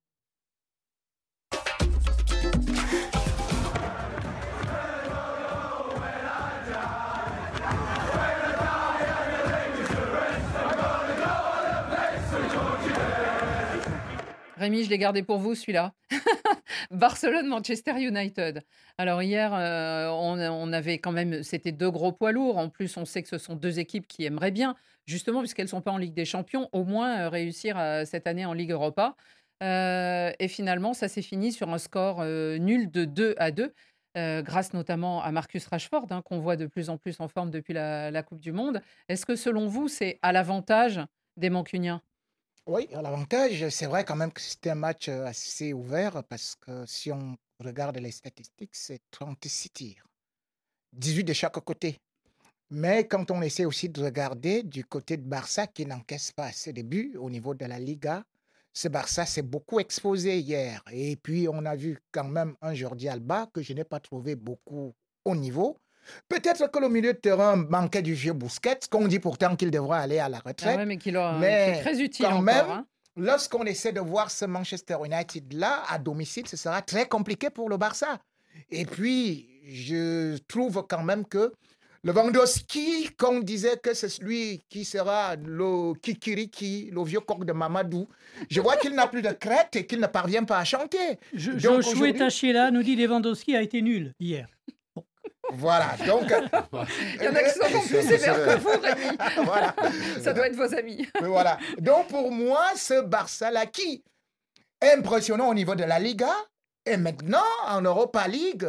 Rémi, 14.60 14.84
je 14.84 14.90
l'ai 14.90 14.98
gardé 14.98 15.22
pour 15.22 15.38
vous, 15.38 15.54
celui-là. 15.54 15.94
Barcelone-Manchester 16.90 17.98
United. 17.98 18.62
Alors 18.98 19.22
hier, 19.22 19.54
euh, 19.54 20.08
on, 20.10 20.72
avait 20.74 20.98
quand 20.98 21.12
même, 21.12 21.42
c'était 21.42 21.72
deux 21.72 21.90
gros 21.90 22.12
poids 22.12 22.30
lourds. 22.30 22.58
En 22.58 22.68
plus, 22.68 22.94
on 22.98 23.06
sait 23.06 23.22
que 23.22 23.28
ce 23.30 23.38
sont 23.38 23.54
deux 23.54 23.78
équipes 23.78 24.06
qui 24.06 24.26
aimeraient 24.26 24.50
bien, 24.50 24.76
justement, 25.06 25.40
puisqu'elles 25.40 25.64
ne 25.64 25.70
sont 25.70 25.80
pas 25.80 25.92
en 25.92 25.96
Ligue 25.96 26.12
des 26.12 26.26
Champions, 26.26 26.68
au 26.72 26.84
moins 26.84 27.20
euh, 27.20 27.28
réussir 27.30 27.78
euh, 27.78 28.04
cette 28.04 28.26
année 28.26 28.44
en 28.44 28.52
Ligue 28.52 28.72
Europa. 28.72 29.16
Et 29.62 30.48
finalement, 30.48 30.92
ça 30.92 31.08
s'est 31.08 31.22
fini 31.22 31.52
sur 31.52 31.70
un 31.70 31.78
score 31.78 32.24
nul 32.24 32.90
de 32.90 33.04
2 33.04 33.34
à 33.38 33.50
2, 33.50 33.74
euh, 34.16 34.42
grâce 34.42 34.74
notamment 34.74 35.22
à 35.22 35.32
Marcus 35.32 35.66
Rashford, 35.66 36.06
hein, 36.10 36.20
qu'on 36.22 36.38
voit 36.38 36.56
de 36.56 36.66
plus 36.66 36.90
en 36.90 36.98
plus 36.98 37.20
en 37.20 37.28
forme 37.28 37.50
depuis 37.50 37.74
la, 37.74 38.10
la 38.10 38.22
Coupe 38.22 38.40
du 38.40 38.52
Monde. 38.52 38.82
Est-ce 39.08 39.24
que 39.24 39.36
selon 39.36 39.66
vous, 39.66 39.88
c'est 39.88 40.18
à 40.22 40.32
l'avantage 40.32 41.00
des 41.36 41.48
Mancuniens? 41.48 42.02
Oui, 42.72 42.86
l'avantage, 42.92 43.68
c'est 43.70 43.86
vrai 43.86 44.04
quand 44.04 44.14
même 44.14 44.30
que 44.30 44.40
c'était 44.40 44.70
un 44.70 44.76
match 44.76 45.08
assez 45.08 45.72
ouvert 45.72 46.22
parce 46.22 46.54
que 46.54 46.86
si 46.86 47.10
on 47.10 47.36
regarde 47.58 47.96
les 47.96 48.12
statistiques, 48.12 48.76
c'est 48.76 49.00
36 49.10 49.70
tirs, 49.70 50.06
18 50.92 51.24
de 51.24 51.32
chaque 51.32 51.58
côté. 51.64 51.98
Mais 52.70 53.08
quand 53.08 53.32
on 53.32 53.42
essaie 53.42 53.64
aussi 53.64 53.88
de 53.88 54.00
regarder 54.00 54.62
du 54.62 54.84
côté 54.84 55.16
de 55.16 55.24
Barça 55.24 55.66
qui 55.66 55.84
n'encaisse 55.84 56.30
pas 56.30 56.44
assez 56.44 56.72
de 56.72 56.82
buts 56.82 57.16
au 57.18 57.28
niveau 57.28 57.54
de 57.54 57.64
la 57.64 57.80
Liga, 57.80 58.22
ce 58.72 58.86
Barça 58.86 59.26
s'est 59.26 59.42
beaucoup 59.42 59.80
exposé 59.80 60.38
hier. 60.38 60.80
Et 60.92 61.16
puis 61.16 61.48
on 61.48 61.64
a 61.64 61.74
vu 61.74 61.98
quand 62.12 62.22
même 62.22 62.54
un 62.62 62.72
Jordi 62.72 63.08
Alba 63.08 63.48
que 63.52 63.62
je 63.62 63.72
n'ai 63.72 63.82
pas 63.82 63.98
trouvé 63.98 64.36
beaucoup 64.36 64.94
au 65.24 65.34
niveau. 65.34 65.76
Peut-être 66.28 66.70
que 66.70 66.78
le 66.78 66.88
milieu 66.88 67.12
de 67.12 67.18
terrain 67.18 67.56
manquait 67.56 68.02
du 68.02 68.14
vieux 68.14 68.32
Busquets, 68.32 68.78
qu'on 68.90 69.06
dit 69.08 69.18
pourtant 69.18 69.54
qu'il 69.56 69.70
devrait 69.70 69.98
aller 70.00 70.18
à 70.18 70.28
la 70.28 70.38
Ah 70.38 70.48
retraite. 70.48 70.76
ouais, 70.76 70.86
mais 70.86 70.96
qui, 70.96 71.10
leur- 71.10 71.38
Mais 71.38 71.72
qui 71.74 71.78
est 71.78 71.82
très 71.82 72.00
utile 72.00 72.24
quand 72.26 72.32
encore. 72.32 72.42
même, 72.42 72.70
hein. 72.70 72.86
Lorsqu'on 73.16 73.64
essaie 73.64 73.92
de 73.92 74.00
voir 74.00 74.30
ce 74.30 74.44
Manchester 74.44 74.96
United-là 75.04 75.82
à 75.88 75.98
domicile, 75.98 76.46
ce 76.46 76.56
sera 76.56 76.80
très 76.80 77.06
compliqué 77.06 77.50
pour 77.50 77.68
le 77.68 77.76
Barça. 77.76 78.18
Et 78.70 78.86
puis, 78.86 79.48
je 79.68 80.38
trouve 80.48 80.84
quand 80.88 81.02
même 81.02 81.26
que 81.26 81.52
Lewandowski, 82.02 83.10
qu'on 83.18 83.40
disait 83.40 83.76
que 83.82 83.94
c'est 83.94 84.22
lui 84.22 84.62
qui 84.68 84.84
sera 84.84 85.36
le 85.36 85.92
Kikiriki, 86.00 86.90
le 86.92 87.02
vieux 87.04 87.20
coq 87.20 87.44
de 87.44 87.52
Mamadou, 87.52 88.08
je 88.48 88.60
vois 88.60 88.76
qu'il 88.76 88.94
n'a 88.94 89.06
plus 89.06 89.22
de 89.22 89.30
crête 89.32 89.74
et 89.76 89.86
qu'il 89.86 90.00
ne 90.00 90.06
parvient 90.06 90.44
pas 90.44 90.58
à 90.58 90.64
chanter. 90.64 91.18
Je, 91.34 91.50
Donc, 91.52 91.82
Joshua 91.82 92.12
Tachela 92.12 92.70
nous 92.70 92.82
dit 92.82 92.96
Lewandowski 92.96 93.56
a 93.56 93.62
été 93.62 93.82
nul 93.82 94.14
hier. 94.20 94.48
Voilà, 95.52 95.96
donc... 96.06 96.24
Il 97.18 97.24
y 97.24 97.28
en 97.28 97.34
a 97.34 97.42
qui 97.42 97.50
sont 97.50 97.80
plus 97.80 98.02
sévères 98.02 98.44
que 98.44 98.58
vous, 98.58 98.68
Rémi. 98.68 99.16
voilà. 99.44 99.74
Ça 100.20 100.32
doit 100.32 100.46
être 100.46 100.56
vos 100.56 100.74
amis. 100.74 101.08
Voilà. 101.20 101.58
Donc 101.78 102.08
pour 102.08 102.30
moi, 102.30 102.64
ce 102.76 103.00
Barça-là 103.00 103.66
qui 103.66 104.02
est 104.80 104.92
impressionnant 104.92 105.48
au 105.48 105.54
niveau 105.54 105.74
de 105.74 105.84
la 105.84 105.98
Liga 105.98 106.32
et 106.86 106.96
maintenant 106.96 107.38
en 107.66 107.82
Europa 107.82 108.26
League, 108.26 108.66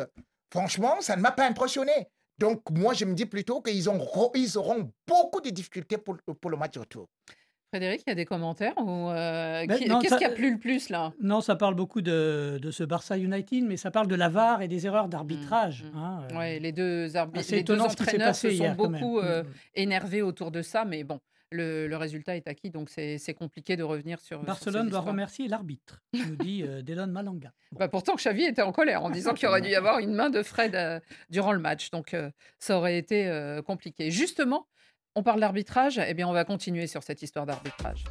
franchement, 0.51 0.97
ça 1.01 1.15
ne 1.15 1.21
m'a 1.21 1.31
pas 1.31 1.45
impressionné. 1.45 2.07
Donc 2.37 2.61
moi, 2.71 2.93
je 2.93 3.05
me 3.05 3.13
dis 3.13 3.25
plutôt 3.25 3.61
qu'ils 3.61 3.77
ils 3.77 4.57
auront 4.57 4.91
beaucoup 5.07 5.41
de 5.41 5.49
difficultés 5.49 5.97
pour, 5.97 6.17
pour 6.39 6.51
le 6.51 6.57
match 6.57 6.77
retour. 6.77 7.07
Frédéric, 7.71 8.01
il 8.05 8.09
y 8.09 8.11
a 8.11 8.15
des 8.15 8.25
commentaires 8.25 8.73
ou 8.79 9.09
euh, 9.11 9.65
qu'est-ce 9.65 10.17
qui 10.17 10.25
a 10.25 10.29
plu 10.29 10.51
le 10.51 10.57
plus 10.57 10.89
là? 10.89 11.13
Non, 11.21 11.39
ça 11.39 11.55
parle 11.55 11.73
beaucoup 11.73 12.01
de, 12.01 12.59
ce 12.69 12.83
Barça 12.83 13.17
United, 13.17 13.63
mais 13.63 13.77
ça 13.77 13.91
parle 13.91 14.07
de 14.07 14.15
la 14.15 14.27
VAR 14.27 14.61
et 14.61 14.67
des 14.67 14.87
erreurs 14.87 15.07
d'arbitrage. 15.07 15.85
Mmh, 15.85 15.97
mmh. 15.97 16.03
hein, 16.03 16.27
euh. 16.33 16.59
les 16.59 16.73
deux, 16.73 17.15
arbitres, 17.15 17.47
les 17.49 17.63
deux 17.63 17.79
entraîneurs 17.79 18.35
se 18.35 18.51
sont 18.51 18.73
beaucoup 18.73 19.19
euh, 19.19 19.43
mmh, 19.43 19.47
énervés 19.75 20.21
autour 20.21 20.51
de 20.51 20.61
ça, 20.61 20.83
mais 20.83 21.05
bon, 21.05 21.21
le, 21.49 21.95
résultat 21.95 22.35
est 22.35 22.49
acquis, 22.49 22.71
donc 22.71 22.89
c'est 22.89 23.33
compliqué 23.33 23.77
de 23.77 23.83
revenir 23.83 24.19
sur. 24.19 24.43
Barcelone 24.43 24.89
doit 24.89 24.99
remercier 24.99 25.47
l'arbitre, 25.47 26.01
nous 26.13 26.35
dit 26.35 26.63
Delon 26.83 27.07
Malanga. 27.07 27.53
Bah 27.71 27.87
pourtant, 27.87 28.15
Xavi 28.15 28.43
était 28.43 28.63
en 28.63 28.73
colère 28.73 29.05
en 29.05 29.09
disant 29.11 29.33
qu'il 29.33 29.47
aurait 29.47 29.61
dû 29.61 29.69
y 29.69 29.75
avoir 29.75 29.99
une 29.99 30.13
main 30.13 30.29
de 30.29 30.43
Fred 30.43 31.01
durant 31.29 31.53
le 31.53 31.59
match, 31.59 31.89
donc 31.89 32.17
ça 32.59 32.77
aurait 32.77 32.97
été 32.97 33.61
compliqué. 33.65 34.11
Justement, 34.11 34.67
on 35.15 35.23
parle 35.23 35.39
d'arbitrage, 35.39 35.99
eh 36.05 36.13
bien 36.13 36.27
on 36.27 36.33
va 36.33 36.45
continuer 36.45 36.87
sur 36.87 37.03
cette 37.03 37.21
histoire 37.21 37.45
d'arbitrage. 37.45 38.05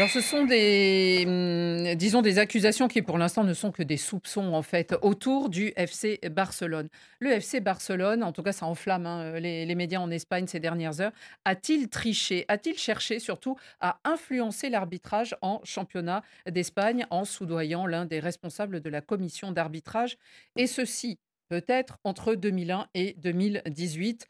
Alors, 0.00 0.08
ce 0.08 0.22
sont 0.22 0.46
des, 0.46 1.24
hum, 1.26 1.94
disons, 1.94 2.22
des 2.22 2.38
accusations 2.38 2.88
qui, 2.88 3.02
pour 3.02 3.18
l'instant, 3.18 3.44
ne 3.44 3.52
sont 3.52 3.70
que 3.70 3.82
des 3.82 3.98
soupçons, 3.98 4.54
en 4.54 4.62
fait, 4.62 4.94
autour 5.02 5.50
du 5.50 5.74
FC 5.76 6.18
Barcelone. 6.30 6.88
Le 7.18 7.32
FC 7.32 7.60
Barcelone, 7.60 8.24
en 8.24 8.32
tout 8.32 8.42
cas, 8.42 8.52
ça 8.52 8.64
enflamme 8.64 9.04
hein, 9.04 9.38
les, 9.38 9.74
médias 9.74 10.00
en 10.00 10.10
Espagne 10.10 10.46
ces 10.46 10.58
dernières 10.58 11.02
heures. 11.02 11.12
A-t-il 11.44 11.90
triché 11.90 12.46
A-t-il 12.48 12.78
cherché, 12.78 13.18
surtout, 13.18 13.58
à 13.82 13.98
influencer 14.04 14.70
l'arbitrage 14.70 15.36
en 15.42 15.60
championnat 15.64 16.22
d'Espagne 16.50 17.04
en 17.10 17.26
soudoyant 17.26 17.84
l'un 17.84 18.06
des 18.06 18.20
responsables 18.20 18.80
de 18.80 18.88
la 18.88 19.02
commission 19.02 19.52
d'arbitrage? 19.52 20.16
Et 20.56 20.66
ceci, 20.66 21.18
peut-être, 21.50 21.98
entre 22.04 22.34
2001 22.36 22.86
et 22.94 23.16
2018. 23.18 24.26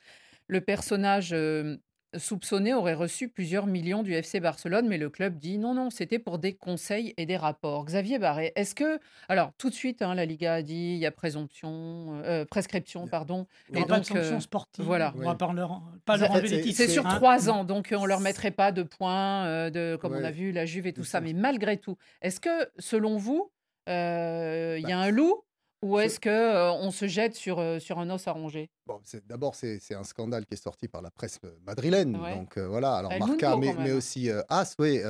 Le 0.48 0.60
personnage 0.60 1.32
euh, 1.32 1.76
soupçonné 2.16 2.74
aurait 2.74 2.94
reçu 2.94 3.28
plusieurs 3.28 3.66
millions 3.66 4.02
du 4.02 4.12
FC 4.14 4.40
Barcelone, 4.40 4.88
mais 4.88 4.98
le 4.98 5.11
club 5.11 5.38
dit 5.38 5.58
non, 5.58 5.74
non, 5.74 5.90
c'était 5.90 6.18
pour 6.18 6.38
des 6.38 6.54
conseils 6.54 7.14
et 7.16 7.26
des 7.26 7.36
rapports. 7.36 7.84
Xavier 7.84 8.18
Barré, 8.18 8.52
est-ce 8.56 8.74
que. 8.74 8.98
Alors, 9.28 9.52
tout 9.58 9.70
de 9.70 9.74
suite, 9.74 10.02
hein, 10.02 10.14
la 10.14 10.24
Liga 10.24 10.54
a 10.54 10.62
dit 10.62 10.94
il 10.94 10.98
y 10.98 11.06
a 11.06 11.11
présomption, 11.11 12.20
euh, 12.24 12.44
prescription, 12.44 13.06
pardon. 13.06 13.46
Et 13.72 13.84
pas 13.84 14.00
de 14.00 14.04
sanction 14.04 14.36
euh, 14.36 14.40
sportive. 14.40 14.84
Voilà. 14.84 15.12
On 15.16 15.24
va 15.24 15.34
pas 15.34 15.52
leur, 15.52 15.82
pas 16.04 16.16
leur 16.16 16.30
enlever 16.32 16.48
les 16.48 16.61
titres. 16.62 16.76
C'est 16.76 16.88
sur 16.88 17.04
trois 17.04 17.48
ans, 17.48 17.64
donc 17.64 17.94
on 17.96 18.06
leur 18.06 18.20
mettrait 18.20 18.50
pas 18.50 18.72
de 18.72 18.82
points, 18.82 19.46
euh, 19.46 19.70
de, 19.70 19.96
comme 19.96 20.14
on 20.14 20.24
a 20.24 20.30
vu, 20.30 20.52
la 20.52 20.66
Juve 20.66 20.86
et 20.86 20.92
tout 20.92 21.04
ça. 21.04 21.20
Mais 21.20 21.32
malgré 21.32 21.76
tout, 21.76 21.96
est-ce 22.22 22.40
que, 22.40 22.68
selon 22.78 23.16
vous, 23.16 23.50
il 23.86 23.92
y 23.92 23.92
a 23.92 24.80
bah, 24.82 24.98
un 24.98 25.11
loup 25.11 25.44
ou 25.82 25.98
est-ce 25.98 26.20
que 26.20 26.70
on 26.72 26.90
se 26.90 27.06
jette 27.06 27.34
sur, 27.34 27.62
sur 27.80 27.98
un 27.98 28.10
os 28.10 28.26
à 28.28 28.32
ronger? 28.32 28.70
Bon, 28.86 29.00
D'abord, 29.26 29.54
c'est 29.54 29.94
un 29.94 30.04
scandale 30.04 30.46
qui 30.46 30.54
est 30.54 30.62
sorti 30.62 30.88
par 30.88 31.02
la 31.02 31.10
presse 31.10 31.38
madrilène. 31.66 32.12
Donc 32.12 32.58
voilà, 32.58 32.94
alors 32.94 33.12
Marca, 33.18 33.56
mais, 33.56 33.74
mais, 33.78 33.92
aussi 33.92 34.30
As, 34.48 34.74
oui, 34.78 35.00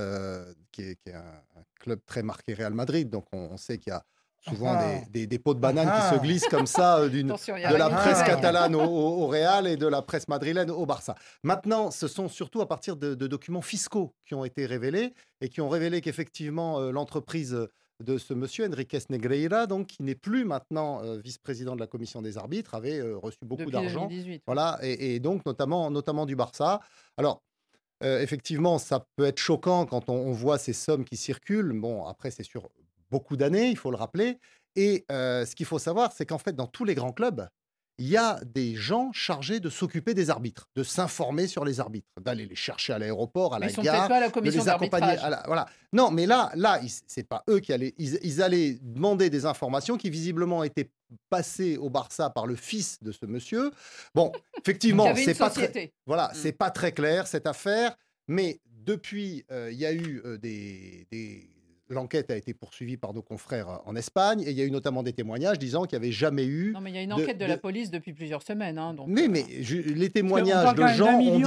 qui 0.73 0.83
est, 0.83 0.97
qui 0.97 1.11
est 1.11 1.15
un, 1.15 1.43
club 1.81 2.01
très 2.07 2.23
marqué 2.23 2.55
Real 2.55 2.75
Madrid. 2.75 3.11
Donc 3.11 3.25
on, 3.33 3.57
sait 3.57 3.79
qu'il 3.79 3.91
y 3.91 3.95
a 3.95 4.05
souvent 4.39 4.79
des, 4.79 5.07
des, 5.11 5.27
des, 5.27 5.39
pots 5.39 5.55
de 5.55 5.61
banane 5.61 5.91
qui 5.91 6.15
se 6.15 6.21
glissent 6.21 6.49
comme 6.49 6.67
ça 6.67 7.09
d'une 7.09 7.29
de 7.29 7.77
la 7.77 7.91
presse 7.91 8.23
catalane 8.23 8.75
au, 8.77 8.81
au, 8.81 9.27
Real 9.27 9.67
et 9.67 9.77
de 9.77 9.87
la 9.87 10.03
presse 10.03 10.29
madrilène 10.29 10.71
au 10.71 10.87
Barça. 10.87 11.15
Maintenant, 11.43 11.91
ce 11.91 12.07
sont 12.07 12.29
surtout 12.29 12.61
à 12.61 12.69
partir 12.69 12.97
de, 12.97 13.15
de 13.15 13.27
documents 13.27 13.63
fiscaux 13.63 14.15
qui 14.25 14.35
ont 14.35 14.45
été 14.45 14.67
révélés 14.67 15.15
et 15.41 15.49
qui 15.49 15.61
ont 15.61 15.69
révélé 15.69 16.01
qu'effectivement 16.01 16.81
l'entreprise 16.81 17.69
de 18.01 18.19
ce 18.19 18.35
monsieur 18.35 18.67
Enriquez 18.67 19.01
Negreira, 19.11 19.67
donc 19.67 19.89
qui 19.89 20.03
n'est 20.03 20.15
plus 20.15 20.45
maintenant 20.45 21.03
euh, 21.05 21.19
vice-président 21.19 21.75
de 21.75 21.81
la 21.81 21.87
commission 21.87 22.23
des 22.23 22.39
arbitres, 22.39 22.75
avait 22.75 22.99
euh, 22.99 23.17
reçu 23.17 23.39
beaucoup 23.43 23.71
d'argent. 23.71 24.09
Voilà, 24.47 24.79
et, 24.83 25.21
donc 25.21 25.45
notamment, 25.47 25.91
notamment 25.91 26.27
du 26.27 26.37
Barça. 26.37 26.81
Alors, 27.17 27.43
euh, 28.03 28.21
effectivement, 28.21 28.79
ça 28.79 29.07
peut 29.17 29.27
être 29.27 29.39
choquant 29.39 29.85
quand 29.87 30.09
on, 30.09 30.33
voit 30.33 30.59
ces 30.59 30.73
sommes 30.73 31.05
qui 31.05 31.17
circulent. 31.17 31.73
Bon, 31.73 32.07
après, 32.07 32.31
c'est 32.31 32.43
sur 32.43 32.69
beaucoup 33.11 33.37
d'années, 33.37 33.69
il 33.69 33.77
faut 33.77 33.91
le 33.91 33.97
rappeler. 33.97 34.39
Et 34.77 35.05
ce 35.09 35.55
qu'il 35.55 35.67
faut 35.67 35.79
savoir, 35.79 36.13
c'est 36.13 36.25
qu'en 36.25 36.39
fait, 36.39 36.55
dans 36.55 36.69
tous 36.69 36.85
les 36.85 36.95
grands 36.95 37.13
clubs, 37.13 37.49
il 38.01 38.09
y 38.09 38.17
a 38.17 38.41
des 38.47 38.77
gens 38.77 39.13
chargés 39.13 39.61
de 39.61 39.69
s'occuper 39.69 40.15
des 40.15 40.31
arbitres, 40.31 40.71
de 40.75 40.83
s'informer 40.83 41.47
sur 41.47 41.67
les 41.67 41.81
arbitres, 41.81 42.09
d'aller 42.19 42.47
les 42.47 42.57
chercher 42.57 42.95
à 42.95 42.99
l'aéroport, 42.99 43.55
à 43.55 43.59
la 43.59 43.69
gare, 43.69 44.09
pas 44.09 44.21
la 44.21 44.31
de 44.31 44.51
les 44.51 44.69
accompagner. 44.71 45.17
voilà. 45.47 45.67
Non, 45.93 46.11
mais 46.11 46.25
là, 46.25 46.51
là, 46.55 46.81
c'est 47.07 47.29
pas 47.29 47.45
eux 47.51 47.61
qui 47.61 47.75
allaient. 47.75 47.95
Ils, 47.99 48.43
allaient 48.43 48.79
demander 48.81 49.29
des 49.29 49.45
informations 49.45 49.99
qui 49.99 50.09
visiblement 50.09 50.65
étaient 50.65 50.91
passées 51.29 51.77
au 51.77 51.91
Barça 51.91 52.31
par 52.31 52.47
le 52.47 52.57
fils 52.57 52.97
de 53.03 53.13
ce 53.13 53.27
monsieur. 53.27 53.71
Bon, 54.15 54.33
effectivement, 54.59 55.15
c'est 55.15 55.37
pas 55.37 55.51
très. 55.51 55.93
Voilà, 56.07 56.29
hmm. 56.29 56.37
c'est 56.37 56.53
pas 56.53 56.71
très 56.71 56.93
clair 56.93 57.27
cette 57.27 57.47
affaire, 57.47 57.95
mais 58.29 58.61
depuis, 58.67 59.45
euh, 59.51 59.71
il 59.71 59.79
y 59.79 59.85
a 59.85 59.93
eu 59.93 60.23
euh, 60.25 60.39
des 60.39 61.07
L'enquête 61.91 62.31
a 62.31 62.37
été 62.37 62.55
poursuivie 62.55 62.97
par 62.97 63.13
nos 63.13 63.21
confrères 63.21 63.69
euh, 63.69 63.77
en 63.85 63.97
Espagne 63.97 64.43
et 64.43 64.51
il 64.51 64.57
y 64.57 64.63
a 64.63 64.65
eu 64.65 64.71
notamment 64.71 65.03
des 65.03 65.13
témoignages 65.13 65.59
disant 65.59 65.85
qu'il 65.85 65.99
n'y 65.99 66.05
avait 66.05 66.13
jamais 66.13 66.45
eu. 66.45 66.73
Non, 66.73 66.81
mais 66.81 66.91
il 66.91 66.95
y 66.95 66.99
a 66.99 67.03
une 67.03 67.13
enquête 67.13 67.37
de, 67.37 67.45
la 67.45 67.59
police 67.59 67.91
depuis 67.91 68.13
plusieurs 68.13 68.43
semaines. 68.43 68.79
Hein, 68.79 68.95
mais, 69.09 69.27
mais 69.27 69.45
les 69.45 70.11
témoignages 70.11 70.75
de 70.75 70.87
gens 70.87 71.19
ont 71.19 71.39
dit 71.39 71.45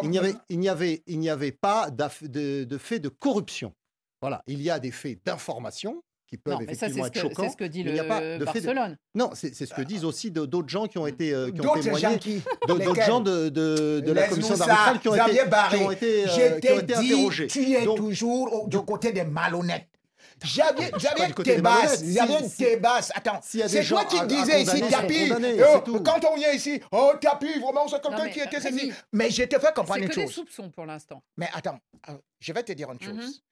qu'il 0.00 0.10
n'y 0.10 0.18
avait, 0.18 0.34
il 0.50 0.58
n'y 0.58 0.68
avait, 0.68 1.02
il 1.06 1.18
n'y 1.18 1.30
avait 1.30 1.52
pas 1.52 1.90
de, 1.90 2.64
de 2.64 2.78
fait 2.78 2.98
de 2.98 3.08
corruption. 3.08 3.72
Voilà, 4.20 4.42
il 4.46 4.60
y 4.60 4.68
a 4.68 4.78
des 4.78 4.90
faits 4.90 5.24
d'information 5.24 6.02
qui 6.28 6.36
peuvent 6.36 6.62
effectivement 6.68 7.06
être 7.06 7.18
choquants. 7.18 7.44
C'est 7.44 7.50
ce 7.50 7.56
que 7.56 7.64
dit 7.64 7.82
le 7.82 7.96
pas 8.06 8.38
Barcelone. 8.38 8.98
Non, 9.14 9.30
c'est 9.34 9.54
ce 9.54 9.74
que 9.74 9.82
disent 9.82 10.04
aussi 10.04 10.30
d'autres 10.30 10.68
gens 10.68 10.86
qui 10.86 10.98
ont 10.98 11.06
été 11.06 11.32
euh, 11.32 11.50
qui 11.50 11.60
ont 11.66 11.74
témoigné. 11.74 12.42
D'autres 12.66 13.02
gens 13.02 13.20
de, 13.20 13.48
de, 13.48 14.00
de 14.00 14.12
la 14.12 14.28
commission 14.28 14.56
d'arbitrage 14.56 15.00
qui, 15.00 15.08
ont 15.08 15.14
été, 15.14 15.40
qui 15.70 15.82
ont 15.82 15.90
été, 15.90 16.24
euh, 16.28 16.60
qui 16.60 16.70
ont 16.70 16.78
été 16.78 16.94
interrogés. 16.94 17.46
Tu 17.46 17.72
es 17.72 17.84
toujours 17.84 18.68
du 18.68 18.78
côté 18.80 19.12
des 19.12 19.24
malhonnêtes. 19.24 19.88
J'avais 20.44 20.90
tes 21.42 21.60
basses, 21.60 22.04
j'avais 22.04 22.48
tes 22.48 22.76
basses. 22.76 23.10
Attends, 23.14 23.40
c'est 23.42 23.84
toi 23.84 24.04
qui 24.04 24.24
disais 24.26 24.62
ici, 24.62 24.82
Tapi. 24.88 25.32
Oh, 25.32 26.00
quand 26.00 26.24
on 26.30 26.36
vient 26.36 26.52
ici, 26.52 26.80
oh, 26.92 27.12
Tapi, 27.20 27.58
vraiment, 27.58 27.88
c'est 27.88 28.00
quelqu'un 28.00 28.28
qui 28.28 28.40
était 28.40 28.60
saisi. 28.60 28.92
Mais 29.12 29.30
je 29.30 29.44
te 29.44 29.58
fais 29.58 29.72
comprendre 29.74 30.02
une 30.02 30.12
chose. 30.12 30.14
C'est 30.14 30.22
que 30.22 30.26
des 30.26 30.32
soupçons 30.32 30.70
pour 30.70 30.86
l'instant. 30.86 31.22
Mais 31.36 31.48
attends, 31.52 31.78
euh, 32.08 32.18
je 32.38 32.52
vais 32.52 32.62
te 32.62 32.72
dire 32.72 32.88
une 32.92 33.08
mhm. 33.08 33.20
chose. 33.20 33.42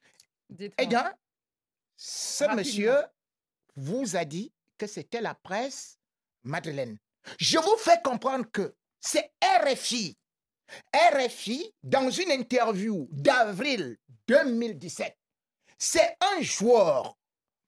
Eh 0.78 0.86
bien, 0.86 1.12
ce 1.96 2.44
monsieur 2.54 2.96
vous 3.74 4.16
a 4.16 4.24
dit 4.24 4.52
que 4.78 4.86
c'était 4.86 5.20
la 5.20 5.34
presse 5.34 5.98
Madeleine. 6.44 6.98
Je 7.38 7.58
vous 7.58 7.76
fais 7.78 8.00
comprendre 8.04 8.46
que 8.50 8.74
c'est 9.00 9.32
RFI. 9.62 10.16
RFI, 10.94 11.72
dans 11.82 12.10
une 12.10 12.30
interview 12.30 13.08
d'avril 13.10 13.96
2017, 14.26 15.16
c'est 15.78 16.16
un 16.20 16.42
joueur 16.42 17.16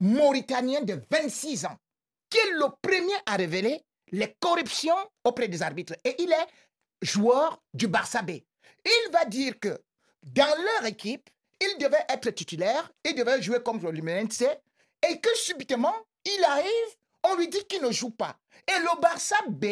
mauritanien 0.01 0.83
de 0.83 1.01
26 1.11 1.66
ans 1.66 1.76
qui 2.31 2.39
est 2.39 2.53
le 2.53 2.66
premier 2.83 3.14
à 3.26 3.37
révéler 3.37 3.83
les 4.11 4.35
corruptions 4.41 4.97
auprès 5.24 5.49
des 5.49 5.62
arbitres. 5.62 5.95
Et 6.05 6.22
il 6.22 6.33
est 6.33 6.47
joueur 7.03 7.62
du 7.72 7.89
Barça 7.89 8.22
B. 8.22 8.31
Il 8.85 9.12
va 9.12 9.24
dire 9.24 9.59
que 9.61 9.81
dans 10.22 10.55
leur 10.62 10.87
équipe, 10.87 11.29
il 11.61 11.78
devait 11.78 12.04
être 12.09 12.30
titulaire, 12.30 12.90
il 13.04 13.14
devait 13.14 13.42
jouer 13.42 13.62
comme 13.62 13.80
Luminense, 13.90 14.42
et 14.42 15.20
que 15.20 15.34
subitement, 15.36 15.94
il 16.24 16.44
arrive, 16.44 16.96
on 17.24 17.36
lui 17.36 17.48
dit 17.48 17.64
qu'il 17.66 17.82
ne 17.82 17.90
joue 17.90 18.11
pas. 18.11 18.36
Et 18.66 18.78
le 18.80 19.00
Barça 19.00 19.36
B 19.48 19.66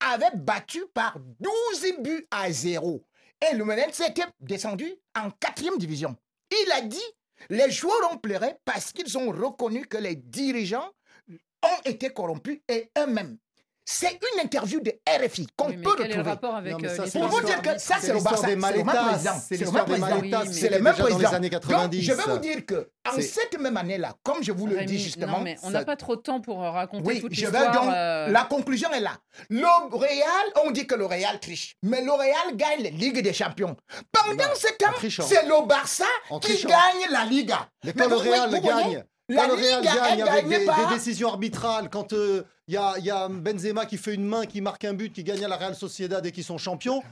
avait 0.00 0.34
battu 0.34 0.84
par 0.92 1.18
12 1.18 1.94
buts 2.00 2.26
à 2.30 2.50
0. 2.50 3.04
Et 3.40 3.54
Luminense 3.54 4.00
était 4.00 4.26
descendu 4.40 4.92
en 5.16 5.30
quatrième 5.30 5.78
division. 5.78 6.16
Il 6.50 6.72
a 6.72 6.80
dit, 6.82 7.02
les 7.50 7.70
joueurs 7.70 8.12
ont 8.12 8.18
pleuré 8.18 8.56
parce 8.64 8.92
qu'ils 8.92 9.18
ont 9.18 9.30
reconnu 9.30 9.86
que 9.86 9.98
les 9.98 10.16
dirigeants 10.16 10.90
ont 11.28 11.80
été 11.84 12.10
corrompus 12.10 12.60
et 12.68 12.90
eux-mêmes. 12.98 13.38
C'est 13.86 14.18
une 14.34 14.40
interview 14.40 14.80
de 14.80 14.92
RFI 15.06 15.46
qu'on 15.56 15.70
peut 15.70 15.90
retrouver. 15.90 16.10
Est 16.12 16.16
le 16.16 16.22
rapport 16.22 16.54
avec 16.54 16.72
euh, 16.82 16.96
Pour 17.12 17.28
vous 17.28 17.42
dire 17.42 17.60
que 17.60 17.78
ça, 17.78 17.96
c'est 18.00 18.14
le 18.14 18.20
Barça. 18.20 18.46
C'est 18.46 18.54
le 18.54 18.60
même 18.60 18.86
président. 18.86 19.32
C'est 19.46 19.58
le 19.58 19.70
même 19.70 19.84
président. 19.84 20.42
C'est 20.50 20.70
le 20.70 20.78
même 20.80 20.94
président. 20.94 21.32
années 21.32 21.50
90. 21.50 22.02
je 22.02 22.12
vais 22.12 22.22
vous 22.22 22.38
dire 22.38 22.64
que 22.64 22.88
en 23.06 23.20
cette 23.20 23.60
même 23.60 23.76
année-là, 23.76 24.14
comme 24.22 24.42
je 24.42 24.52
vous 24.52 24.66
le 24.66 24.84
dis 24.84 24.98
justement. 24.98 25.38
Non, 25.38 25.44
mais 25.44 25.56
on 25.62 25.70
n'a 25.70 25.84
pas 25.84 25.96
trop 25.96 26.16
de 26.16 26.22
temps 26.22 26.40
pour 26.40 26.64
euh, 26.64 26.70
raconter 26.70 27.06
oui, 27.06 27.20
toute 27.20 27.30
l'histoire. 27.36 27.72
donc. 27.72 27.92
Euh, 27.92 28.28
la 28.28 28.44
conclusion 28.44 28.90
est 28.92 29.00
là. 29.00 29.18
Le 29.50 29.66
Real, 29.94 30.64
on 30.64 30.70
dit 30.70 30.86
que 30.86 30.94
le 30.94 31.04
Real 31.04 31.38
triche. 31.38 31.76
Mais 31.82 32.02
le 32.02 32.12
Real 32.12 32.56
gagne 32.56 32.82
la 32.82 32.90
Ligue 32.90 33.22
des 33.22 33.32
Champions. 33.34 33.76
Pendant 34.10 34.54
ce 34.54 34.72
temps, 34.78 35.24
c'est 35.26 35.46
le 35.46 35.66
Barça 35.66 36.06
qui 36.40 36.64
gagne 36.64 37.10
la 37.10 37.24
Liga. 37.26 37.68
Mais 37.84 37.92
quand 37.92 38.08
le 38.08 38.16
Real 38.16 38.50
gagne. 39.28 39.38
Quand 39.38 39.56
le 39.56 39.62
Real 39.62 39.82
gagne 39.82 40.22
avec 40.22 40.48
des, 40.48 40.66
décisions 40.94 41.28
arbitrales, 41.28 41.88
quand 41.90 42.12
il 42.12 42.18
euh, 42.18 42.42
y, 42.68 42.76
a, 42.76 43.28
Benzema 43.28 43.86
qui 43.86 43.96
fait 43.96 44.14
une 44.14 44.24
main, 44.24 44.46
qui 44.46 44.60
marque 44.60 44.84
un 44.84 44.94
but, 44.94 45.12
qui 45.12 45.24
gagne 45.24 45.44
à 45.44 45.48
la 45.48 45.56
Real 45.56 45.74
Sociedad 45.74 46.24
et 46.24 46.32
qui 46.32 46.42
sont 46.42 46.58
champions, 46.58 47.02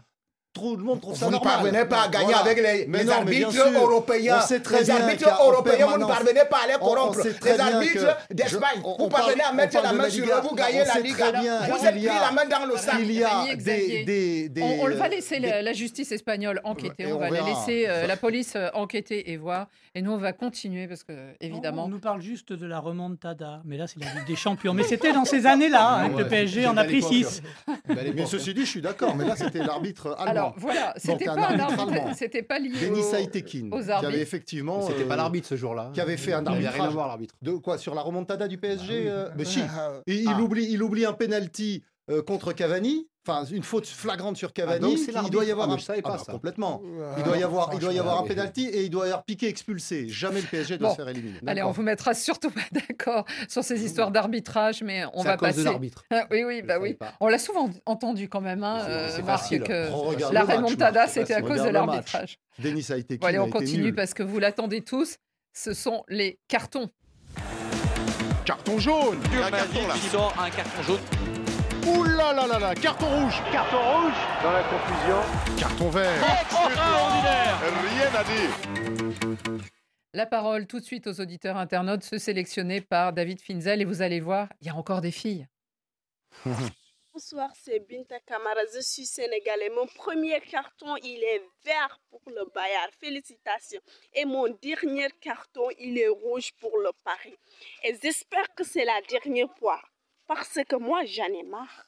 tout 0.55 0.77
le 0.77 0.83
monde 0.85 1.01
trouve 1.01 1.17
ça 1.17 1.25
Vous 1.27 1.31
ne 1.33 1.37
normal. 1.37 1.55
parvenez 1.55 1.85
pas 1.87 2.03
à 2.03 2.09
gagner 2.09 2.25
Voilà. 2.27 2.41
avec 2.41 2.57
les, 2.59 2.87
Mais 2.87 2.99
les 2.99 3.05
non, 3.05 3.13
mais 3.25 3.31
bien 3.31 3.47
arbitres 3.49 3.81
européens. 3.81 4.39
on 4.43 4.47
sait 4.47 4.61
très 4.61 4.79
les 4.81 4.85
bien 4.85 4.97
arbitres 5.03 5.29
européens, 5.43 5.87
vous 5.87 5.99
ne 5.99 6.05
parvenez 6.05 6.45
pas 6.51 6.59
à 6.65 6.67
les 6.67 6.75
on- 6.75 6.77
on 6.77 6.95
corrompre. 6.95 7.21
très 7.41 7.55
Les 7.55 7.61
arbitres 7.61 8.17
d'Espagne, 8.31 8.71
je- 8.77 8.87
on- 8.87 8.97
vous 8.99 9.05
on 9.05 9.09
parvenez 9.09 9.37
parle- 9.37 9.49
à 9.49 9.53
on 9.53 9.55
mettre 9.57 9.83
la 9.83 9.93
main 9.93 10.03
la 10.05 10.11
sur 10.11 10.25
eux, 10.27 10.41
vous 10.43 10.55
gagnez 10.55 10.83
On 10.83 10.95
la 10.95 11.01
Ligue. 11.01 11.17
Vous 11.17 11.87
êtes 11.87 11.95
pris 11.95 12.05
la 12.05 12.31
main 12.33 12.45
dans 12.47 12.67
le 12.67 12.77
sac. 12.77 12.95
Il 13.01 13.13
y 13.13 13.25
a 13.25 13.29
Xavier, 13.29 13.57
des, 13.57 13.63
Xavier. 13.63 14.05
des, 14.05 14.49
des- 14.51 14.63
On, 14.63 14.83
on 14.83 14.87
le 14.87 14.95
va 14.97 15.09
laisser 15.09 15.41
des- 15.41 15.49
la, 15.49 15.63
la 15.63 15.73
justice 15.73 16.13
espagnole 16.13 16.61
enquêter, 16.65 17.07
on, 17.07 17.17
on 17.17 17.19
va 17.19 17.31
verra. 17.31 17.49
laisser 17.49 17.87
euh, 17.89 18.07
la 18.07 18.17
police 18.17 18.53
euh, 18.57 18.69
enquêter 18.75 19.31
et 19.33 19.37
voir. 19.37 19.69
Et 19.95 20.01
nous, 20.03 20.13
on 20.13 20.17
va 20.19 20.33
continuer 20.33 20.87
parce 20.87 21.03
que, 21.05 21.13
évidemment, 21.41 21.85
On 21.85 21.89
nous 21.89 21.99
parle 22.01 22.21
juste 22.23 22.53
de 22.53 22.67
la 22.67 22.79
remontada, 22.79 23.61
mais 23.65 23.77
là 23.77 23.87
c'est 23.87 24.01
la 24.01 24.07
Ligue 24.13 24.27
des 24.27 24.37
Champions. 24.37 24.73
Mais 24.75 24.83
c'était 24.85 25.13
dans 25.13 25.25
ces 25.25 25.47
années-là 25.47 25.95
hein, 26.03 26.11
que 26.11 26.19
le 26.19 26.29
PSG 26.29 26.67
en 26.67 26.77
a 26.77 26.85
pris 26.85 26.99
époque. 26.99 27.13
6. 27.13 27.43
Belle 27.89 28.13
Mais 28.15 28.27
ceci 28.27 28.55
dit, 28.55 28.65
je 28.65 28.71
suis 28.71 28.81
d'accord, 28.83 29.17
mais 29.17 29.25
là 29.27 29.35
c'était 29.37 29.59
l'arbitre 29.63 30.15
allemand. 30.19 30.42
Alors 30.43 30.55
voilà, 30.59 30.95
c'était 30.97 31.25
pas 31.25 31.49
un 31.49 31.59
arbitre 31.59 32.15
c'était 32.17 32.43
pas 32.43 32.59
lié 32.59 32.71
Denis 32.81 33.01
au- 33.01 33.03
Saïtekin, 33.03 33.69
aux 33.73 33.81
qui 33.83 33.91
arbitres. 33.91 34.13
avait 34.13 34.21
effectivement. 34.23 34.81
C'était 34.83 35.05
pas 35.05 35.15
euh, 35.15 35.17
l'arbitre 35.17 35.49
ce 35.49 35.57
jour-là. 35.57 35.91
Qui 35.95 36.01
avait 36.01 36.17
fait 36.17 36.33
un 36.33 36.43
Il 36.43 36.49
avait 36.49 36.57
rien 36.59 36.65
à 36.67 36.69
arbitrage. 36.71 36.93
voir 36.93 37.09
l'arbitre. 37.09 37.35
De 37.43 37.53
quoi 37.53 37.79
Sur 37.79 37.95
la 37.95 38.03
remontada 38.03 38.49
du 38.49 38.59
PSG 38.59 39.05
euh, 39.09 39.29
Mais 39.37 39.45
si. 39.45 39.61
Ah, 39.63 40.01
Et 40.07 40.15
il, 40.17 40.29
ah. 40.29 40.41
oublie, 40.41 40.67
il 40.71 40.83
oublie 40.83 41.05
un 41.05 41.13
penalty 41.13 41.83
euh, 42.11 42.23
contre 42.23 42.53
Cavani. 42.53 43.09
Enfin, 43.25 43.45
une 43.53 43.63
faute 43.63 43.87
flagrante 43.87 44.37
sur 44.37 44.49
Ah, 44.49 44.53
Cavani. 44.53 44.81
donc 44.81 45.25
il 45.25 45.31
doit 45.31 45.45
y 45.45 45.53
avoir 45.53 45.71
Ah, 45.71 45.75
un... 45.75 45.79
je 45.79 45.85
savais 45.85 46.03
pas 46.03 46.15
Ah, 46.15 46.17
bah, 46.17 46.23
ça. 46.27 46.33
complètement. 46.33 46.83
Il 47.19 47.23
doit 47.23 47.37
y 47.39 47.45
avoir, 47.45 47.71
il 47.73 47.79
doit 47.79 47.93
y 47.93 47.99
avoir 48.01 48.19
un 48.19 48.27
penalty 48.27 48.67
et 48.67 48.83
il 48.83 48.91
doit 48.91 49.05
y 49.05 49.11
avoir 49.11 49.23
piqué 49.25 49.47
expulsé. 49.47 50.09
Jamais 50.09 50.41
le 50.41 50.47
PSG 50.49 50.77
doit 50.79 50.89
Bon. 50.89 50.95
se 50.95 51.01
faire 51.01 51.09
éliminer. 51.09 51.39
Allez, 51.47 51.63
on 51.63 51.71
vous 51.71 51.83
mettra 51.83 52.15
surtout 52.15 52.51
pas 52.51 52.63
d'accord 52.73 53.25
sur 53.49 53.63
ces 53.63 53.85
histoires 53.85 54.11
d'arbitrage, 54.11 54.83
mais 54.83 55.05
on 55.15 55.19
C'est 55.23 55.29
va 55.29 55.33
à 55.35 55.37
cause 55.37 55.49
passer. 55.51 55.61
de 55.61 55.65
l'arbitre. 55.67 56.05
Ah, 56.11 56.27
oui, 56.33 56.43
oui, 56.45 56.63
bah 56.63 56.79
oui. 56.81 56.95
pas. 56.95 57.13
On 57.21 57.29
l'a 57.29 57.39
souvent 57.39 57.71
entendu 57.87 58.29
quand 58.29 58.41
même, 58.41 58.65
hein, 58.65 58.85
euh, 58.89 59.23
Marc, 59.23 59.51
que 59.61 60.33
la 60.33 60.43
remontada, 60.43 61.07
c'était 61.07 61.35
à 61.35 61.43
cause 61.43 61.63
de 61.63 61.69
l'arbitrage. 61.69 62.41
Denis 62.59 62.83
Saïtekin 62.83 63.21
Bon, 63.21 63.27
allez, 63.29 63.39
a 63.39 63.43
on 63.45 63.47
été 63.47 63.59
continue 63.59 63.95
parce 63.95 64.15
que 64.15 64.25
vous 64.25 64.41
l'attendez 64.41 64.81
tous. 64.83 65.17
Ce 65.55 65.75
sont 65.75 66.03
les 66.09 66.41
cartons. 66.49 66.91
Carton 68.45 68.79
jaune 68.81 69.19
Un 69.45 69.51
carton 69.51 69.87
là. 69.87 69.95
sort 70.11 70.35
un 70.41 70.51
carton 70.51 70.83
jaune. 70.83 70.99
Ouh 71.87 72.05
là 72.05 72.33
là 72.33 72.47
là 72.47 72.59
là 72.61 72.75
Carton 72.77 73.07
rouge 73.07 73.43
Carton 73.51 73.79
rouge 73.79 74.15
Dans 74.43 74.53
la 74.53 74.63
confusion. 74.63 75.59
Carton 75.59 75.89
vert 75.91 76.41
Extraordinaire 76.41 77.61
Rien 77.61 78.15
à 78.15 78.25
dire 78.25 79.59
La 80.13 80.27
parole 80.27 80.67
tout 80.67 80.79
de 80.79 80.85
suite 80.85 81.09
aux 81.09 81.21
auditeurs 81.21 81.57
internautes, 81.57 82.05
ceux 82.05 82.19
sélectionnés 82.19 82.81
par 82.81 83.13
David 83.13 83.41
Finzel. 83.41 83.81
Et 83.83 83.85
vous 83.85 84.01
allez 84.01 84.21
voir, 84.21 84.49
il 84.61 84.69
y 84.69 84.71
a 84.71 84.77
encore 84.77 85.01
des 85.01 85.11
filles. 85.11 85.49
Bonsoir, 87.13 87.51
c'est 87.63 87.81
Binta 87.81 88.21
Kamara, 88.21 88.61
je 88.75 88.81
suis 88.81 89.05
sénégalais. 89.05 89.69
Mon 89.69 89.87
premier 89.87 90.41
carton, 90.41 90.97
il 91.03 91.23
est 91.23 91.43
vert 91.65 92.01
pour 92.09 92.23
le 92.27 92.47
Bayard. 92.55 92.91
Félicitations. 92.99 93.81
Et 94.15 94.25
mon 94.25 94.49
dernier 94.63 95.09
carton, 95.21 95.69
il 95.79 95.99
est 95.99 96.09
rouge 96.09 96.53
pour 96.61 96.79
le 96.79 96.91
Paris. 97.05 97.37
Et 97.85 97.99
j'espère 98.03 98.55
que 98.55 98.65
c'est 98.65 98.85
la 98.85 99.01
dernière 99.11 99.53
fois. 99.59 99.83
Parce 100.35 100.61
que 100.67 100.77
moi, 100.77 101.05
j'en 101.05 101.27
ai 101.27 101.43
marre. 101.43 101.87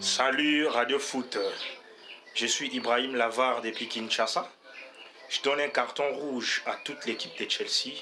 Salut 0.00 0.66
Radio 0.68 0.98
Foot. 0.98 1.36
Je 2.34 2.46
suis 2.46 2.74
Ibrahim 2.74 3.14
Lavar 3.14 3.60
depuis 3.60 3.88
Kinshasa. 3.88 4.48
Je 5.28 5.42
donne 5.42 5.60
un 5.60 5.68
carton 5.68 6.14
rouge 6.14 6.62
à 6.64 6.76
toute 6.82 7.04
l'équipe 7.04 7.38
de 7.38 7.46
Chelsea 7.46 7.92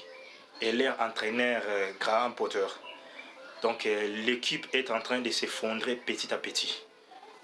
et 0.61 0.71
leur 0.71 0.97
entraîneur 1.01 1.63
euh, 1.67 1.91
Graham 1.99 2.33
Potter. 2.33 2.65
Donc 3.61 3.85
euh, 3.85 4.23
l'équipe 4.25 4.67
est 4.71 4.89
en 4.89 5.01
train 5.01 5.19
de 5.19 5.29
s'effondrer 5.29 5.97
petit 5.97 6.33
à 6.33 6.37
petit. 6.37 6.83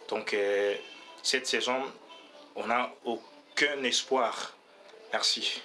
Donc 0.07 0.33
euh, 0.33 0.75
cette 1.21 1.45
saison, 1.45 1.81
on 2.55 2.67
n'a 2.67 2.89
aucun 3.03 3.83
espoir. 3.83 4.55
Merci. 5.11 5.61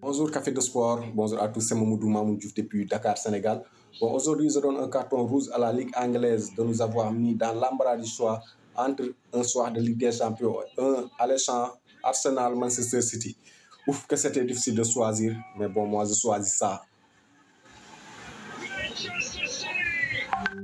Bonjour 0.00 0.28
Café 0.32 0.50
de 0.50 0.60
Sport, 0.60 1.04
bonjour 1.14 1.40
à 1.40 1.46
tous, 1.46 1.60
c'est 1.60 1.76
Mamoudou 1.76 2.08
Mamoud 2.08 2.38
Diouf 2.38 2.52
depuis 2.52 2.84
Dakar, 2.84 3.16
Sénégal. 3.16 3.62
Bon, 3.98 4.12
aujourd'hui, 4.12 4.48
je 4.50 4.60
donne 4.60 4.76
un 4.76 4.88
carton 4.88 5.26
rouge 5.26 5.44
à 5.52 5.58
la 5.58 5.72
Ligue 5.72 5.90
anglaise 5.96 6.54
de 6.54 6.62
nous 6.62 6.80
avoir 6.80 7.10
mis 7.12 7.34
dans 7.34 7.52
l'embarras 7.52 7.96
du 7.96 8.06
choix 8.08 8.40
entre 8.76 9.04
un 9.32 9.42
soir 9.42 9.72
de 9.72 9.80
Ligue 9.80 9.98
des 9.98 10.12
Champions 10.12 10.58
un 10.78 11.08
alléchant 11.18 11.72
Arsenal 12.02 12.54
Manchester 12.54 13.02
City. 13.02 13.36
Ouf, 13.86 14.06
que 14.06 14.16
c'était 14.16 14.44
difficile 14.44 14.76
de 14.76 14.84
choisir, 14.84 15.34
mais 15.58 15.68
bon, 15.68 15.86
moi 15.86 16.04
je 16.04 16.14
choisis 16.14 16.54
ça. 16.54 16.82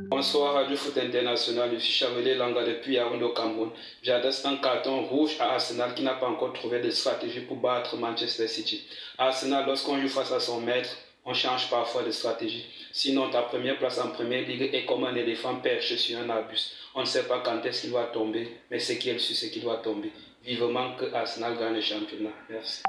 Bonsoir 0.09 0.55
Radio 0.55 0.77
Foot 0.77 0.97
International, 0.97 1.71
je 1.75 1.79
suis 1.79 1.93
Chamelé 1.93 2.37
Langa 2.37 2.65
depuis 2.65 2.95
Yaoundé 2.95 3.25
au 3.25 3.35
Cameroun. 3.35 3.71
J'adresse 4.03 4.45
un 4.47 4.57
carton 4.57 5.05
rouge 5.07 5.37
à 5.41 5.55
Arsenal 5.55 5.95
qui 5.95 6.03
n'a 6.03 6.15
pas 6.15 6.29
encore 6.29 6.53
trouvé 6.53 6.81
de 6.81 6.91
stratégie 6.91 7.41
pour 7.41 7.57
battre 7.57 7.97
Manchester 7.97 8.47
City. 8.47 8.87
Arsenal, 9.19 9.67
lorsqu'on 9.67 10.01
joue 10.01 10.09
face 10.09 10.33
à 10.33 10.41
son 10.41 10.61
maître, 10.61 10.91
on 11.25 11.35
change 11.35 11.69
parfois 11.69 12.05
de 12.05 12.11
stratégie. 12.13 12.65
Sinon, 12.97 13.29
ta 13.31 13.43
première 13.43 13.79
place 13.79 13.99
en 13.99 14.09
première 14.09 14.49
ligue 14.49 14.71
est 14.73 14.87
comme 14.87 15.05
un 15.05 15.15
éléphant 15.15 15.57
perché 15.57 15.99
sur 15.99 16.19
un 16.19 16.31
arbuste. 16.31 16.71
On 16.95 17.03
ne 17.03 17.05
sait 17.05 17.25
pas 17.25 17.43
quand 17.45 17.63
est-ce 17.67 17.83
qu'il 17.83 17.91
va 17.91 18.05
tomber, 18.05 18.49
mais 18.71 18.79
c'est 18.79 18.97
qu'il 18.97 19.21
su 19.21 19.35
c'est 19.35 19.51
qu'il 19.51 19.67
va 19.67 19.77
tomber. 19.77 20.11
Vivement 20.43 20.97
que 20.97 21.13
Arsenal 21.13 21.59
gagne 21.59 21.75
le 21.75 21.83
championnat. 21.83 22.31
Merci. 22.49 22.81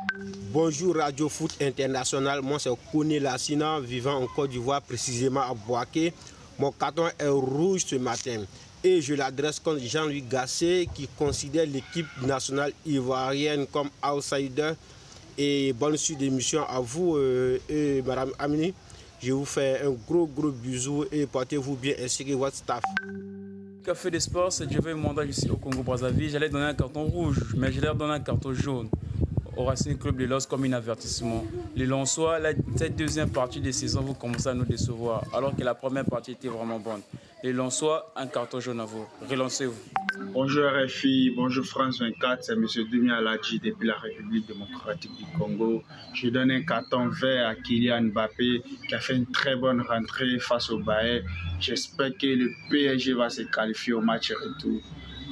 Bonjour 0.54 0.96
Radio 0.96 1.28
Foot 1.28 1.52
International, 1.60 2.42
moi 2.42 2.58
c'est 2.58 2.70
Kone 2.90 3.18
Lassina, 3.18 3.82
vivant 3.82 4.14
en 4.24 4.28
Côte 4.28 4.52
d'Ivoire, 4.52 4.82
précisément 4.82 5.42
à 5.42 5.54
Boaké. 5.54 6.14
Mon 6.58 6.72
carton 6.72 7.10
est 7.20 7.28
rouge 7.28 7.84
ce 7.86 7.98
matin 7.98 8.46
et 8.86 9.02
je 9.02 9.14
l'adresse 9.14 9.60
contre 9.60 9.82
Jean-Louis 9.84 10.22
Gasset 10.22 10.88
qui 10.96 11.10
considère 11.18 11.66
l'équipe 11.66 12.08
nationale 12.22 12.72
ivoirienne 12.86 13.68
comme 13.68 13.90
outsider. 14.02 14.72
Et 15.38 15.74
bonne 15.74 15.98
suite 15.98 16.20
d'émission 16.20 16.64
à 16.66 16.80
vous 16.80 17.18
euh, 17.18 17.60
Madame 18.06 18.32
Amini. 18.40 18.74
Je 19.20 19.32
vous 19.32 19.46
fais 19.46 19.82
un 19.84 19.92
gros 20.08 20.28
gros 20.28 20.52
bisou 20.52 21.06
et 21.12 21.26
portez-vous 21.26 21.76
bien 21.76 21.96
ainsi 22.04 22.24
que 22.24 22.34
votre 22.34 22.56
staff. 22.56 22.84
Café 23.84 24.12
des 24.12 24.20
sports, 24.20 24.52
c'est 24.52 24.72
Jové 24.72 24.94
Manda 24.94 25.26
ici 25.26 25.50
au 25.50 25.56
Congo 25.56 25.82
Brazzaville. 25.82 26.30
J'allais 26.30 26.50
donner 26.50 26.66
un 26.66 26.74
carton 26.74 27.06
rouge, 27.06 27.40
mais 27.56 27.72
je 27.72 27.82
leur 27.82 27.96
donne 27.96 28.12
un 28.12 28.20
carton 28.20 28.54
jaune 28.54 28.90
au 29.56 29.64
Racing 29.64 29.98
Club 29.98 30.18
de 30.18 30.26
Los 30.26 30.46
comme 30.48 30.66
un 30.66 30.74
avertissement. 30.74 31.44
Les 31.76 31.86
Lensois, 31.86 32.38
cette 32.76 32.96
deuxième 32.96 33.30
partie 33.30 33.60
de 33.60 33.72
saison, 33.72 34.02
vous 34.02 34.14
commencez 34.14 34.50
à 34.50 34.54
nous 34.54 34.66
décevoir, 34.66 35.24
alors 35.34 35.56
que 35.56 35.64
la 35.64 35.74
première 35.74 36.06
partie 36.06 36.34
était 36.34 36.48
vraiment 36.48 36.80
bonne. 36.80 37.02
Les 37.44 37.54
Lensois, 37.54 38.12
un 38.16 38.28
carton 38.28 38.60
jaune 38.60 38.80
à 38.80 38.86
vous. 38.86 39.06
Relancez-vous. 39.28 39.97
Bonjour 40.20 40.66
RFI, 40.72 41.32
bonjour 41.36 41.64
France 41.64 42.00
24, 42.00 42.44
c'est 42.44 42.54
M. 42.54 42.66
Demi 42.92 43.12
Aladji 43.12 43.60
depuis 43.60 43.88
la 43.88 43.98
République 43.98 44.48
démocratique 44.48 45.12
du 45.16 45.26
Congo. 45.38 45.84
Je 46.14 46.30
donne 46.30 46.50
un 46.50 46.64
carton 46.64 47.08
vert 47.10 47.48
à 47.48 47.56
Kylian 47.56 48.04
Mbappé 48.06 48.64
qui 48.88 48.96
a 48.96 49.00
fait 49.00 49.16
une 49.16 49.28
très 49.28 49.56
bonne 49.56 49.82
rentrée 49.82 50.40
face 50.40 50.72
au 50.72 50.80
Bayern. 50.80 51.24
J'espère 51.60 52.18
que 52.18 52.26
le 52.26 52.50
PSG 52.70 53.14
va 53.14 53.30
se 53.30 53.44
qualifier 53.44 53.94
au 53.94 54.02
match 54.02 54.32
retour. 54.32 54.82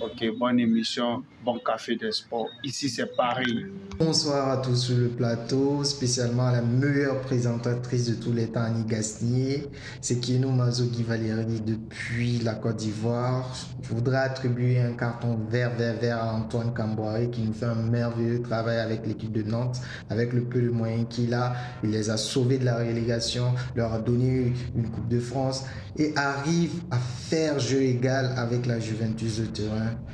Ok, 0.01 0.25
bonne 0.37 0.59
émission, 0.59 1.23
bon 1.43 1.57
café 1.59 1.95
des 1.95 2.11
sports. 2.11 2.49
Ici, 2.65 2.89
c'est 2.89 3.15
Paris. 3.15 3.65
Bonsoir 3.97 4.49
à 4.49 4.57
tous 4.57 4.75
sur 4.75 4.97
le 4.97 5.07
plateau, 5.07 5.85
spécialement 5.85 6.47
à 6.47 6.51
la 6.51 6.61
meilleure 6.61 7.21
présentatrice 7.21 8.09
de 8.09 8.15
tous 8.15 8.33
les 8.33 8.47
temps, 8.47 8.63
Annie 8.63 8.83
Gasnier. 8.83 9.63
C'est 10.01 10.19
Kino 10.19 10.49
Mazogi 10.51 11.01
Valérie 11.03 11.61
depuis 11.61 12.39
la 12.39 12.55
Côte 12.55 12.75
d'Ivoire. 12.75 13.55
Je 13.83 13.93
voudrais 13.93 14.17
attribuer 14.17 14.79
un 14.81 14.93
carton 14.93 15.39
vert, 15.49 15.73
vert, 15.77 15.97
vert 15.97 16.17
à 16.17 16.33
Antoine 16.33 16.73
Camboire 16.73 17.19
qui 17.31 17.43
nous 17.43 17.53
fait 17.53 17.65
un 17.65 17.75
merveilleux 17.75 18.41
travail 18.41 18.79
avec 18.79 19.07
l'équipe 19.07 19.31
de 19.31 19.43
Nantes. 19.43 19.77
Avec 20.09 20.33
le 20.33 20.43
peu 20.43 20.61
de 20.61 20.69
moyens 20.69 21.05
qu'il 21.09 21.33
a, 21.33 21.53
il 21.83 21.91
les 21.91 22.09
a 22.09 22.17
sauvés 22.17 22.57
de 22.57 22.65
la 22.65 22.79
relégation, 22.79 23.53
leur 23.75 23.93
a 23.93 23.99
donné 23.99 24.51
une 24.75 24.89
Coupe 24.89 25.07
de 25.07 25.19
France 25.19 25.63
et 25.97 26.13
arrive 26.17 26.81
à 26.91 26.97
faire 26.97 27.59
jeu 27.59 27.81
égal 27.81 28.33
avec 28.35 28.65
la 28.65 28.79
Juventus 28.79 29.37
de 29.37 29.45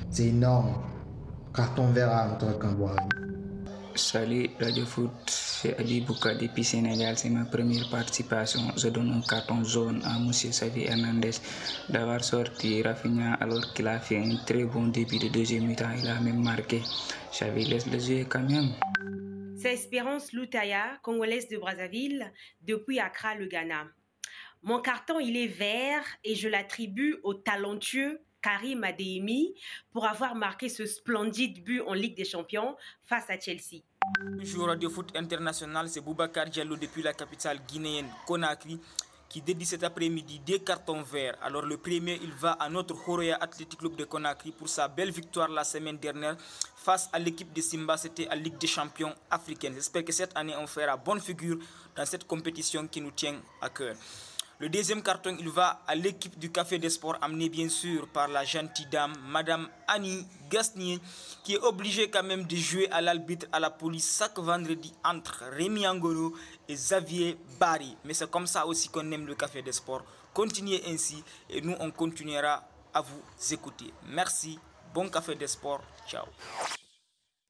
C'est 0.10 0.28
énorme. 0.28 0.76
Carton 1.54 1.88
vert 1.92 2.12
à 2.12 2.38
Camboire. 2.60 2.96
Salut 3.96 4.50
Radio 4.58 4.86
Foot, 4.86 5.12
c'est 5.28 5.78
Ali 5.78 6.00
Bouka 6.00 6.34
depuis 6.34 6.64
Sénégal, 6.64 7.18
c'est 7.18 7.30
ma 7.30 7.44
première 7.44 7.90
participation. 7.90 8.62
Je 8.78 8.88
donne 8.88 9.12
un 9.12 9.22
carton 9.22 9.64
jaune 9.66 10.02
à 10.06 10.16
M. 10.16 10.32
Xavi 10.32 10.86
Hernandez 10.86 11.32
d'avoir 11.90 12.24
sorti 12.24 12.82
Rafinha 12.82 13.34
alors 13.34 13.74
qu'il 13.74 13.88
a 13.88 14.00
fait 14.00 14.18
un 14.18 14.38
très 14.46 14.64
bon 14.64 14.88
début 14.88 15.20
de 15.20 15.28
deuxième 15.28 15.66
mi-temps. 15.68 15.92
Il 16.02 16.08
a 16.08 16.22
même 16.22 16.42
marqué. 16.42 16.82
Xavi 17.34 17.66
laisse 17.66 17.86
le 17.88 18.00
jeu 18.00 18.26
quand 18.30 18.50
même. 18.50 18.70
C'est 19.58 19.74
Espérance 19.74 20.32
Loutaya, 20.32 20.98
congolaise 21.04 21.50
de 21.50 21.58
Brazzaville, 21.58 22.32
depuis 22.62 23.00
Accra, 23.00 23.36
le 23.36 23.48
Ghana. 23.48 23.88
Mon 24.64 24.80
carton, 24.80 25.20
il 25.20 25.36
est 25.36 25.48
vert 25.48 26.06
et 26.24 26.36
je 26.36 26.48
l'attribue 26.48 27.18
au 27.24 27.34
talentueux 27.34 28.22
Karim 28.42 28.84
Adeyemi 28.84 29.54
pour 29.92 30.06
avoir 30.06 30.36
marqué 30.36 30.70
ce 30.70 30.86
splendide 30.86 31.64
but 31.64 31.82
en 31.82 31.94
Ligue 31.94 32.16
des 32.16 32.26
Champions 32.26 32.76
face 33.04 33.30
à 33.30 33.40
Chelsea. 33.40 33.84
Bonjour 34.20 34.68
Radio 34.68 34.90
Foot 34.90 35.16
International, 35.16 35.88
c'est 35.88 36.02
Boubacar 36.02 36.48
Diallo 36.50 36.76
depuis 36.76 37.04
la 37.04 37.14
capitale 37.14 37.60
guinéenne 37.68 38.08
Conakry. 38.26 38.80
qui 39.32 39.42
dédie 39.42 39.66
cet 39.66 39.86
après-midi 39.86 40.40
des 40.40 40.60
cartons 40.60 41.04
verts. 41.04 41.38
Alors 41.42 41.62
le 41.66 41.78
premier, 41.78 42.20
il 42.22 42.34
va 42.34 42.52
à 42.52 42.68
notre 42.70 42.96
Horoya 43.08 43.38
Athletic 43.40 43.80
Club 43.80 43.96
de 43.96 44.04
Conakry 44.04 44.52
pour 44.52 44.68
sa 44.68 44.90
belle 44.90 45.10
victoire 45.10 45.48
la 45.48 45.64
semaine 45.64 45.98
dernière 45.98 46.36
face 46.76 47.10
à 47.14 47.20
l'équipe 47.20 47.54
de 47.54 47.62
Simba, 47.62 47.96
c'était 47.96 48.28
à 48.28 48.36
Ligue 48.36 48.58
des 48.58 48.68
champions 48.68 49.16
africaine. 49.30 49.74
J'espère 49.76 50.04
que 50.04 50.12
cette 50.12 50.36
année 50.36 50.54
on 50.60 50.68
fera 50.68 50.98
bonne 50.98 51.22
figure 51.22 51.58
dans 51.96 52.06
cette 52.06 52.26
compétition 52.28 52.86
qui 52.88 53.00
nous 53.00 53.12
tient 53.12 53.40
à 53.62 53.70
cœur. 53.70 53.96
Le 54.62 54.70
deuxième 54.70 55.02
carton, 55.02 55.36
il 55.40 55.50
va 55.50 55.82
à 55.88 55.96
l'équipe 55.96 56.38
du 56.38 56.52
Café 56.52 56.78
des 56.78 56.92
Sports, 56.92 57.18
amené 57.20 57.50
bien 57.50 57.68
sûr 57.68 58.08
par 58.10 58.28
la 58.28 58.46
gentille 58.46 58.86
dame, 58.86 59.16
Madame 59.26 59.68
Annie 59.88 60.24
Gasnier, 60.52 61.00
qui 61.44 61.56
est 61.56 61.60
obligée 61.64 62.12
quand 62.12 62.22
même 62.22 62.44
de 62.44 62.56
jouer 62.56 62.88
à 62.92 63.02
l'arbitre 63.02 63.48
à 63.52 63.60
la 63.60 63.72
police 63.72 64.20
chaque 64.20 64.38
vendredi 64.38 64.94
entre 65.04 65.46
Rémi 65.52 65.88
Angolo 65.88 66.36
et 66.70 66.76
Xavier 66.76 67.40
Barry. 67.60 67.98
Mais 68.06 68.14
c'est 68.14 68.30
comme 68.30 68.46
ça 68.46 68.68
aussi 68.68 68.90
qu'on 68.90 69.12
aime 69.12 69.26
le 69.26 69.34
Café 69.34 69.64
des 69.64 69.72
Sports. 69.72 70.06
Continuez 70.32 70.84
ainsi 70.88 71.24
et 71.50 71.60
nous, 71.62 71.76
on 71.80 71.90
continuera 71.90 72.64
à 72.94 73.02
vous 73.02 73.20
écouter. 73.52 73.92
Merci. 74.10 74.60
Bon 74.94 75.10
Café 75.10 75.34
des 75.34 75.48
Sports. 75.48 75.82
Ciao. 76.08 76.26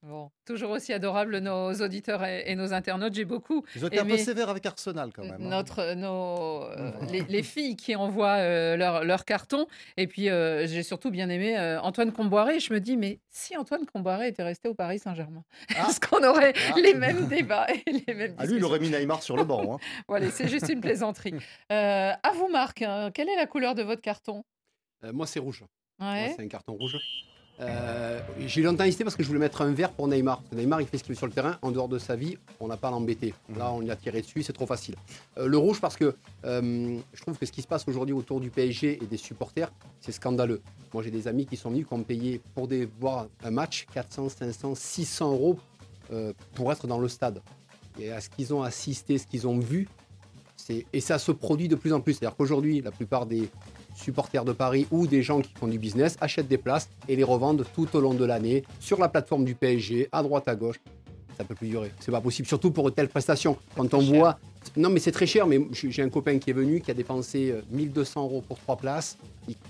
Bon, 0.04 0.32
toujours 0.46 0.72
aussi 0.72 0.94
adorable 0.94 1.38
nos 1.38 1.74
auditeurs 1.74 2.24
et, 2.26 2.56
nos 2.56 2.74
internautes. 2.74 3.14
J'ai 3.14 3.24
beaucoup. 3.24 3.64
Ils 3.76 3.86
ont 3.86 3.88
été 3.88 4.00
un 4.00 4.06
peu 4.06 4.18
sévères 4.18 4.50
avec 4.50 4.66
Arsenal 4.66 5.12
quand 5.14 5.22
même. 5.22 5.34
Hein. 5.34 5.50
Notre, 5.50 5.94
nos, 5.94 6.64
euh, 6.64 6.92
les, 7.30 7.44
filles 7.44 7.76
qui 7.76 7.96
envoient 7.96 8.40
euh, 8.40 8.76
leur, 8.78 9.04
leur, 9.04 9.26
carton. 9.26 9.68
Et 9.98 10.08
puis, 10.08 10.30
euh, 10.30 10.66
j'ai 10.66 10.82
surtout 10.82 11.12
bien 11.12 11.30
aimé 11.30 11.56
Antoine 11.84 12.12
Comboiré. 12.12 12.60
Je 12.60 12.74
me 12.74 12.80
dis, 12.80 12.98
mais 12.98 13.20
si 13.30 13.56
Antoine 13.56 13.86
Comboiré 13.86 14.30
était 14.30 14.42
resté 14.42 14.68
au 14.70 14.74
Paris 14.74 14.98
Saint-Germain, 14.98 15.44
ah. 15.76 15.86
est-ce 15.90 16.00
qu'on 16.00 16.24
aurait 16.24 16.54
ah. 16.72 16.80
les 16.80 16.96
mêmes 16.96 17.28
débats 17.28 17.68
et 17.70 17.92
les 17.92 18.14
mêmes 18.16 18.36
ah, 18.40 18.48
Lui, 18.48 18.56
il 18.56 18.64
aurait 18.64 18.80
mis 18.80 18.90
Neymar 18.90 19.22
sur 19.22 19.38
le 19.38 19.44
banc. 19.44 19.76
Hein. 19.76 19.78
voilà, 20.08 20.32
c'est 20.32 20.48
juste 20.48 20.70
une 20.70 20.82
plaisanterie. 20.82 21.36
à 21.70 22.32
vous, 22.34 22.48
Marc, 22.48 22.82
hein, 22.82 23.12
quelle 23.14 23.30
est 23.30 23.38
la 23.38 23.46
couleur 23.46 23.76
de 23.76 23.84
votre 23.84 24.02
carton? 24.02 24.44
Moi, 25.14 25.28
c'est 25.28 25.40
rouge. 25.40 25.64
Ouais. 26.00 26.34
C'est 26.36 26.44
un 26.44 26.48
carton 26.48 26.74
rouge. 26.74 26.98
Euh, 27.60 28.20
j'ai 28.40 28.64
longtemps 28.64 28.86
hésité 28.86 29.04
parce 29.04 29.16
que 29.16 29.24
je 29.24 29.28
voulais 29.28 29.40
mettre 29.40 29.62
un 29.62 29.72
vert 29.72 29.92
pour 29.92 30.08
Neymar. 30.08 30.42
Neymar, 30.52 30.82
il 30.82 30.88
fait 30.88 30.98
ce 30.98 31.04
qu'il 31.04 31.14
veut 31.14 31.18
sur 31.18 31.28
le 31.28 31.32
terrain. 31.32 31.58
En 31.62 31.72
dehors 31.72 31.88
de 31.88 32.00
sa 32.00 32.16
vie, 32.16 32.38
on 32.60 32.68
n'a 32.68 32.78
pas 32.78 32.88
à 32.88 32.92
l'embêter. 32.92 33.34
Mhm. 33.50 33.58
Là, 33.58 33.72
on 33.72 33.82
y 33.82 33.92
a 33.92 33.96
tiré 33.96 34.22
dessus, 34.22 34.44
c'est 34.44 34.54
trop 34.54 34.66
facile. 34.66 34.96
Euh, 35.38 35.48
le 35.48 35.58
rouge, 35.58 35.80
parce 35.80 35.96
que 35.96 36.16
euh, 36.46 36.98
je 37.14 37.22
trouve 37.22 37.38
que 37.38 37.46
ce 37.46 37.52
qui 37.52 37.62
se 37.62 37.68
passe 37.68 37.88
aujourd'hui 37.88 38.14
autour 38.14 38.40
du 38.40 38.50
PSG 38.50 39.04
et 39.04 39.06
des 39.06 39.18
supporters, 39.18 39.72
c'est 40.00 40.12
scandaleux. 40.12 40.62
Moi, 40.94 41.04
j'ai 41.04 41.12
des 41.12 41.28
amis 41.28 41.46
qui 41.46 41.58
sont 41.58 41.70
venus, 41.70 41.86
qui 41.88 41.94
ont 41.94 42.04
payé 42.04 42.42
pour 42.56 42.68
des, 42.68 42.88
voir 43.00 43.28
un 43.44 43.52
match 43.52 43.86
400, 43.94 44.30
500, 44.30 44.76
600 44.76 45.32
euros 45.32 45.60
pour 46.56 46.74
être 46.74 46.88
dans 46.88 47.00
le 47.00 47.08
stade. 47.08 47.42
Et 47.98 48.12
à 48.12 48.20
ce 48.20 48.30
qu'ils 48.30 48.54
ont 48.54 48.64
assisté, 48.64 49.18
ce 49.18 49.26
qu'ils 49.26 49.48
ont 49.48 49.60
vu, 49.60 49.88
et 50.94 51.02
ça 51.02 51.20
se 51.20 51.32
produit 51.32 51.68
de 51.68 51.76
plus 51.76 51.94
en 51.94 52.02
plus. 52.02 52.14
C'est-à-dire 52.14 52.36
qu'aujourd'hui, 52.36 52.82
la 52.82 52.92
plupart 52.92 53.26
des, 53.26 53.50
supporters 53.94 54.46
de 54.46 54.52
Paris 54.52 54.88
ou 54.92 55.08
des 55.08 55.22
gens 55.22 55.42
qui 55.42 55.54
font 55.54 55.68
du 55.68 55.80
business 55.80 56.18
achètent 56.22 56.48
des 56.48 56.58
places 56.58 56.90
et 57.08 57.16
les 57.16 57.24
revendent 57.24 57.66
tout 57.74 57.88
au 57.96 58.00
long 58.00 58.14
de 58.14 58.26
l'année 58.26 58.64
sur 58.80 59.00
la 59.00 59.10
plateforme 59.10 59.46
du 59.46 59.56
PSG, 59.56 60.10
à 60.12 60.24
droite, 60.24 60.48
à 60.48 60.56
gauche. 60.56 60.80
Ça 61.38 61.44
peut 61.44 61.56
plus 61.56 61.70
durer. 61.70 61.92
C'est 62.00 62.12
pas 62.12 62.22
possible, 62.22 62.48
surtout 62.48 62.72
pour 62.72 62.88
une 62.88 62.94
telle 62.94 63.10
prestation. 63.10 63.58
Quand 63.76 63.94
on 63.94 64.02
voit. 64.02 64.40
Non, 64.78 64.90
mais 64.90 65.00
c'est 65.00 65.12
très 65.12 65.26
cher, 65.26 65.48
mais 65.48 65.60
j'ai 65.72 66.04
un 66.04 66.10
copain 66.10 66.38
qui 66.38 66.52
est 66.52 66.54
venu, 66.54 66.82
qui 66.82 66.92
a 66.92 66.94
dépensé 66.94 67.56
1200 67.72 68.20
euh, 68.20 68.24
euros 68.24 68.44
pour 68.48 68.60
trois 68.60 68.76
places. 68.76 69.18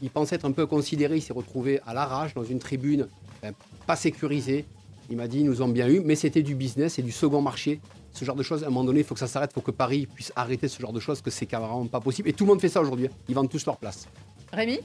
Il, 0.02 0.10
pensait 0.10 0.36
être 0.36 0.46
un 0.46 0.52
peu 0.52 0.66
considéré, 0.66 1.16
il 1.18 1.22
s'est 1.22 1.34
retrouvé 1.34 1.80
à 1.88 1.94
l'arrache 1.94 2.34
dans 2.34 2.44
une 2.44 2.60
tribune 2.60 3.08
ben, 3.42 3.54
pas 3.88 3.96
sécurisée. 3.96 4.66
Il 5.10 5.18
m'a 5.18 5.28
dit, 5.28 5.40
ils 5.40 5.46
nous 5.46 5.62
ont 5.62 5.70
bien 5.70 5.88
eu, 5.88 6.02
mais 6.02 6.16
c'était 6.16 6.44
du 6.44 6.56
business 6.56 7.00
et 7.00 7.04
du 7.04 7.12
second 7.12 7.42
marché 7.42 7.80
ce 8.14 8.26
genre 8.26 8.36
de 8.36 8.44
choses, 8.44 8.64
à 8.64 8.68
un 8.68 8.70
moment 8.70 8.86
donné, 8.86 9.00
il 9.00 9.06
faut 9.06 9.14
que 9.14 9.20
ça 9.20 9.28
s'arrête, 9.28 9.52
il 9.52 9.56
faut 9.56 9.62
que 9.62 9.72
Paris 9.72 10.06
puisse 10.06 10.32
arrêter 10.36 10.68
ce 10.68 10.82
genre 10.82 10.94
de 10.94 11.00
choses, 11.00 11.22
que 11.22 11.30
c'est 11.30 11.46
carrément 11.46 11.86
pas 11.88 12.00
possible. 12.00 12.30
Et 12.30 12.34
tout 12.34 12.46
le 12.46 12.50
monde 12.50 12.62
fait 12.62 12.70
ça 12.70 12.82
aujourd'hui. 12.82 13.08
Hein. 13.08 13.16
Ils 13.30 13.36
vendent 13.36 13.50
tous 13.50 13.66
leur 13.66 13.78
place. 13.78 14.08
Rémi? 14.52 14.80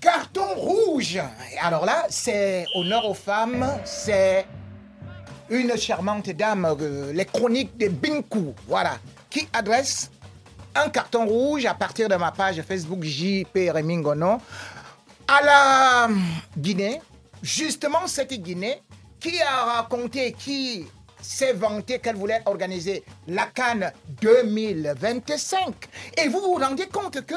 Carton 0.00 0.54
rouge 0.56 1.18
Alors 1.62 1.86
là, 1.86 2.04
c'est 2.10 2.66
honneur 2.74 3.08
aux 3.08 3.14
femmes, 3.14 3.66
c'est 3.84 4.44
une 5.48 5.76
charmante 5.78 6.28
dame, 6.30 6.76
euh, 6.80 7.12
les 7.12 7.24
chroniques 7.24 7.76
de 7.78 7.88
Binku, 7.88 8.54
voilà, 8.66 8.98
qui 9.30 9.48
adresse 9.52 10.10
un 10.74 10.88
carton 10.90 11.24
rouge 11.26 11.64
à 11.66 11.74
partir 11.74 12.08
de 12.08 12.16
ma 12.16 12.32
page 12.32 12.60
Facebook 12.62 13.02
JP 13.02 13.54
Rémi 13.54 13.96
Ngono 13.98 14.38
à 15.28 15.42
la 15.42 16.08
Guinée, 16.58 17.00
justement 17.42 18.06
cette 18.06 18.34
Guinée 18.34 18.82
qui 19.20 19.40
a 19.40 19.76
raconté, 19.76 20.32
qui 20.32 20.84
s'est 21.24 21.54
vanté 21.54 21.98
qu'elle 21.98 22.16
voulait 22.16 22.42
organiser 22.46 23.04
la 23.26 23.46
Cannes 23.46 23.92
2025. 24.20 25.74
Et 26.22 26.28
vous 26.28 26.40
vous 26.40 26.54
rendez 26.54 26.86
compte 26.86 27.24
que 27.24 27.34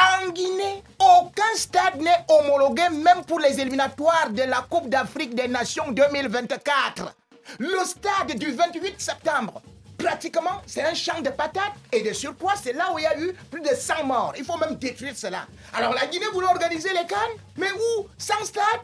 en 0.00 0.30
Guinée, 0.30 0.82
aucun 0.98 1.54
stade 1.56 2.00
n'est 2.00 2.24
homologué, 2.28 2.88
même 2.90 3.24
pour 3.26 3.40
les 3.40 3.60
éliminatoires 3.60 4.30
de 4.30 4.42
la 4.42 4.64
Coupe 4.68 4.88
d'Afrique 4.88 5.34
des 5.34 5.48
Nations 5.48 5.90
2024. 5.90 7.14
Le 7.58 7.84
stade 7.84 8.38
du 8.38 8.52
28 8.52 8.94
septembre, 9.00 9.60
pratiquement, 9.98 10.62
c'est 10.66 10.84
un 10.84 10.94
champ 10.94 11.20
de 11.20 11.30
patates 11.30 11.74
et 11.92 12.02
de 12.02 12.12
surpoids. 12.12 12.54
C'est 12.62 12.74
là 12.74 12.92
où 12.94 12.98
il 12.98 13.02
y 13.02 13.06
a 13.06 13.18
eu 13.18 13.32
plus 13.50 13.60
de 13.60 13.74
100 13.74 14.04
morts. 14.04 14.34
Il 14.38 14.44
faut 14.44 14.56
même 14.56 14.76
détruire 14.76 15.16
cela. 15.16 15.46
Alors 15.74 15.92
la 15.94 16.06
Guinée 16.06 16.26
voulait 16.32 16.46
organiser 16.46 16.90
les 16.90 17.06
Cannes, 17.06 17.36
mais 17.56 17.72
où? 17.72 18.06
Sans 18.16 18.44
stade? 18.44 18.82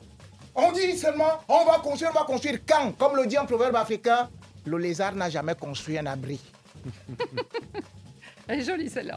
On 0.55 0.73
dit 0.73 0.97
seulement, 0.97 1.41
on 1.49 1.65
va 1.65 1.79
construire, 1.79 2.13
on 2.15 2.19
va 2.19 2.25
construire 2.25 2.59
quand? 2.67 2.93
Comme 2.93 3.17
le 3.17 3.27
dit 3.27 3.37
un 3.37 3.45
proverbe 3.45 3.77
africain, 3.77 4.29
le 4.67 4.79
lézard 4.79 5.15
n'a 5.15 5.31
jamais 5.31 5.55
construit 5.55 5.99
un 5.99 6.07
abri. 6.07 6.41
Elle 8.47 8.61
est 8.61 8.65
jolie 8.65 8.91
celle-là. 8.91 9.17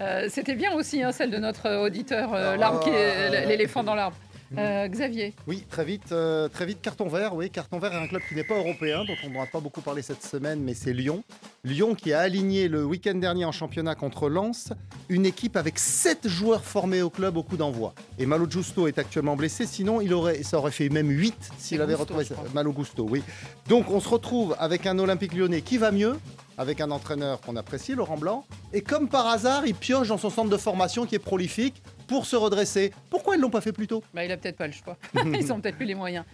Euh, 0.00 0.28
c'était 0.28 0.56
bien 0.56 0.74
aussi 0.74 1.02
hein, 1.02 1.12
celle 1.12 1.30
de 1.30 1.38
notre 1.38 1.70
auditeur, 1.76 2.34
euh, 2.34 2.56
l'arbre 2.56 2.80
qui 2.80 2.90
est 2.90 3.46
l'éléphant 3.46 3.84
dans 3.84 3.94
l'arbre. 3.94 4.16
Euh, 4.58 4.88
Xavier. 4.88 5.34
Oui, 5.46 5.64
très 5.68 5.84
vite, 5.84 6.12
euh, 6.12 6.48
très 6.48 6.66
vite, 6.66 6.80
carton 6.80 7.08
vert. 7.08 7.34
Oui, 7.34 7.50
carton 7.50 7.78
vert 7.78 7.92
est 7.92 8.02
un 8.04 8.06
club 8.06 8.22
qui 8.28 8.34
n'est 8.34 8.44
pas 8.44 8.56
européen, 8.56 9.04
dont 9.04 9.16
on 9.24 9.30
n'aura 9.30 9.46
pas 9.46 9.60
beaucoup 9.60 9.80
parlé 9.80 10.02
cette 10.02 10.22
semaine, 10.22 10.60
mais 10.60 10.74
c'est 10.74 10.92
Lyon. 10.92 11.24
Lyon 11.64 11.94
qui 11.94 12.12
a 12.12 12.20
aligné 12.20 12.68
le 12.68 12.84
week-end 12.84 13.14
dernier 13.14 13.46
en 13.46 13.52
championnat 13.52 13.94
contre 13.94 14.28
Lens, 14.28 14.74
une 15.08 15.24
équipe 15.24 15.56
avec 15.56 15.78
sept 15.78 16.28
joueurs 16.28 16.62
formés 16.62 17.00
au 17.00 17.08
club 17.08 17.38
au 17.38 17.42
coup 17.42 17.56
d'envoi. 17.56 17.94
Et 18.18 18.26
Malo 18.26 18.46
Giusto 18.48 18.86
est 18.86 18.98
actuellement 18.98 19.34
blessé, 19.34 19.64
sinon 19.64 20.02
il 20.02 20.12
aurait, 20.12 20.42
ça 20.42 20.58
aurait 20.58 20.70
fait 20.70 20.90
même 20.90 21.08
8 21.08 21.34
s'il 21.56 21.80
avait 21.80 21.94
retrouvé 21.94 22.26
Malo 22.52 22.72
Gusto, 22.72 23.06
oui. 23.08 23.22
Donc 23.66 23.90
on 23.90 24.00
se 24.00 24.08
retrouve 24.10 24.54
avec 24.58 24.84
un 24.86 24.98
Olympique 24.98 25.32
lyonnais 25.32 25.62
qui 25.62 25.78
va 25.78 25.90
mieux, 25.90 26.18
avec 26.58 26.82
un 26.82 26.90
entraîneur 26.90 27.40
qu'on 27.40 27.56
apprécie, 27.56 27.94
Laurent 27.94 28.18
Blanc. 28.18 28.44
Et 28.74 28.82
comme 28.82 29.08
par 29.08 29.26
hasard, 29.26 29.66
il 29.66 29.74
pioche 29.74 30.08
dans 30.08 30.18
son 30.18 30.30
centre 30.30 30.50
de 30.50 30.56
formation 30.58 31.06
qui 31.06 31.14
est 31.14 31.18
prolifique 31.18 31.82
pour 32.06 32.26
se 32.26 32.36
redresser. 32.36 32.92
Pourquoi 33.08 33.36
ils 33.36 33.40
l'ont 33.40 33.50
pas 33.50 33.62
fait 33.62 33.72
plus 33.72 33.86
tôt? 33.86 34.02
Bah, 34.12 34.24
Il 34.24 34.30
a 34.30 34.36
peut-être 34.36 34.58
pas 34.58 34.66
le 34.66 34.72
choix. 34.74 34.96
ils 35.24 35.52
ont 35.52 35.60
peut-être 35.60 35.76
plus 35.76 35.86
les 35.86 35.94
moyens. 35.94 36.24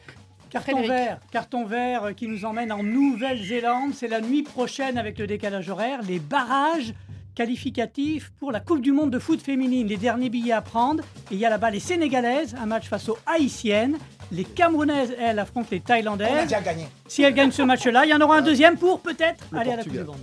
Carton 0.51 0.83
vert, 0.83 1.19
carton 1.31 1.65
vert 1.65 2.15
qui 2.17 2.27
nous 2.27 2.45
emmène 2.45 2.73
en 2.73 2.83
Nouvelle-Zélande. 2.83 3.93
C'est 3.95 4.09
la 4.09 4.21
nuit 4.21 4.43
prochaine 4.43 4.99
avec 4.99 5.19
le 5.19 5.27
décalage 5.29 5.69
horaire. 5.69 6.01
Les 6.03 6.19
barrages 6.19 6.93
qualificatifs 7.37 8.33
pour 8.41 8.51
la 8.51 8.59
Coupe 8.59 8.81
du 8.81 8.91
Monde 8.91 9.11
de 9.11 9.21
foot 9.21 9.41
féminine. 9.41 9.87
Les 9.87 9.97
derniers 9.97 10.29
billets 10.29 10.53
à 10.53 10.61
prendre. 10.61 11.05
Et 11.31 11.35
il 11.35 11.39
y 11.39 11.47
a 11.47 11.51
là-bas 11.51 11.71
les 11.71 11.79
Sénégalaises, 11.79 12.57
un 12.61 12.67
match 12.67 12.89
face 12.89 13.09
aux 13.09 13.19
Haïtiennes. 13.27 13.97
Les 14.33 14.45
Camerounaises, 14.45 15.15
elles, 15.21 15.39
affrontent 15.39 15.69
les 15.71 15.81
Thaïlandaises. 15.81 16.29
On 16.33 16.39
a 16.39 16.43
déjà 16.43 16.61
gagné. 16.61 16.87
Si 17.07 17.23
elles 17.23 17.35
gagnent 17.35 17.53
ce 17.53 17.63
match-là, 17.63 18.05
il 18.05 18.11
y 18.11 18.15
en 18.15 18.21
aura 18.21 18.39
un 18.39 18.43
deuxième 18.43 18.77
pour 18.77 19.01
peut-être 19.01 19.45
aller 19.55 19.71
à 19.71 19.77
la 19.77 19.83
Coupe 19.85 19.93
du 19.93 20.05
Monde. 20.05 20.19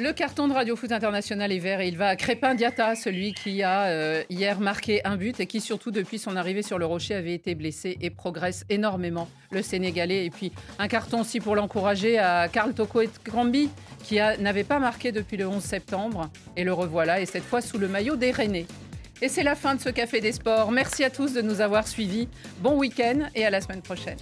Le 0.00 0.12
carton 0.12 0.46
de 0.46 0.52
Radio 0.52 0.76
Foot 0.76 0.92
International 0.92 1.50
est 1.50 1.58
vert 1.58 1.80
et 1.80 1.88
il 1.88 1.96
va 1.96 2.06
à 2.06 2.14
Crépin 2.14 2.54
Diata, 2.54 2.94
celui 2.94 3.34
qui 3.34 3.64
a 3.64 3.86
euh, 3.86 4.22
hier 4.30 4.60
marqué 4.60 5.04
un 5.04 5.16
but 5.16 5.40
et 5.40 5.46
qui 5.46 5.60
surtout 5.60 5.90
depuis 5.90 6.20
son 6.20 6.36
arrivée 6.36 6.62
sur 6.62 6.78
le 6.78 6.86
rocher 6.86 7.16
avait 7.16 7.34
été 7.34 7.56
blessé 7.56 7.98
et 8.00 8.08
progresse 8.08 8.64
énormément, 8.70 9.28
le 9.50 9.60
Sénégalais. 9.60 10.24
Et 10.24 10.30
puis 10.30 10.52
un 10.78 10.86
carton 10.86 11.22
aussi 11.22 11.40
pour 11.40 11.56
l'encourager 11.56 12.16
à 12.16 12.46
Karl 12.46 12.74
Toko 12.74 13.00
et 13.00 13.10
Grambi 13.24 13.70
qui 14.04 14.18
n'avait 14.38 14.62
pas 14.62 14.78
marqué 14.78 15.10
depuis 15.10 15.36
le 15.36 15.48
11 15.48 15.60
septembre 15.60 16.30
et 16.56 16.62
le 16.62 16.72
revoilà 16.72 17.20
et 17.20 17.26
cette 17.26 17.42
fois 17.42 17.60
sous 17.60 17.78
le 17.78 17.88
maillot 17.88 18.14
des 18.14 18.30
Rennais. 18.30 18.66
Et 19.20 19.28
c'est 19.28 19.42
la 19.42 19.56
fin 19.56 19.74
de 19.74 19.80
ce 19.80 19.88
Café 19.88 20.20
des 20.20 20.30
Sports. 20.30 20.70
Merci 20.70 21.02
à 21.02 21.10
tous 21.10 21.32
de 21.32 21.42
nous 21.42 21.60
avoir 21.60 21.88
suivis. 21.88 22.28
Bon 22.60 22.78
week-end 22.78 23.28
et 23.34 23.44
à 23.44 23.50
la 23.50 23.60
semaine 23.60 23.82
prochaine. 23.82 24.18